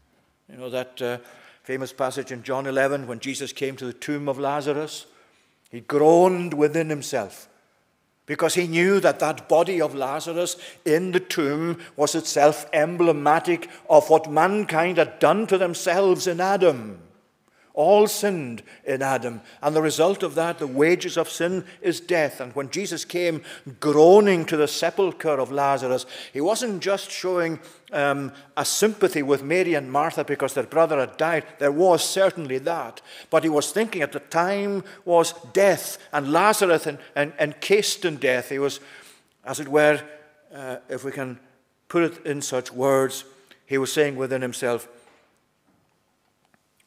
You 0.50 0.58
know 0.58 0.70
that 0.70 1.00
uh, 1.00 1.18
famous 1.62 1.92
passage 1.92 2.30
in 2.30 2.42
John 2.42 2.66
11 2.66 3.06
when 3.06 3.20
Jesus 3.20 3.52
came 3.52 3.76
to 3.76 3.86
the 3.86 3.92
tomb 3.92 4.28
of 4.28 4.38
Lazarus? 4.38 5.06
He 5.70 5.80
groaned 5.80 6.54
within 6.54 6.90
himself 6.90 7.48
because 8.26 8.54
he 8.54 8.66
knew 8.66 9.00
that 9.00 9.18
that 9.20 9.48
body 9.48 9.80
of 9.80 9.94
Lazarus 9.94 10.56
in 10.84 11.12
the 11.12 11.20
tomb 11.20 11.78
was 11.96 12.14
itself 12.14 12.66
emblematic 12.72 13.68
of 13.88 14.08
what 14.08 14.30
mankind 14.30 14.96
had 14.96 15.18
done 15.18 15.46
to 15.46 15.58
themselves 15.58 16.26
in 16.26 16.40
Adam. 16.40 16.98
All 17.74 18.06
sinned 18.06 18.62
in 18.84 19.02
Adam. 19.02 19.40
And 19.60 19.74
the 19.74 19.82
result 19.82 20.22
of 20.22 20.36
that, 20.36 20.60
the 20.60 20.66
wages 20.66 21.16
of 21.16 21.28
sin, 21.28 21.64
is 21.82 21.98
death. 21.98 22.40
And 22.40 22.54
when 22.54 22.70
Jesus 22.70 23.04
came 23.04 23.42
groaning 23.80 24.44
to 24.46 24.56
the 24.56 24.68
sepulchre 24.68 25.40
of 25.40 25.50
Lazarus, 25.50 26.06
he 26.32 26.40
wasn't 26.40 26.80
just 26.80 27.10
showing 27.10 27.58
um, 27.92 28.32
a 28.56 28.64
sympathy 28.64 29.24
with 29.24 29.42
Mary 29.42 29.74
and 29.74 29.90
Martha 29.90 30.22
because 30.22 30.54
their 30.54 30.64
brother 30.64 31.00
had 31.00 31.16
died. 31.16 31.44
There 31.58 31.72
was 31.72 32.08
certainly 32.08 32.58
that. 32.58 33.00
But 33.28 33.42
he 33.42 33.48
was 33.48 33.72
thinking 33.72 34.02
at 34.02 34.12
the 34.12 34.20
time 34.20 34.84
was 35.04 35.34
death, 35.52 35.98
and 36.12 36.30
Lazarus 36.30 36.86
and, 36.86 36.98
encased 37.40 38.04
in 38.04 38.18
death. 38.18 38.50
He 38.50 38.60
was, 38.60 38.78
as 39.44 39.58
it 39.58 39.66
were, 39.66 40.00
uh, 40.54 40.76
if 40.88 41.02
we 41.02 41.10
can 41.10 41.40
put 41.88 42.04
it 42.04 42.24
in 42.24 42.40
such 42.40 42.72
words, 42.72 43.24
he 43.66 43.78
was 43.78 43.92
saying 43.92 44.14
within 44.14 44.42
himself, 44.42 44.86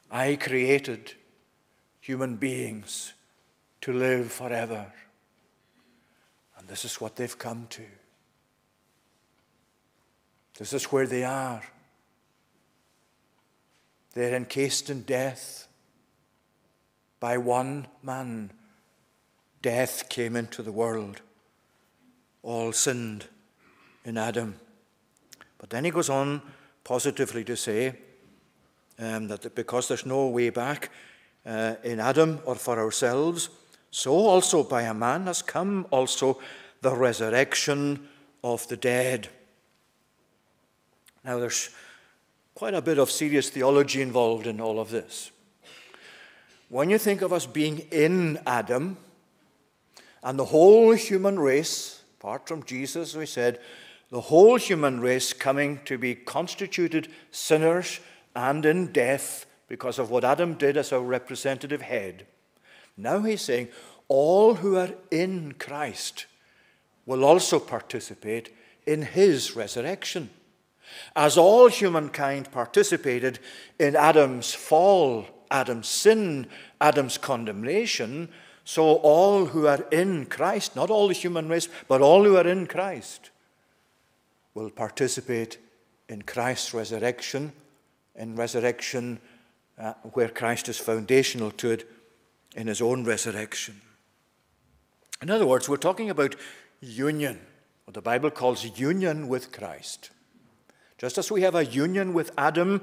I 0.10 0.36
created 0.36 1.14
human 1.99 2.38
beings 2.38 3.14
to 3.82 3.91
live 3.93 4.32
forever. 4.32 4.91
And 6.58 6.68
this 6.68 6.86
is 6.86 7.01
what 7.01 7.16
they've 7.16 7.38
come 7.38 7.68
to. 7.72 7.84
This 10.58 10.74
is 10.74 10.86
where 10.86 11.05
they 11.05 11.24
are. 11.24 11.62
They're 14.14 14.36
encased 14.36 14.89
in 14.89 15.03
death. 15.03 15.68
By 17.20 17.38
one 17.38 17.88
man, 18.01 18.51
death 19.62 20.10
came 20.10 20.36
into 20.36 20.64
the 20.64 20.72
world. 20.72 21.22
All 22.41 22.72
sinned 22.72 23.26
in 24.05 24.18
Adam. 24.18 24.55
But 25.58 25.70
then 25.70 25.84
he 25.84 25.91
goes 25.91 26.10
on 26.10 26.41
positively 26.84 27.43
to 27.43 27.58
say, 27.58 27.95
um, 29.00 29.28
that 29.28 29.56
because 29.56 29.88
there's 29.88 30.06
no 30.06 30.28
way 30.28 30.50
back 30.50 30.89
uh, 31.45 31.76
in 31.84 32.00
Adam 32.00 32.39
or 32.45 32.56
for 32.56 32.80
ourselves, 32.80 33.50
so 33.91 34.14
also 34.14 34.64
by 34.64 34.84
a 34.84 34.93
man 34.93 35.28
has 35.28 35.41
come 35.41 35.88
also 35.91 36.39
the 36.82 36.95
resurrection 36.95 38.08
of 38.43 38.68
the 38.68 38.78
dead. 38.78 39.30
Now, 41.24 41.39
there's 41.39 41.70
quite 42.56 42.74
a 42.74 42.82
bit 42.82 42.98
of 42.98 43.12
serious 43.12 43.50
theology 43.50 44.02
involved 44.02 44.48
in 44.48 44.60
all 44.62 44.80
of 44.80 44.89
this. 44.89 45.32
When 46.70 46.89
you 46.89 46.98
think 46.98 47.22
of 47.22 47.32
us 47.32 47.45
being 47.45 47.80
in 47.91 48.39
Adam 48.45 48.98
and 50.24 50.38
the 50.38 50.45
whole 50.45 50.93
human 50.93 51.39
race, 51.39 52.02
apart 52.20 52.48
from 52.48 52.64
Jesus, 52.64 53.16
we 53.16 53.26
said, 53.26 53.60
the 54.10 54.22
whole 54.22 54.58
human 54.58 55.00
race 55.00 55.34
coming 55.34 55.82
to 55.86 55.98
be 55.98 56.16
constituted 56.16 57.10
sinners 57.32 58.00
and 58.38 58.68
in 58.68 58.92
death 58.92 59.48
because 59.68 59.98
of 59.98 60.12
what 60.12 60.24
Adam 60.24 60.54
did 60.54 60.78
as 60.78 60.94
our 60.94 61.02
representative 61.02 61.82
head. 61.82 62.28
Now 62.96 63.22
he's 63.24 63.42
saying 63.42 63.70
all 64.08 64.54
who 64.54 64.78
are 64.78 64.94
in 65.10 65.56
Christ 65.58 66.28
will 67.08 67.26
also 67.26 67.60
participate 67.60 68.56
in 68.86 69.02
his 69.02 69.56
resurrection. 69.56 70.30
As 71.16 71.36
all 71.36 71.68
humankind 71.68 72.52
participated 72.52 73.40
in 73.80 73.96
Adam's 73.96 74.54
fall, 74.54 75.26
Adam's 75.50 75.88
sin, 75.88 76.46
Adam's 76.80 77.18
condemnation, 77.18 78.30
so 78.64 78.98
all 78.98 79.48
who 79.48 79.66
are 79.66 79.84
in 79.92 80.28
Christ, 80.28 80.76
not 80.76 80.92
all 80.92 81.08
the 81.08 81.14
human 81.14 81.50
race, 81.50 81.68
but 81.88 82.02
all 82.02 82.24
who 82.24 82.38
are 82.38 82.48
in 82.48 82.68
Christ, 82.68 83.32
will 84.54 84.70
participate 84.70 85.58
in 86.08 86.22
Christ's 86.22 86.74
resurrection 86.74 87.52
in 88.18 88.36
resurrection, 88.36 89.20
uh, 89.78 89.93
where 90.13 90.30
Christ 90.30 90.68
is 90.70 90.78
foundational 90.78 91.51
to 91.51 91.72
it 91.72 91.88
in 92.55 92.68
his 92.68 92.82
own 92.82 93.03
resurrection. 93.03 93.80
In 95.22 95.30
other 95.30 95.45
words, 95.45 95.70
we're 95.70 95.78
talking 95.78 96.09
about 96.09 96.36
union, 96.82 97.39
what 97.86 97.93
the 97.93 98.01
Bible 98.01 98.32
calls 98.32 98.80
union 98.80 99.28
with 99.28 99.51
Christ. 99.51 100.09
Just 100.97 101.18
as 101.18 101.32
we 101.32 101.41
have 101.41 101.55
a 101.55 101.65
union 101.65 102.13
with 102.13 102.32
Adam, 102.38 102.82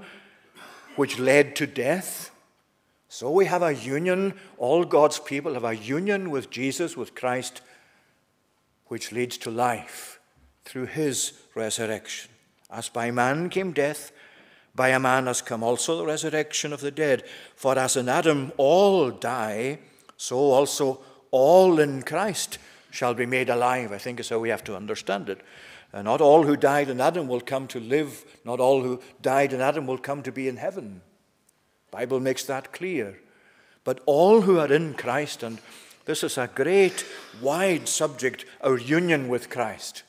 which 0.96 1.18
led 1.18 1.56
to 1.56 1.66
death, 1.66 2.30
so 3.08 3.30
we 3.30 3.46
have 3.46 3.62
a 3.62 3.74
union, 3.74 4.34
all 4.58 4.84
God's 4.84 5.18
people 5.18 5.54
have 5.54 5.64
a 5.64 5.76
union 5.76 6.30
with 6.30 6.50
Jesus, 6.50 6.96
with 6.96 7.14
Christ, 7.14 7.60
which 8.86 9.12
leads 9.12 9.38
to 9.38 9.50
life 9.50 10.20
through 10.64 10.86
his 10.86 11.32
resurrection. 11.54 12.30
As 12.70 12.88
by 12.88 13.10
man 13.10 13.50
came 13.50 13.72
death, 13.72 14.10
by 14.74 14.88
a 14.88 15.00
man 15.00 15.26
has 15.26 15.40
come 15.40 15.62
also 15.62 15.98
the 15.98 16.06
resurrection 16.06 16.72
of 16.72 16.80
the 16.80 16.90
dead. 16.90 17.22
For 17.54 17.78
as 17.78 17.96
in 17.96 18.08
Adam 18.08 18.52
all 18.56 19.10
die, 19.10 19.78
so 20.16 20.36
also 20.36 21.00
all 21.30 21.78
in 21.78 22.02
Christ 22.02 22.58
shall 22.90 23.14
be 23.14 23.26
made 23.26 23.48
alive, 23.48 23.92
I 23.92 23.98
think 23.98 24.20
is 24.20 24.28
how 24.28 24.38
we 24.38 24.48
have 24.48 24.64
to 24.64 24.76
understand 24.76 25.28
it. 25.28 25.40
Uh, 25.92 26.02
not 26.02 26.20
all 26.20 26.42
who 26.42 26.56
died 26.56 26.88
in 26.88 27.00
Adam 27.00 27.28
will 27.28 27.40
come 27.40 27.68
to 27.68 27.78
live, 27.78 28.24
not 28.44 28.58
all 28.58 28.82
who 28.82 29.00
died 29.22 29.52
in 29.52 29.60
Adam 29.60 29.86
will 29.86 29.98
come 29.98 30.22
to 30.22 30.32
be 30.32 30.48
in 30.48 30.56
heaven. 30.56 31.02
Bible 31.92 32.18
makes 32.18 32.44
that 32.44 32.72
clear. 32.72 33.20
But 33.84 34.00
all 34.06 34.40
who 34.40 34.58
are 34.58 34.72
in 34.72 34.94
Christ, 34.94 35.44
and 35.44 35.60
this 36.04 36.24
is 36.24 36.36
a 36.36 36.50
great, 36.52 37.06
wide 37.40 37.86
subject, 37.86 38.44
our 38.60 38.78
union 38.78 39.28
with 39.28 39.50
Christ. 39.50 40.02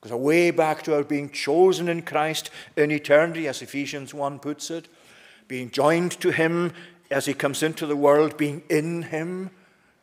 Goes 0.00 0.12
way 0.12 0.50
back 0.50 0.82
to 0.84 0.94
our 0.94 1.04
being 1.04 1.28
chosen 1.28 1.88
in 1.88 2.02
Christ 2.02 2.50
in 2.76 2.90
eternity, 2.90 3.46
as 3.46 3.60
Ephesians 3.60 4.14
1 4.14 4.38
puts 4.38 4.70
it, 4.70 4.88
being 5.46 5.70
joined 5.70 6.12
to 6.20 6.30
Him 6.30 6.72
as 7.10 7.26
He 7.26 7.34
comes 7.34 7.62
into 7.62 7.84
the 7.86 7.96
world, 7.96 8.38
being 8.38 8.62
in 8.70 9.02
Him, 9.02 9.50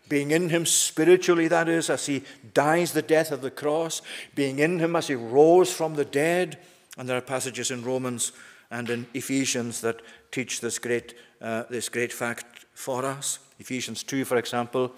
being 0.08 0.30
in 0.30 0.50
Him 0.50 0.68
spiritually, 0.68 1.48
that 1.48 1.68
is, 1.68 1.90
as 1.90 2.06
He 2.06 2.24
dies 2.54 2.92
the 2.92 3.02
death 3.02 3.32
of 3.32 3.42
the 3.42 3.50
cross, 3.50 4.04
being 4.36 4.60
in 4.60 4.78
Him 4.78 4.96
as 4.96 5.08
He 5.08 5.16
rose 5.16 5.74
from 5.74 5.96
the 5.96 6.06
dead. 6.06 6.60
And 6.98 7.10
there 7.10 7.18
are 7.18 7.22
passages 7.22 7.72
in 7.72 7.84
Romans 7.84 8.34
and 8.70 8.90
in 8.92 9.08
Ephesians 9.16 9.82
that 9.82 10.02
teach 10.32 10.62
this 10.62 10.78
great, 10.78 11.16
uh, 11.42 11.64
this 11.72 11.90
great 11.90 12.14
fact 12.14 12.66
for 12.76 13.04
us. 13.04 13.40
Ephesians 13.60 14.04
2, 14.04 14.26
for 14.26 14.38
example. 14.38 14.92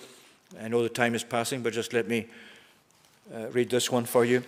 I 0.62 0.68
know 0.68 0.84
the 0.84 0.90
time 0.90 1.16
is 1.16 1.24
passing, 1.24 1.62
but 1.62 1.72
just 1.72 1.94
let 1.94 2.08
me 2.08 2.28
uh, 3.34 3.48
read 3.52 3.70
this 3.70 3.92
one 3.92 4.06
for 4.06 4.26
you. 4.26 4.44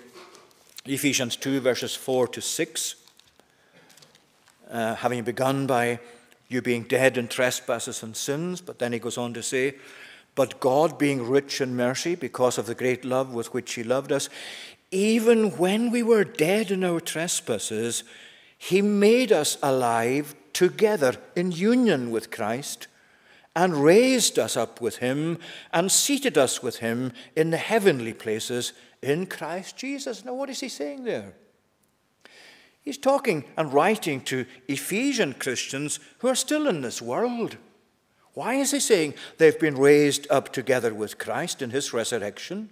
Ephesians 0.85 1.35
2, 1.35 1.59
verses 1.59 1.95
4 1.95 2.27
to 2.29 2.41
6. 2.41 2.95
Uh, 4.69 4.95
having 4.95 5.23
begun 5.23 5.67
by 5.67 5.99
you 6.47 6.61
being 6.61 6.83
dead 6.83 7.17
in 7.17 7.27
trespasses 7.27 8.01
and 8.01 8.15
sins, 8.15 8.61
but 8.61 8.79
then 8.79 8.91
he 8.91 8.99
goes 8.99 9.17
on 9.17 9.33
to 9.33 9.43
say, 9.43 9.75
But 10.33 10.59
God, 10.59 10.97
being 10.97 11.29
rich 11.29 11.61
in 11.61 11.75
mercy, 11.75 12.15
because 12.15 12.57
of 12.57 12.65
the 12.65 12.73
great 12.73 13.05
love 13.05 13.33
with 13.33 13.53
which 13.53 13.73
he 13.73 13.83
loved 13.83 14.11
us, 14.11 14.27
even 14.89 15.51
when 15.57 15.91
we 15.91 16.01
were 16.01 16.23
dead 16.23 16.71
in 16.71 16.83
our 16.83 16.99
trespasses, 16.99 18.03
he 18.57 18.81
made 18.81 19.31
us 19.31 19.57
alive 19.61 20.35
together 20.51 21.15
in 21.35 21.51
union 21.51 22.11
with 22.11 22.31
Christ 22.31 22.87
and 23.55 23.83
raised 23.83 24.39
us 24.39 24.57
up 24.57 24.81
with 24.81 24.97
him 24.97 25.37
and 25.73 25.91
seated 25.91 26.37
us 26.37 26.63
with 26.63 26.77
him 26.77 27.11
in 27.35 27.51
the 27.51 27.57
heavenly 27.57 28.13
places 28.13 28.73
in 29.01 29.25
Christ 29.25 29.77
Jesus. 29.77 30.23
Now, 30.23 30.33
what 30.33 30.49
is 30.49 30.59
he 30.59 30.69
saying 30.69 31.03
there? 31.03 31.33
He's 32.81 32.97
talking 32.97 33.45
and 33.57 33.71
writing 33.71 34.21
to 34.21 34.45
Ephesian 34.67 35.33
Christians 35.33 35.99
who 36.19 36.27
are 36.27 36.35
still 36.35 36.67
in 36.67 36.81
this 36.81 37.01
world. 37.01 37.57
Why 38.33 38.55
is 38.55 38.71
he 38.71 38.79
saying 38.79 39.13
they've 39.37 39.59
been 39.59 39.75
raised 39.75 40.25
up 40.31 40.51
together 40.51 40.93
with 40.93 41.17
Christ 41.17 41.61
in 41.61 41.69
his 41.69 41.93
resurrection? 41.93 42.69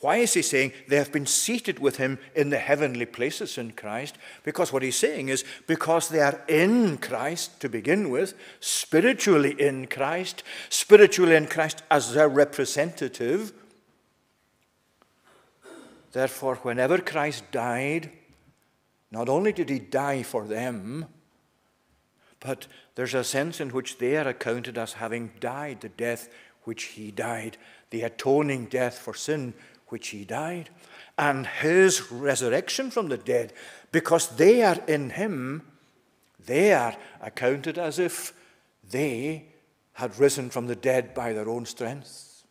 Why 0.00 0.16
is 0.16 0.34
he 0.34 0.42
saying 0.42 0.72
they 0.88 0.96
have 0.96 1.12
been 1.12 1.26
seated 1.26 1.78
with 1.78 1.96
him 1.96 2.18
in 2.34 2.50
the 2.50 2.58
heavenly 2.58 3.06
places 3.06 3.58
in 3.58 3.72
Christ? 3.72 4.16
Because 4.42 4.72
what 4.72 4.82
he's 4.82 4.96
saying 4.96 5.28
is 5.28 5.44
because 5.66 6.08
they 6.08 6.20
are 6.20 6.42
in 6.48 6.98
Christ 6.98 7.60
to 7.60 7.68
begin 7.68 8.10
with, 8.10 8.34
spiritually 8.60 9.54
in 9.58 9.86
Christ, 9.86 10.42
spiritually 10.68 11.34
in 11.34 11.46
Christ 11.46 11.82
as 11.90 12.14
their 12.14 12.28
representative. 12.28 13.52
Therefore, 16.14 16.54
whenever 16.62 16.98
Christ 16.98 17.50
died, 17.50 18.12
not 19.10 19.28
only 19.28 19.52
did 19.52 19.68
he 19.68 19.80
die 19.80 20.22
for 20.22 20.46
them, 20.46 21.06
but 22.38 22.68
there's 22.94 23.14
a 23.14 23.24
sense 23.24 23.60
in 23.60 23.70
which 23.70 23.98
they 23.98 24.16
are 24.16 24.28
accounted 24.28 24.78
as 24.78 24.92
having 24.92 25.32
died 25.40 25.80
the 25.80 25.88
death 25.88 26.28
which 26.62 26.84
he 26.84 27.10
died 27.10 27.56
the 27.90 28.02
atoning 28.02 28.66
death 28.66 28.96
for 28.96 29.12
sin 29.12 29.54
which 29.88 30.08
he 30.08 30.24
died, 30.24 30.70
and 31.18 31.46
his 31.46 32.12
resurrection 32.12 32.92
from 32.92 33.08
the 33.08 33.16
dead, 33.16 33.52
because 33.90 34.28
they 34.36 34.62
are 34.62 34.78
in 34.86 35.10
him, 35.10 35.62
they 36.44 36.72
are 36.72 36.96
accounted 37.20 37.76
as 37.76 37.98
if 37.98 38.32
they 38.88 39.46
had 39.94 40.18
risen 40.18 40.48
from 40.48 40.68
the 40.68 40.76
dead 40.76 41.12
by 41.12 41.32
their 41.32 41.48
own 41.48 41.66
strength. 41.66 42.44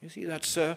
You 0.00 0.08
see, 0.08 0.24
that's 0.24 0.56
uh, 0.56 0.74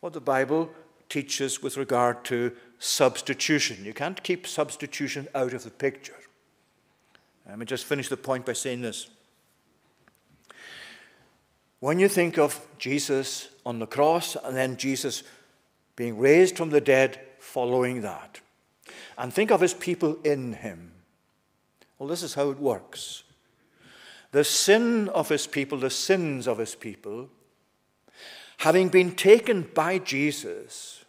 what 0.00 0.14
the 0.14 0.20
Bible 0.20 0.70
teaches 1.12 1.62
with 1.62 1.76
regard 1.76 2.24
to 2.24 2.50
substitution. 2.78 3.84
You 3.84 3.92
can't 3.92 4.22
keep 4.22 4.46
substitution 4.46 5.28
out 5.34 5.52
of 5.52 5.62
the 5.62 5.70
picture. 5.70 6.16
Let 7.46 7.58
me 7.58 7.66
just 7.66 7.84
finish 7.84 8.08
the 8.08 8.16
point 8.16 8.46
by 8.46 8.54
saying 8.54 8.80
this. 8.80 9.10
When 11.80 11.98
you 11.98 12.08
think 12.08 12.38
of 12.38 12.66
Jesus 12.78 13.48
on 13.66 13.78
the 13.78 13.86
cross 13.86 14.36
and 14.36 14.56
then 14.56 14.78
Jesus 14.78 15.22
being 15.96 16.16
raised 16.16 16.56
from 16.56 16.70
the 16.70 16.80
dead 16.80 17.20
following 17.38 18.00
that, 18.00 18.40
and 19.18 19.34
think 19.34 19.50
of 19.50 19.60
his 19.60 19.74
people 19.74 20.16
in 20.24 20.54
him, 20.54 20.92
well, 21.98 22.08
this 22.08 22.22
is 22.22 22.32
how 22.32 22.48
it 22.48 22.58
works. 22.58 23.24
The 24.30 24.44
sin 24.44 25.10
of 25.10 25.28
his 25.28 25.46
people, 25.46 25.76
the 25.76 25.90
sins 25.90 26.48
of 26.48 26.56
his 26.56 26.74
people, 26.74 27.28
having 28.58 28.88
been 28.88 29.14
taken 29.14 29.68
by 29.74 29.98
Jesus, 29.98 31.01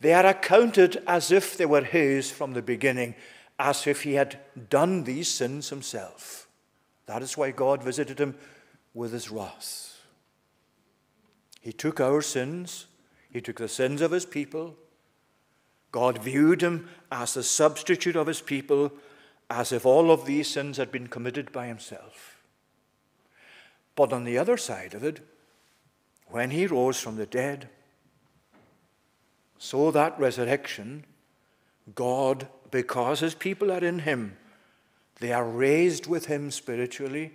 they 0.00 0.12
are 0.12 0.26
accounted 0.26 1.02
as 1.06 1.30
if 1.30 1.56
they 1.56 1.66
were 1.66 1.82
his 1.82 2.30
from 2.30 2.52
the 2.52 2.62
beginning, 2.62 3.14
as 3.58 3.86
if 3.86 4.02
he 4.02 4.14
had 4.14 4.38
done 4.70 5.04
these 5.04 5.28
sins 5.28 5.70
himself. 5.70 6.48
That 7.06 7.22
is 7.22 7.36
why 7.36 7.50
God 7.50 7.82
visited 7.82 8.18
him 8.18 8.36
with 8.94 9.12
his 9.12 9.30
wrath. 9.30 10.00
He 11.60 11.72
took 11.72 12.00
our 12.00 12.22
sins, 12.22 12.86
he 13.30 13.40
took 13.40 13.56
the 13.56 13.68
sins 13.68 14.00
of 14.00 14.12
his 14.12 14.24
people. 14.24 14.76
God 15.90 16.18
viewed 16.18 16.62
him 16.62 16.88
as 17.10 17.34
the 17.34 17.42
substitute 17.42 18.14
of 18.14 18.26
his 18.26 18.40
people, 18.40 18.92
as 19.50 19.72
if 19.72 19.86
all 19.86 20.10
of 20.10 20.26
these 20.26 20.48
sins 20.48 20.76
had 20.76 20.92
been 20.92 21.06
committed 21.06 21.50
by 21.50 21.66
himself. 21.66 22.42
But 23.96 24.12
on 24.12 24.24
the 24.24 24.38
other 24.38 24.56
side 24.56 24.94
of 24.94 25.02
it, 25.02 25.20
when 26.26 26.50
he 26.50 26.66
rose 26.66 27.00
from 27.00 27.16
the 27.16 27.26
dead, 27.26 27.68
so 29.58 29.90
that 29.90 30.18
resurrection, 30.18 31.04
God, 31.94 32.48
because 32.70 33.20
his 33.20 33.34
people 33.34 33.70
are 33.70 33.84
in 33.84 34.00
him, 34.00 34.36
they 35.20 35.32
are 35.32 35.44
raised 35.44 36.06
with 36.06 36.26
him 36.26 36.50
spiritually 36.50 37.32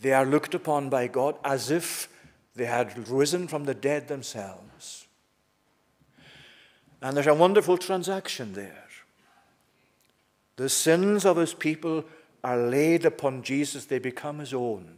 they 0.00 0.12
are 0.12 0.24
looked 0.24 0.54
upon 0.54 0.88
by 0.88 1.06
God 1.06 1.36
as 1.44 1.70
if 1.70 2.08
they 2.56 2.66
had 2.66 3.08
risen 3.08 3.48
from 3.48 3.64
the 3.64 3.74
dead 3.74 4.08
themselves. 4.08 5.06
And 7.02 7.16
there's 7.16 7.26
a 7.26 7.34
wonderful 7.34 7.78
transaction 7.78 8.54
there. 8.54 8.84
The 10.56 10.68
sins 10.68 11.24
of 11.24 11.36
his 11.36 11.54
people 11.54 12.04
are 12.42 12.58
laid 12.58 13.04
upon 13.04 13.42
Jesus, 13.42 13.86
they 13.86 13.98
become 13.98 14.38
his 14.38 14.52
own. 14.52 14.96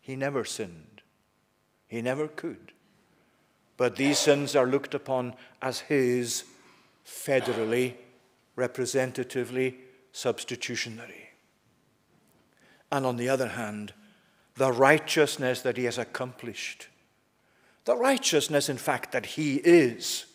He 0.00 0.16
never 0.16 0.44
sinned, 0.44 1.02
he 1.88 2.02
never 2.02 2.28
could. 2.28 2.72
But 3.80 3.96
these 3.96 4.18
sins 4.18 4.54
are 4.54 4.66
looked 4.66 4.92
upon 4.92 5.32
as 5.62 5.80
his 5.80 6.44
federally, 7.06 7.94
representatively, 8.54 9.78
substitutionary. 10.12 11.30
And 12.92 13.06
on 13.06 13.16
the 13.16 13.30
other 13.30 13.48
hand, 13.48 13.94
the 14.56 14.70
righteousness 14.70 15.62
that 15.62 15.78
he 15.78 15.84
has 15.84 15.96
accomplished. 15.96 16.88
The 17.86 17.96
righteousness, 17.96 18.68
in 18.68 18.76
fact, 18.76 19.12
that 19.12 19.24
he 19.24 19.54
is 19.54 20.26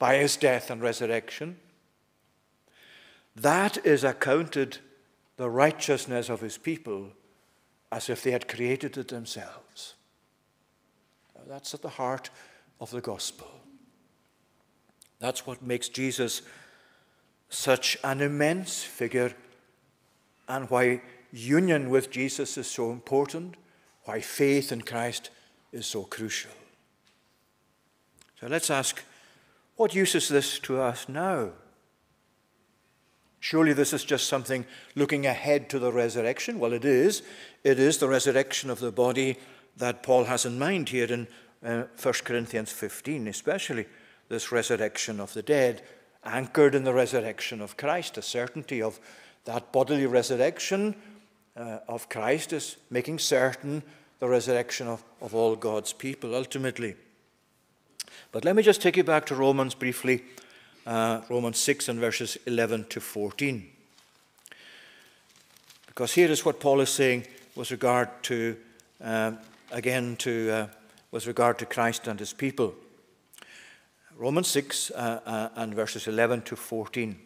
by 0.00 0.16
his 0.16 0.36
death 0.36 0.68
and 0.68 0.82
resurrection. 0.82 1.58
That 3.36 3.78
is 3.86 4.02
accounted 4.02 4.78
the 5.36 5.50
righteousness 5.50 6.28
of 6.28 6.40
his 6.40 6.58
people 6.58 7.12
as 7.92 8.10
if 8.10 8.24
they 8.24 8.32
had 8.32 8.48
created 8.48 8.98
it 8.98 9.06
themselves. 9.06 9.94
That's 11.46 11.72
at 11.72 11.82
the 11.82 11.90
heart 11.90 12.30
of 12.80 12.90
the 12.90 13.00
gospel. 13.00 13.48
That's 15.18 15.46
what 15.46 15.62
makes 15.62 15.88
Jesus 15.88 16.42
such 17.48 17.96
an 18.04 18.20
immense 18.20 18.82
figure 18.82 19.32
and 20.48 20.68
why 20.70 21.00
union 21.32 21.90
with 21.90 22.10
Jesus 22.10 22.56
is 22.58 22.66
so 22.66 22.90
important, 22.90 23.56
why 24.04 24.20
faith 24.20 24.72
in 24.72 24.82
Christ 24.82 25.30
is 25.72 25.86
so 25.86 26.04
crucial. 26.04 26.50
So 28.40 28.46
let's 28.46 28.70
ask 28.70 29.02
what 29.76 29.94
use 29.94 30.14
is 30.14 30.28
this 30.28 30.58
to 30.60 30.80
us 30.80 31.08
now? 31.08 31.50
Surely 33.40 33.74
this 33.74 33.92
is 33.92 34.04
just 34.04 34.26
something 34.26 34.64
looking 34.94 35.26
ahead 35.26 35.68
to 35.70 35.78
the 35.78 35.92
resurrection. 35.92 36.58
Well, 36.58 36.72
it 36.72 36.84
is. 36.84 37.22
It 37.62 37.78
is 37.78 37.98
the 37.98 38.08
resurrection 38.08 38.70
of 38.70 38.80
the 38.80 38.90
body 38.90 39.36
that 39.76 40.02
Paul 40.02 40.24
has 40.24 40.46
in 40.46 40.58
mind 40.58 40.88
here 40.88 41.12
in 41.12 41.28
uh, 41.64 41.84
1 42.00 42.14
Corinthians 42.24 42.70
15, 42.72 43.28
especially 43.28 43.86
this 44.28 44.52
resurrection 44.52 45.20
of 45.20 45.32
the 45.34 45.42
dead, 45.42 45.82
anchored 46.24 46.74
in 46.74 46.84
the 46.84 46.92
resurrection 46.92 47.60
of 47.60 47.76
Christ, 47.76 48.18
a 48.18 48.22
certainty 48.22 48.82
of 48.82 48.98
that 49.44 49.72
bodily 49.72 50.06
resurrection 50.06 50.96
uh, 51.56 51.78
of 51.88 52.08
Christ 52.08 52.52
is 52.52 52.76
making 52.90 53.18
certain 53.18 53.82
the 54.18 54.28
resurrection 54.28 54.88
of, 54.88 55.02
of 55.20 55.34
all 55.34 55.56
God's 55.56 55.92
people 55.92 56.34
ultimately. 56.34 56.94
But 58.32 58.44
let 58.44 58.56
me 58.56 58.62
just 58.62 58.82
take 58.82 58.96
you 58.96 59.04
back 59.04 59.26
to 59.26 59.34
Romans 59.34 59.74
briefly, 59.74 60.24
uh, 60.86 61.22
Romans 61.30 61.58
6 61.58 61.88
and 61.88 62.00
verses 62.00 62.36
11 62.46 62.86
to 62.90 63.00
14. 63.00 63.68
Because 65.86 66.12
here 66.12 66.30
is 66.30 66.44
what 66.44 66.60
Paul 66.60 66.80
is 66.80 66.90
saying 66.90 67.26
with 67.54 67.70
regard 67.70 68.08
to, 68.24 68.56
uh, 69.02 69.32
again, 69.70 70.16
to, 70.16 70.50
uh, 70.50 70.66
with 71.10 71.26
regard 71.26 71.58
to 71.58 71.66
Christ 71.66 72.06
and 72.06 72.18
his 72.18 72.32
people. 72.32 72.74
Romans 74.16 74.48
6 74.48 74.90
uh, 74.90 75.20
uh, 75.26 75.48
and 75.56 75.74
verses 75.74 76.08
11 76.08 76.42
to 76.42 76.56
14. 76.56 77.18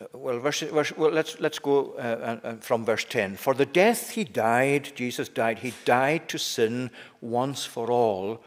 Uh, 0.00 0.04
well, 0.12 0.38
verse, 0.38 0.60
verse, 0.60 0.96
well 0.96 1.10
let's, 1.10 1.40
let's 1.40 1.58
go 1.58 1.94
uh, 1.98 2.38
uh, 2.44 2.56
from 2.56 2.84
verse 2.84 3.04
10. 3.04 3.36
For 3.36 3.54
the 3.54 3.66
death 3.66 4.10
he 4.10 4.24
died, 4.24 4.92
Jesus 4.94 5.28
died, 5.28 5.58
he 5.60 5.74
died 5.84 6.28
to 6.28 6.38
sin 6.38 6.90
once 7.20 7.64
for 7.64 7.90
all. 7.90 8.42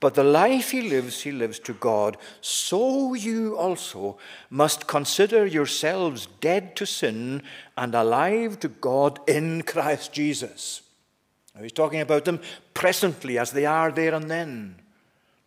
But 0.00 0.14
the 0.14 0.24
life 0.24 0.70
he 0.70 0.82
lives, 0.82 1.22
he 1.22 1.32
lives 1.32 1.58
to 1.60 1.72
God. 1.72 2.18
So 2.40 3.14
you 3.14 3.56
also 3.56 4.18
must 4.50 4.86
consider 4.86 5.46
yourselves 5.46 6.28
dead 6.40 6.76
to 6.76 6.86
sin 6.86 7.42
and 7.76 7.94
alive 7.94 8.60
to 8.60 8.68
God 8.68 9.20
in 9.26 9.62
Christ 9.62 10.12
Jesus. 10.12 10.82
Now 11.54 11.62
he's 11.62 11.72
talking 11.72 12.00
about 12.00 12.26
them 12.26 12.40
presently 12.74 13.38
as 13.38 13.52
they 13.52 13.66
are 13.66 13.90
there 13.90 14.14
and 14.14 14.30
then. 14.30 14.76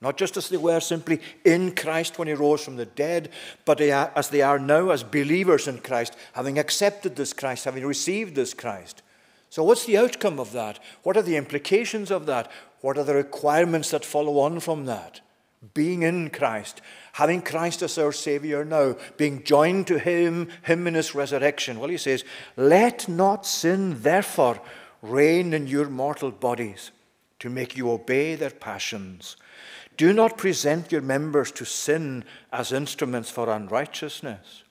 Not 0.02 0.18
just 0.18 0.36
as 0.36 0.50
they 0.50 0.58
were 0.58 0.82
simply 0.82 1.22
in 1.46 1.74
Christ 1.76 2.20
when 2.20 2.28
he 2.28 2.34
rose 2.34 2.62
from 2.62 2.76
the 2.76 2.86
dead, 2.86 3.30
but 3.64 3.78
they 3.78 3.92
are, 3.92 4.12
as 4.18 4.30
they 4.30 4.42
are 4.42 4.60
now 4.60 4.90
as 4.90 5.02
believers 5.02 5.66
in 5.66 5.78
Christ, 5.78 6.18
having 6.34 6.60
accepted 6.60 7.16
this 7.16 7.32
Christ, 7.32 7.64
having 7.64 7.86
received 7.86 8.36
this 8.36 8.54
Christ. 8.54 9.02
So, 9.50 9.64
what's 9.64 9.86
the 9.86 9.98
outcome 9.98 10.42
of 10.42 10.52
that? 10.52 10.80
What 11.04 11.16
are 11.16 11.22
the 11.22 11.38
implications 11.38 12.12
of 12.12 12.26
that? 12.26 12.52
What 12.84 12.98
are 12.98 13.06
the 13.06 13.16
requirements 13.16 13.92
that 13.92 14.04
follow 14.04 14.40
on 14.40 14.60
from 14.60 14.88
that? 14.88 15.22
Being 15.74 16.02
in 16.02 16.30
Christ, 16.30 16.82
having 17.14 17.42
Christ 17.42 17.82
as 17.82 17.98
our 17.98 18.12
Savior 18.12 18.66
now, 18.66 18.98
being 19.16 19.46
joined 19.46 19.88
to 19.88 20.00
Him, 20.00 20.50
Him 20.64 20.86
in 20.86 20.96
His 20.96 21.16
resurrection. 21.16 21.80
Well, 21.80 21.88
He 21.88 21.96
says, 21.96 22.26
Let 22.58 23.08
not 23.08 23.46
sin, 23.46 24.02
therefore, 24.02 24.60
reign 25.02 25.54
in 25.54 25.66
your 25.68 25.88
mortal 25.88 26.30
bodies 26.30 26.92
to 27.40 27.50
make 27.50 27.78
you 27.78 27.90
obey 27.90 28.36
their 28.36 28.50
passions. 28.50 29.38
Do 29.96 30.12
not 30.12 30.38
present 30.38 30.92
your 30.92 31.02
members 31.02 31.54
to 31.54 31.64
sin 31.64 32.26
as 32.52 32.74
instruments 32.74 33.30
for 33.30 33.50
unrighteousness, 33.50 34.64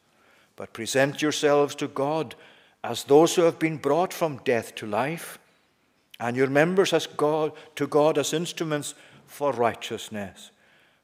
but 0.56 0.74
present 0.74 1.22
yourselves 1.22 1.74
to 1.76 1.88
God 1.88 2.34
as 2.84 3.04
those 3.04 3.36
who 3.36 3.42
have 3.44 3.58
been 3.58 3.78
brought 3.78 4.12
from 4.12 4.42
death 4.44 4.74
to 4.74 4.86
life, 4.86 5.38
and 6.20 6.36
your 6.36 6.48
members 6.48 6.92
as 6.92 7.06
God, 7.06 7.52
to 7.76 7.86
God 7.86 8.18
as 8.18 8.32
instruments 8.32 8.94
for 9.26 9.52
righteousness. 9.52 10.50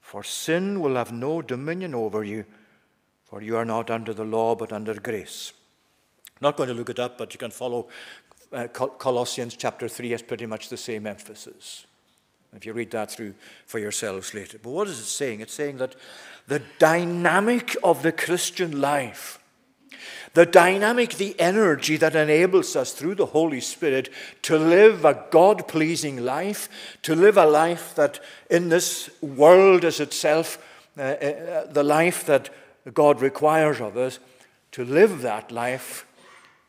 For 0.01 0.23
sin 0.23 0.81
will 0.81 0.95
have 0.95 1.13
no 1.13 1.43
dominion 1.43 1.95
over 1.95 2.25
you, 2.25 2.45
for 3.25 3.43
you 3.43 3.57
are 3.57 3.65
not 3.65 3.91
under 3.91 4.15
the 4.15 4.25
law 4.25 4.55
but 4.55 4.73
under 4.73 4.95
grace. 4.95 5.53
not 6.41 6.57
going 6.57 6.69
to 6.69 6.75
look 6.75 6.91
it 6.91 6.99
up, 6.99 7.19
but 7.19 7.35
you 7.35 7.39
can 7.39 7.51
follow 7.51 7.89
uh, 8.53 8.67
Colossians 8.69 9.57
chapter 9.57 9.89
3 9.89 10.11
has 10.11 10.23
pretty 10.23 10.47
much 10.47 10.69
the 10.69 10.77
same 10.77 11.07
emphasis. 11.07 11.87
If 12.55 12.65
you 12.65 12.73
read 12.73 12.91
that 12.93 13.11
through 13.11 13.35
for 13.67 13.79
yourselves 13.79 14.33
later. 14.33 14.59
But 14.63 14.71
what 14.71 14.89
is 14.89 14.99
it 14.99 15.05
saying? 15.05 15.41
It's 15.41 15.53
saying 15.53 15.77
that 15.79 15.97
the 16.47 16.63
dynamic 16.79 17.77
of 17.83 18.03
the 18.03 18.13
Christian 18.13 18.81
life, 18.81 19.39
the 20.35 20.47
dynamic, 20.47 21.15
the 21.15 21.39
energy 21.41 21.97
that 21.97 22.15
enables 22.15 22.77
us 22.77 22.93
through 22.93 23.15
the 23.15 23.27
Holy 23.27 23.61
Spirit 23.61 24.11
to 24.43 24.59
live 24.59 25.05
a 25.05 25.25
God 25.31 25.69
pleasing 25.69 26.25
life, 26.25 26.69
to 27.03 27.15
live 27.15 27.37
a 27.37 27.47
life 27.47 27.95
that 27.95 28.21
in 28.51 28.69
this 28.69 29.11
world 29.21 29.85
is 29.85 30.01
itself 30.01 30.59
uh, 30.99 31.03
uh, 31.03 31.67
the 31.73 31.85
life 31.85 32.27
that 32.27 32.51
God 32.93 33.21
requires 33.21 33.81
of 33.81 33.97
us, 33.97 34.19
to 34.73 34.85
live 34.85 35.23
that 35.23 35.53
life 35.53 36.07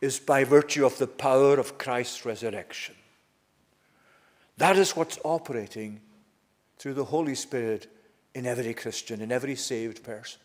is 0.02 0.20
by 0.20 0.44
virtue 0.44 0.86
of 0.86 0.98
the 0.98 1.08
power 1.08 1.60
of 1.60 1.78
Christ's 1.78 2.26
resurrection. 2.26 2.96
That 4.58 4.78
is 4.78 4.96
what's 4.96 5.20
operating 5.24 6.02
through 6.78 6.94
the 6.94 7.06
Holy 7.06 7.36
Spirit 7.36 7.88
in 8.36 8.46
every 8.46 8.74
Christian, 8.74 9.22
in 9.22 9.32
every 9.32 9.56
saved 9.56 10.04
person. 10.04 10.40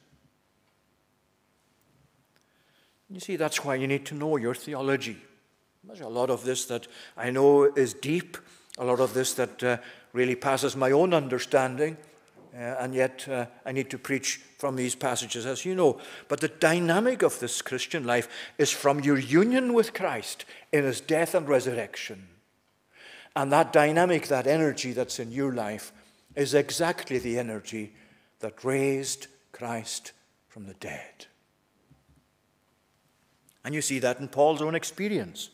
You 3.14 3.20
see, 3.20 3.36
that's 3.36 3.64
why 3.64 3.76
you 3.76 3.86
need 3.86 4.04
to 4.06 4.16
know 4.16 4.36
your 4.38 4.56
theology. 4.56 5.16
There's 5.84 6.00
a 6.00 6.08
lot 6.08 6.30
of 6.30 6.42
this 6.42 6.64
that 6.64 6.88
I 7.16 7.30
know 7.30 7.62
is 7.62 7.94
deep, 7.94 8.36
a 8.76 8.84
lot 8.84 8.98
of 8.98 9.14
this 9.14 9.34
that 9.34 9.62
uh, 9.62 9.76
really 10.12 10.34
passes 10.34 10.74
my 10.74 10.90
own 10.90 11.14
understanding. 11.14 11.96
Uh, 12.52 12.58
and 12.80 12.92
yet, 12.92 13.28
uh, 13.28 13.46
I 13.64 13.70
need 13.70 13.88
to 13.90 13.98
preach 13.98 14.40
from 14.58 14.74
these 14.74 14.96
passages, 14.96 15.46
as 15.46 15.64
you 15.64 15.76
know. 15.76 16.00
But 16.26 16.40
the 16.40 16.48
dynamic 16.48 17.22
of 17.22 17.38
this 17.38 17.62
Christian 17.62 18.04
life 18.04 18.26
is 18.58 18.72
from 18.72 18.98
your 18.98 19.18
union 19.18 19.74
with 19.74 19.94
Christ 19.94 20.44
in 20.72 20.82
his 20.82 21.00
death 21.00 21.36
and 21.36 21.48
resurrection. 21.48 22.26
And 23.36 23.52
that 23.52 23.72
dynamic, 23.72 24.26
that 24.26 24.48
energy 24.48 24.92
that's 24.92 25.20
in 25.20 25.30
your 25.30 25.52
life, 25.52 25.92
is 26.34 26.52
exactly 26.52 27.18
the 27.18 27.38
energy 27.38 27.92
that 28.40 28.64
raised 28.64 29.28
Christ 29.52 30.10
from 30.48 30.66
the 30.66 30.74
dead. 30.74 31.26
And 33.64 33.74
you 33.74 33.80
see 33.80 33.98
that 34.00 34.20
in 34.20 34.28
Paul's 34.28 34.62
own 34.62 34.74
experience. 34.74 35.50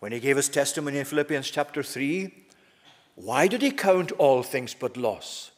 When 0.00 0.12
he 0.12 0.20
gave 0.20 0.36
his 0.36 0.48
testimony 0.48 0.98
in 0.98 1.04
Philippians 1.04 1.50
chapter 1.50 1.82
3, 1.82 2.32
why 3.14 3.46
did 3.48 3.62
he 3.62 3.70
count 3.70 4.12
all 4.12 4.42
things 4.42 4.74
but 4.74 4.96
loss? 4.96 5.50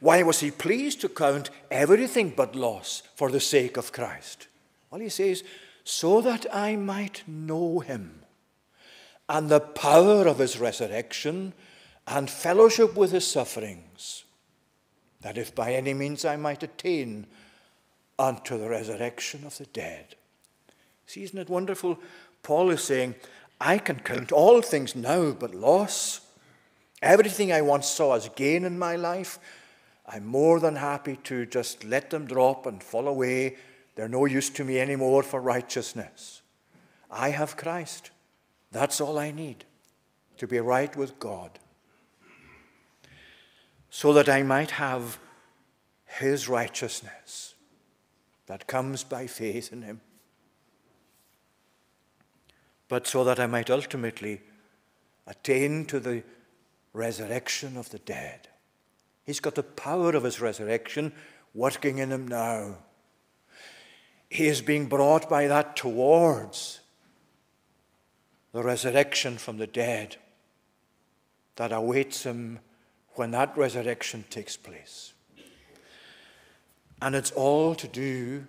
Why 0.00 0.22
was 0.22 0.40
he 0.40 0.50
pleased 0.50 1.00
to 1.00 1.08
count 1.08 1.50
everything 1.70 2.32
but 2.36 2.54
loss 2.54 3.02
for 3.14 3.30
the 3.30 3.40
sake 3.40 3.76
of 3.76 3.92
Christ? 3.92 4.46
Well, 4.90 5.00
he 5.00 5.08
says, 5.08 5.42
so 5.84 6.20
that 6.20 6.46
I 6.52 6.76
might 6.76 7.22
know 7.26 7.80
him 7.80 8.22
and 9.28 9.48
the 9.48 9.60
power 9.60 10.26
of 10.26 10.38
his 10.38 10.58
resurrection 10.58 11.52
and 12.06 12.30
fellowship 12.30 12.96
with 12.96 13.12
his 13.12 13.26
sufferings, 13.26 14.24
that 15.20 15.36
if 15.36 15.54
by 15.54 15.74
any 15.74 15.92
means 15.92 16.24
I 16.24 16.36
might 16.36 16.62
attain 16.62 17.26
unto 18.18 18.58
the 18.58 18.68
resurrection 18.68 19.44
of 19.44 19.58
the 19.58 19.66
dead. 19.66 20.14
See, 21.08 21.22
isn't 21.22 21.38
it 21.38 21.48
wonderful? 21.48 21.98
Paul 22.42 22.68
is 22.68 22.84
saying, 22.84 23.14
I 23.58 23.78
can 23.78 23.98
count 24.00 24.30
all 24.30 24.60
things 24.60 24.94
now 24.94 25.32
but 25.32 25.54
loss. 25.54 26.20
Everything 27.00 27.50
I 27.50 27.62
once 27.62 27.88
saw 27.88 28.14
as 28.14 28.28
gain 28.36 28.62
in 28.62 28.78
my 28.78 28.94
life, 28.94 29.38
I'm 30.06 30.26
more 30.26 30.60
than 30.60 30.76
happy 30.76 31.16
to 31.24 31.46
just 31.46 31.82
let 31.82 32.10
them 32.10 32.26
drop 32.26 32.66
and 32.66 32.82
fall 32.82 33.08
away. 33.08 33.56
They're 33.94 34.06
no 34.06 34.26
use 34.26 34.50
to 34.50 34.64
me 34.64 34.78
anymore 34.78 35.22
for 35.22 35.40
righteousness. 35.40 36.42
I 37.10 37.30
have 37.30 37.56
Christ. 37.56 38.10
That's 38.70 39.00
all 39.00 39.18
I 39.18 39.30
need 39.30 39.64
to 40.36 40.46
be 40.46 40.60
right 40.60 40.94
with 40.94 41.18
God. 41.18 41.58
So 43.88 44.12
that 44.12 44.28
I 44.28 44.42
might 44.42 44.72
have 44.72 45.18
His 46.04 46.50
righteousness 46.50 47.54
that 48.46 48.66
comes 48.66 49.04
by 49.04 49.26
faith 49.26 49.72
in 49.72 49.80
Him. 49.80 50.02
But 52.88 53.06
so 53.06 53.24
that 53.24 53.38
I 53.38 53.46
might 53.46 53.70
ultimately 53.70 54.40
attain 55.26 55.84
to 55.86 56.00
the 56.00 56.22
resurrection 56.92 57.76
of 57.76 57.90
the 57.90 57.98
dead. 57.98 58.48
He's 59.24 59.40
got 59.40 59.54
the 59.54 59.62
power 59.62 60.10
of 60.16 60.24
his 60.24 60.40
resurrection 60.40 61.12
working 61.54 61.98
in 61.98 62.10
him 62.10 62.26
now. 62.26 62.78
He 64.30 64.46
is 64.46 64.62
being 64.62 64.86
brought 64.86 65.28
by 65.28 65.46
that 65.46 65.76
towards 65.76 66.80
the 68.52 68.62
resurrection 68.62 69.38
from 69.38 69.58
the 69.58 69.66
dead 69.66 70.16
that 71.56 71.72
awaits 71.72 72.22
him 72.22 72.60
when 73.14 73.32
that 73.32 73.56
resurrection 73.56 74.24
takes 74.30 74.56
place. 74.56 75.12
And 77.02 77.14
it's 77.14 77.30
all 77.32 77.74
to 77.74 77.88
do 77.88 78.46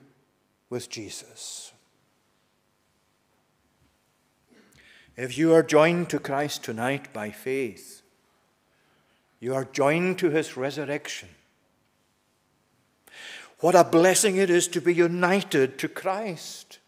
with 0.70 0.90
Jesus. 0.90 1.72
If 5.20 5.38
you 5.38 5.54
are 5.54 5.64
joined 5.64 6.10
to 6.12 6.20
Christ 6.20 6.64
tonight 6.64 7.12
by 7.12 7.32
faith, 7.32 8.04
you 9.42 9.54
are 9.54 9.66
joined 9.66 10.18
to 10.20 10.30
his 10.30 10.56
resurrection. 10.56 11.28
What 13.60 13.76
a 13.76 13.84
blessing 13.84 14.38
it 14.38 14.50
is 14.50 14.70
to 14.70 14.80
be 14.80 14.94
united 14.94 15.78
to 15.80 15.90
Christ. 15.90 16.80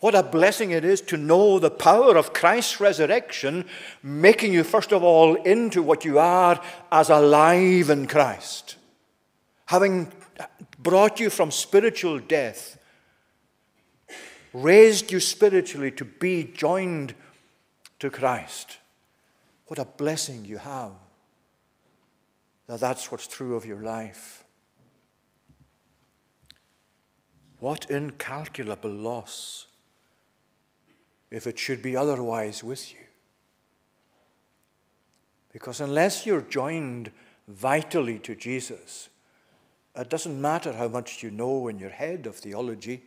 What 0.00 0.14
a 0.14 0.22
blessing 0.22 0.70
it 0.70 0.82
is 0.82 1.02
to 1.02 1.18
know 1.18 1.58
the 1.58 1.70
power 1.70 2.16
of 2.16 2.32
Christ's 2.32 2.80
resurrection, 2.80 3.66
making 4.02 4.54
you, 4.54 4.64
first 4.64 4.90
of 4.90 5.02
all, 5.02 5.34
into 5.34 5.82
what 5.82 6.06
you 6.06 6.18
are 6.18 6.58
as 6.90 7.10
alive 7.10 7.90
in 7.90 8.06
Christ. 8.06 8.76
Having 9.66 10.10
brought 10.78 11.20
you 11.20 11.28
from 11.28 11.50
spiritual 11.50 12.18
death, 12.18 12.78
raised 14.54 15.12
you 15.12 15.20
spiritually 15.20 15.90
to 15.90 16.06
be 16.06 16.42
joined 16.42 17.14
to 17.98 18.10
Christ. 18.10 18.78
What 19.66 19.78
a 19.78 19.84
blessing 19.84 20.44
you 20.44 20.58
have 20.58 20.92
that 22.66 22.80
that's 22.80 23.10
what's 23.12 23.26
true 23.26 23.54
of 23.54 23.64
your 23.64 23.82
life. 23.82 24.44
What 27.60 27.90
incalculable 27.90 28.90
loss 28.90 29.66
if 31.30 31.46
it 31.46 31.58
should 31.58 31.82
be 31.82 31.96
otherwise 31.96 32.62
with 32.62 32.92
you. 32.92 32.98
Because 35.52 35.80
unless 35.80 36.26
you're 36.26 36.42
joined 36.42 37.10
vitally 37.48 38.18
to 38.20 38.34
Jesus, 38.34 39.08
it 39.96 40.10
doesn't 40.10 40.40
matter 40.40 40.72
how 40.72 40.88
much 40.88 41.22
you 41.22 41.30
know 41.30 41.68
in 41.68 41.78
your 41.78 41.90
head 41.90 42.26
of 42.26 42.36
theology. 42.36 43.02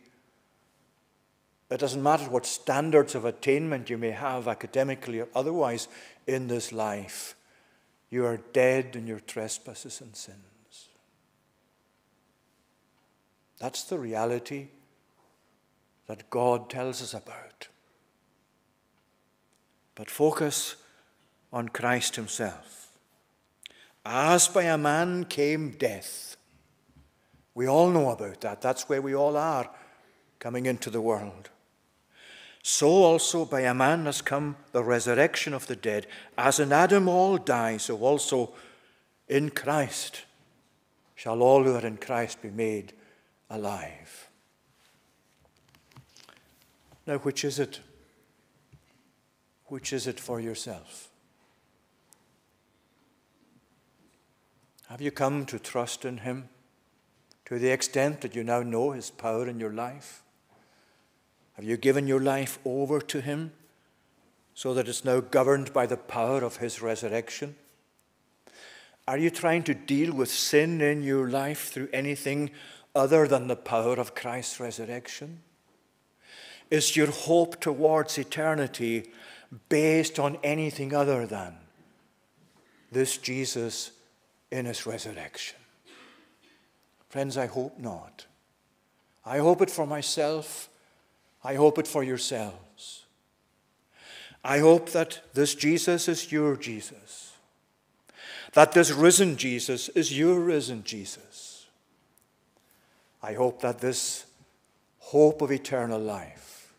It 1.70 1.78
doesn't 1.78 2.02
matter 2.02 2.24
what 2.24 2.46
standards 2.46 3.14
of 3.14 3.24
attainment 3.24 3.90
you 3.90 3.96
may 3.96 4.10
have 4.10 4.48
academically 4.48 5.20
or 5.20 5.28
otherwise 5.34 5.86
in 6.26 6.48
this 6.48 6.72
life. 6.72 7.36
You 8.10 8.26
are 8.26 8.40
dead 8.52 8.96
in 8.96 9.06
your 9.06 9.20
trespasses 9.20 10.00
and 10.00 10.16
sins. 10.16 10.88
That's 13.60 13.84
the 13.84 13.98
reality 13.98 14.68
that 16.06 16.28
God 16.28 16.68
tells 16.68 17.02
us 17.02 17.14
about. 17.14 17.68
But 19.94 20.10
focus 20.10 20.74
on 21.52 21.68
Christ 21.68 22.16
Himself. 22.16 22.88
As 24.04 24.48
by 24.48 24.64
a 24.64 24.78
man 24.78 25.24
came 25.24 25.70
death. 25.70 26.36
We 27.54 27.68
all 27.68 27.90
know 27.90 28.10
about 28.10 28.40
that. 28.40 28.60
That's 28.60 28.88
where 28.88 29.02
we 29.02 29.14
all 29.14 29.36
are 29.36 29.70
coming 30.40 30.66
into 30.66 30.90
the 30.90 31.02
world. 31.02 31.50
So 32.72 32.86
also 33.02 33.44
by 33.44 33.62
a 33.62 33.74
man 33.74 34.06
has 34.06 34.22
come 34.22 34.54
the 34.70 34.84
resurrection 34.84 35.52
of 35.54 35.66
the 35.66 35.74
dead. 35.74 36.06
As 36.38 36.60
in 36.60 36.72
Adam 36.72 37.08
all 37.08 37.36
die, 37.36 37.78
so 37.78 37.98
also 37.98 38.52
in 39.28 39.50
Christ 39.50 40.22
shall 41.16 41.42
all 41.42 41.64
who 41.64 41.74
are 41.74 41.84
in 41.84 41.96
Christ 41.96 42.40
be 42.40 42.48
made 42.48 42.92
alive. 43.50 44.30
Now, 47.08 47.18
which 47.18 47.44
is 47.44 47.58
it? 47.58 47.80
Which 49.66 49.92
is 49.92 50.06
it 50.06 50.20
for 50.20 50.40
yourself? 50.40 51.08
Have 54.88 55.02
you 55.02 55.10
come 55.10 55.44
to 55.46 55.58
trust 55.58 56.04
in 56.04 56.18
Him 56.18 56.48
to 57.46 57.58
the 57.58 57.70
extent 57.70 58.20
that 58.20 58.36
you 58.36 58.44
now 58.44 58.62
know 58.62 58.92
His 58.92 59.10
power 59.10 59.48
in 59.48 59.58
your 59.58 59.72
life? 59.72 60.22
Have 61.60 61.68
you 61.68 61.76
given 61.76 62.06
your 62.06 62.22
life 62.22 62.58
over 62.64 63.02
to 63.02 63.20
Him 63.20 63.52
so 64.54 64.72
that 64.72 64.88
it's 64.88 65.04
now 65.04 65.20
governed 65.20 65.74
by 65.74 65.84
the 65.84 65.98
power 65.98 66.42
of 66.42 66.56
His 66.56 66.80
resurrection? 66.80 67.54
Are 69.06 69.18
you 69.18 69.28
trying 69.28 69.64
to 69.64 69.74
deal 69.74 70.14
with 70.14 70.30
sin 70.30 70.80
in 70.80 71.02
your 71.02 71.28
life 71.28 71.70
through 71.70 71.90
anything 71.92 72.50
other 72.94 73.28
than 73.28 73.46
the 73.46 73.56
power 73.56 74.00
of 74.00 74.14
Christ's 74.14 74.58
resurrection? 74.58 75.42
Is 76.70 76.96
your 76.96 77.10
hope 77.10 77.60
towards 77.60 78.16
eternity 78.16 79.10
based 79.68 80.18
on 80.18 80.38
anything 80.42 80.94
other 80.94 81.26
than 81.26 81.58
this 82.90 83.18
Jesus 83.18 83.90
in 84.50 84.64
his 84.64 84.86
resurrection? 84.86 85.58
Friends, 87.10 87.36
I 87.36 87.48
hope 87.48 87.78
not. 87.78 88.24
I 89.26 89.36
hope 89.40 89.60
it 89.60 89.70
for 89.70 89.86
myself. 89.86 90.69
I 91.42 91.54
hope 91.54 91.78
it 91.78 91.86
for 91.86 92.02
yourselves. 92.02 93.04
I 94.42 94.58
hope 94.58 94.90
that 94.90 95.20
this 95.34 95.54
Jesus 95.54 96.08
is 96.08 96.32
your 96.32 96.56
Jesus, 96.56 97.34
that 98.52 98.72
this 98.72 98.90
risen 98.90 99.36
Jesus 99.36 99.88
is 99.90 100.16
your 100.16 100.40
risen 100.40 100.82
Jesus. 100.82 101.66
I 103.22 103.34
hope 103.34 103.60
that 103.60 103.80
this 103.80 104.24
hope 104.98 105.42
of 105.42 105.52
eternal 105.52 106.00
life 106.00 106.74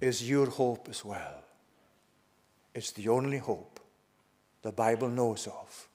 is 0.00 0.28
your 0.28 0.46
hope 0.46 0.88
as 0.88 1.04
well. 1.04 1.42
It's 2.74 2.92
the 2.92 3.08
only 3.08 3.38
hope 3.38 3.80
the 4.62 4.72
Bible 4.72 5.08
knows 5.08 5.46
of 5.46 5.88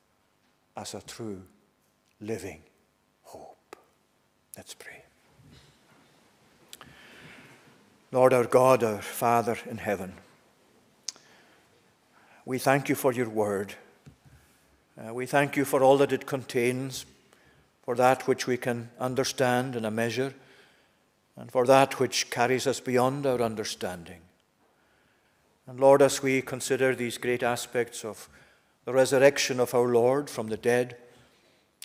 as 0.75 0.93
a 0.93 1.01
true 1.01 1.43
living 2.19 2.61
hope. 3.23 3.75
Let's 4.57 4.73
pray. 4.73 5.04
Lord 8.15 8.31
our 8.31 8.45
God, 8.45 8.81
our 8.81 9.01
Father 9.01 9.57
in 9.69 9.77
heaven, 9.77 10.13
we 12.45 12.57
thank 12.57 12.87
you 12.87 12.95
for 12.95 13.11
your 13.11 13.27
word. 13.27 13.73
Uh, 14.97 15.13
we 15.13 15.25
thank 15.25 15.57
you 15.57 15.65
for 15.65 15.83
all 15.83 15.97
that 15.97 16.13
it 16.13 16.25
contains, 16.25 17.05
for 17.83 17.93
that 17.95 18.25
which 18.25 18.47
we 18.47 18.55
can 18.55 18.89
understand 19.01 19.75
in 19.75 19.83
a 19.83 19.91
measure, 19.91 20.33
and 21.35 21.51
for 21.51 21.65
that 21.65 21.99
which 21.99 22.29
carries 22.29 22.65
us 22.65 22.79
beyond 22.79 23.25
our 23.25 23.41
understanding. 23.41 24.21
And 25.67 25.77
Lord, 25.77 26.01
as 26.01 26.23
we 26.23 26.41
consider 26.41 26.95
these 26.95 27.17
great 27.17 27.43
aspects 27.43 28.05
of 28.05 28.29
the 28.85 28.93
resurrection 28.93 29.59
of 29.59 29.75
our 29.75 29.89
Lord 29.89 30.29
from 30.29 30.47
the 30.47 30.55
dead 30.55 30.95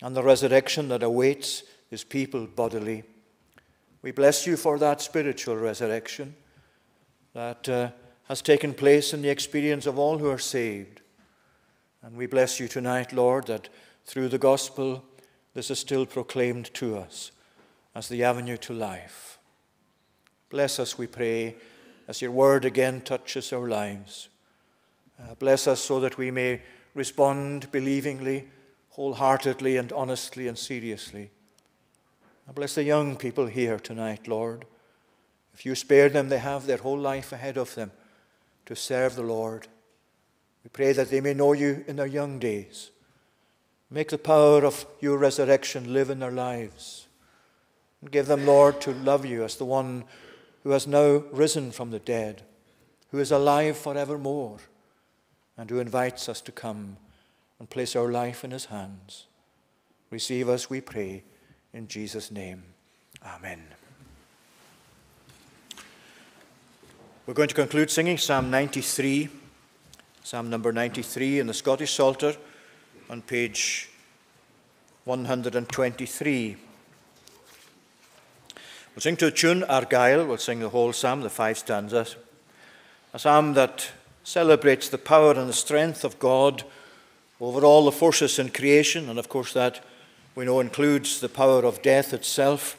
and 0.00 0.14
the 0.14 0.22
resurrection 0.22 0.90
that 0.90 1.02
awaits 1.02 1.64
his 1.90 2.04
people 2.04 2.46
bodily, 2.46 3.02
we 4.02 4.12
bless 4.12 4.46
you 4.46 4.56
for 4.56 4.78
that 4.78 5.00
spiritual 5.00 5.56
resurrection 5.56 6.34
that 7.34 7.68
uh, 7.68 7.90
has 8.24 8.42
taken 8.42 8.72
place 8.72 9.12
in 9.12 9.22
the 9.22 9.28
experience 9.28 9.86
of 9.86 9.98
all 9.98 10.18
who 10.18 10.30
are 10.30 10.38
saved. 10.38 11.00
And 12.02 12.16
we 12.16 12.26
bless 12.26 12.58
you 12.58 12.68
tonight, 12.68 13.12
Lord, 13.12 13.46
that 13.48 13.68
through 14.06 14.28
the 14.28 14.38
gospel 14.38 15.04
this 15.52 15.70
is 15.70 15.78
still 15.78 16.06
proclaimed 16.06 16.72
to 16.74 16.96
us 16.96 17.32
as 17.94 18.08
the 18.08 18.24
avenue 18.24 18.56
to 18.58 18.72
life. 18.72 19.38
Bless 20.48 20.78
us, 20.78 20.96
we 20.96 21.06
pray, 21.06 21.56
as 22.08 22.22
your 22.22 22.30
word 22.30 22.64
again 22.64 23.02
touches 23.02 23.52
our 23.52 23.68
lives. 23.68 24.28
Uh, 25.20 25.34
bless 25.34 25.66
us 25.66 25.80
so 25.80 26.00
that 26.00 26.16
we 26.16 26.30
may 26.30 26.62
respond 26.94 27.70
believingly, 27.70 28.48
wholeheartedly, 28.90 29.76
and 29.76 29.92
honestly 29.92 30.48
and 30.48 30.58
seriously. 30.58 31.30
Bless 32.54 32.74
the 32.74 32.82
young 32.82 33.14
people 33.14 33.46
here 33.46 33.78
tonight, 33.78 34.26
Lord. 34.26 34.64
If 35.54 35.64
you 35.64 35.76
spare 35.76 36.08
them, 36.08 36.28
they 36.28 36.38
have 36.38 36.66
their 36.66 36.78
whole 36.78 36.98
life 36.98 37.32
ahead 37.32 37.56
of 37.56 37.74
them 37.76 37.92
to 38.66 38.74
serve 38.74 39.14
the 39.14 39.22
Lord. 39.22 39.68
We 40.64 40.70
pray 40.70 40.92
that 40.92 41.10
they 41.10 41.20
may 41.20 41.32
know 41.32 41.52
you 41.52 41.84
in 41.86 41.96
their 41.96 42.06
young 42.06 42.38
days. 42.40 42.90
Make 43.88 44.08
the 44.08 44.18
power 44.18 44.64
of 44.64 44.84
your 45.00 45.16
resurrection 45.16 45.92
live 45.92 46.10
in 46.10 46.18
their 46.18 46.32
lives. 46.32 47.06
And 48.00 48.10
give 48.10 48.26
them, 48.26 48.46
Lord, 48.46 48.80
to 48.82 48.92
love 48.92 49.24
you 49.24 49.44
as 49.44 49.56
the 49.56 49.64
one 49.64 50.04
who 50.64 50.70
has 50.70 50.86
now 50.86 51.22
risen 51.32 51.70
from 51.70 51.92
the 51.92 51.98
dead, 51.98 52.42
who 53.10 53.18
is 53.18 53.30
alive 53.30 53.76
forevermore, 53.76 54.58
and 55.56 55.70
who 55.70 55.78
invites 55.78 56.28
us 56.28 56.40
to 56.42 56.52
come 56.52 56.96
and 57.58 57.70
place 57.70 57.94
our 57.94 58.10
life 58.10 58.42
in 58.42 58.50
his 58.50 58.66
hands. 58.66 59.26
Receive 60.10 60.48
us, 60.48 60.68
we 60.68 60.80
pray, 60.80 61.22
in 61.72 61.86
Jesus' 61.88 62.30
name. 62.30 62.62
Amen. 63.24 63.62
We're 67.26 67.34
going 67.34 67.48
to 67.48 67.54
conclude 67.54 67.90
singing 67.90 68.18
Psalm 68.18 68.50
93, 68.50 69.28
Psalm 70.24 70.50
number 70.50 70.72
93 70.72 71.40
in 71.40 71.46
the 71.46 71.54
Scottish 71.54 71.94
Psalter 71.94 72.34
on 73.08 73.22
page 73.22 73.88
123. 75.04 76.56
We'll 78.94 79.00
sing 79.00 79.16
to 79.18 79.28
a 79.28 79.30
tune, 79.30 79.62
Argyll. 79.64 80.26
We'll 80.26 80.38
sing 80.38 80.60
the 80.60 80.68
whole 80.68 80.92
psalm, 80.92 81.20
the 81.20 81.30
five 81.30 81.58
stanzas. 81.58 82.16
A 83.14 83.18
psalm 83.18 83.54
that 83.54 83.90
celebrates 84.24 84.88
the 84.88 84.98
power 84.98 85.32
and 85.32 85.48
the 85.48 85.54
strength 85.54 86.04
of 86.04 86.18
God 86.18 86.64
over 87.40 87.64
all 87.64 87.84
the 87.84 87.92
forces 87.92 88.38
in 88.38 88.50
creation, 88.50 89.08
and 89.08 89.18
of 89.18 89.28
course, 89.28 89.52
that 89.52 89.84
we 90.34 90.44
know 90.44 90.60
includes 90.60 91.20
the 91.20 91.28
power 91.28 91.64
of 91.64 91.82
death 91.82 92.12
itself 92.12 92.76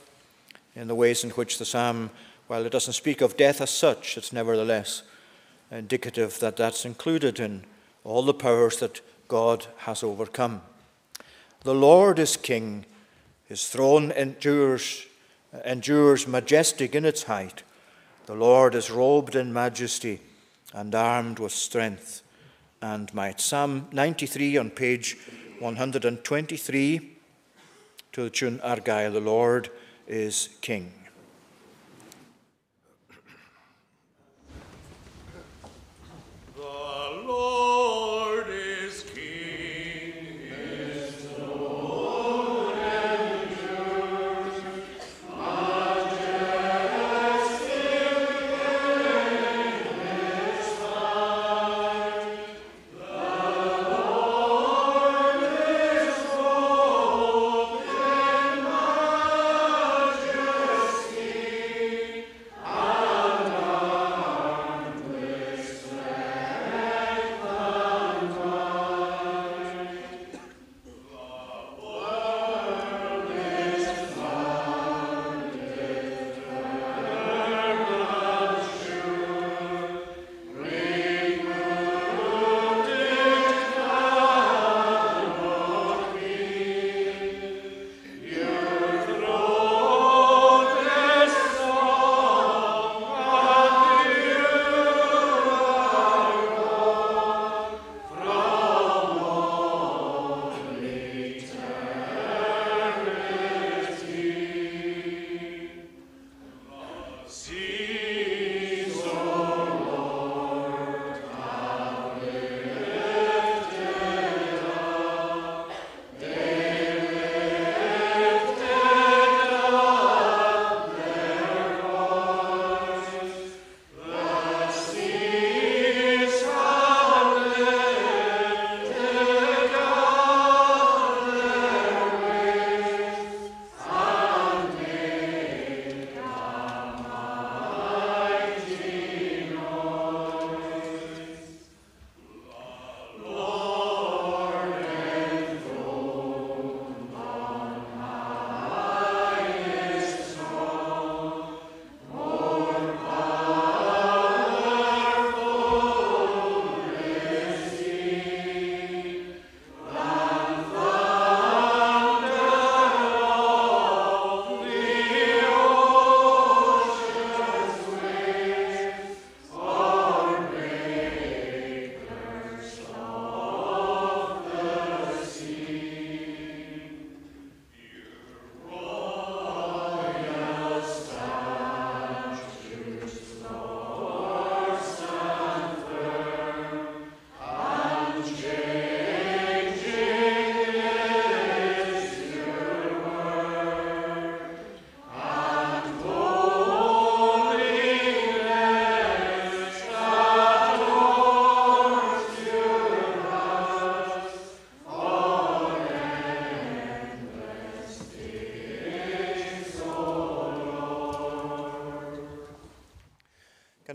in 0.75 0.87
the 0.87 0.95
ways 0.95 1.23
in 1.23 1.31
which 1.31 1.57
the 1.57 1.65
psalm, 1.65 2.09
while 2.47 2.65
it 2.65 2.71
doesn't 2.71 2.93
speak 2.93 3.21
of 3.21 3.37
death 3.37 3.59
as 3.61 3.69
such, 3.69 4.17
it's 4.17 4.31
nevertheless 4.31 5.03
indicative 5.69 6.39
that 6.39 6.57
that's 6.57 6.85
included 6.85 7.39
in 7.39 7.63
all 8.03 8.23
the 8.23 8.33
powers 8.33 8.77
that 8.79 9.01
God 9.27 9.67
has 9.79 10.03
overcome. 10.03 10.61
The 11.63 11.75
Lord 11.75 12.19
is 12.19 12.37
king, 12.37 12.85
his 13.45 13.67
throne 13.67 14.11
endures, 14.11 15.05
endures 15.65 16.27
majestic 16.27 16.95
in 16.95 17.05
its 17.05 17.23
height. 17.23 17.63
The 18.25 18.35
Lord 18.35 18.75
is 18.75 18.89
robed 18.89 19.35
in 19.35 19.53
majesty 19.53 20.21
and 20.73 20.93
armed 20.95 21.39
with 21.39 21.51
strength 21.51 22.21
and 22.81 23.13
might. 23.13 23.39
Psalm 23.39 23.87
93 23.91 24.57
on 24.57 24.69
page 24.69 25.17
123 25.59 27.10
to 28.13 28.23
the 28.23 28.29
tune 28.29 28.59
Argyle, 28.61 29.11
the 29.11 29.21
Lord 29.21 29.69
is 30.07 30.49
King. 30.61 31.00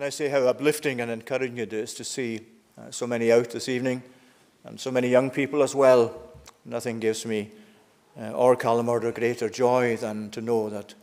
I 0.07 0.11
say 0.11 0.29
how 0.29 0.47
uplifting 0.47 1.01
and 1.01 1.11
encouraging 1.11 1.59
it 1.59 1.73
is 1.73 1.93
to 1.95 2.05
see 2.05 2.39
uh, 2.79 2.93
so 2.93 3.09
many 3.09 3.33
out 3.33 3.51
this 3.51 3.69
evening 3.69 4.05
and 4.63 4.79
so 4.79 4.93
many 4.93 5.09
young 5.09 5.31
people 5.31 5.65
as 5.65 5.75
well. 5.75 6.15
Nothing 6.65 7.01
gives 7.01 7.27
me 7.27 7.51
uh, 8.17 8.31
or 8.31 8.55
Calamard 8.55 9.05
a 9.05 9.11
greater 9.11 9.51
joy 9.51 9.97
than 9.97 10.31
to 10.31 10.41
know 10.41 10.71
that 10.71 10.95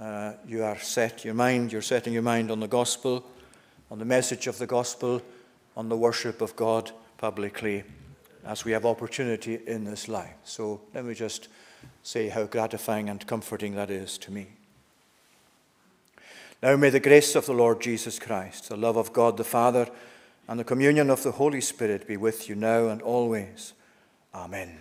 uh, 0.00 0.32
you 0.48 0.64
are 0.64 0.76
set 0.80 1.24
your 1.24 1.34
mind, 1.34 1.70
you're 1.70 1.80
setting 1.80 2.12
your 2.12 2.22
mind 2.22 2.50
on 2.50 2.58
the 2.58 2.66
gospel, 2.66 3.24
on 3.88 4.00
the 4.00 4.04
message 4.04 4.48
of 4.48 4.58
the 4.58 4.66
gospel, 4.66 5.22
on 5.76 5.88
the 5.88 5.96
worship 5.96 6.40
of 6.40 6.56
God 6.56 6.90
publicly 7.18 7.84
as 8.44 8.64
we 8.64 8.72
have 8.72 8.84
opportunity 8.84 9.60
in 9.64 9.84
this 9.84 10.08
life. 10.08 10.34
So 10.42 10.80
let 10.92 11.04
me 11.04 11.14
just 11.14 11.46
say 12.02 12.30
how 12.30 12.46
gratifying 12.46 13.08
and 13.08 13.24
comforting 13.28 13.76
that 13.76 13.90
is 13.90 14.18
to 14.18 14.32
me. 14.32 14.48
Now 16.64 16.76
may 16.76 16.88
the 16.88 16.98
grace 16.98 17.34
of 17.34 17.44
the 17.44 17.52
Lord 17.52 17.82
Jesus 17.82 18.18
Christ, 18.18 18.70
the 18.70 18.76
love 18.78 18.96
of 18.96 19.12
God 19.12 19.36
the 19.36 19.44
Father, 19.44 19.86
and 20.48 20.58
the 20.58 20.64
communion 20.64 21.10
of 21.10 21.22
the 21.22 21.32
Holy 21.32 21.60
Spirit 21.60 22.08
be 22.08 22.16
with 22.16 22.48
you 22.48 22.54
now 22.54 22.88
and 22.88 23.02
always. 23.02 23.74
Amen. 24.34 24.78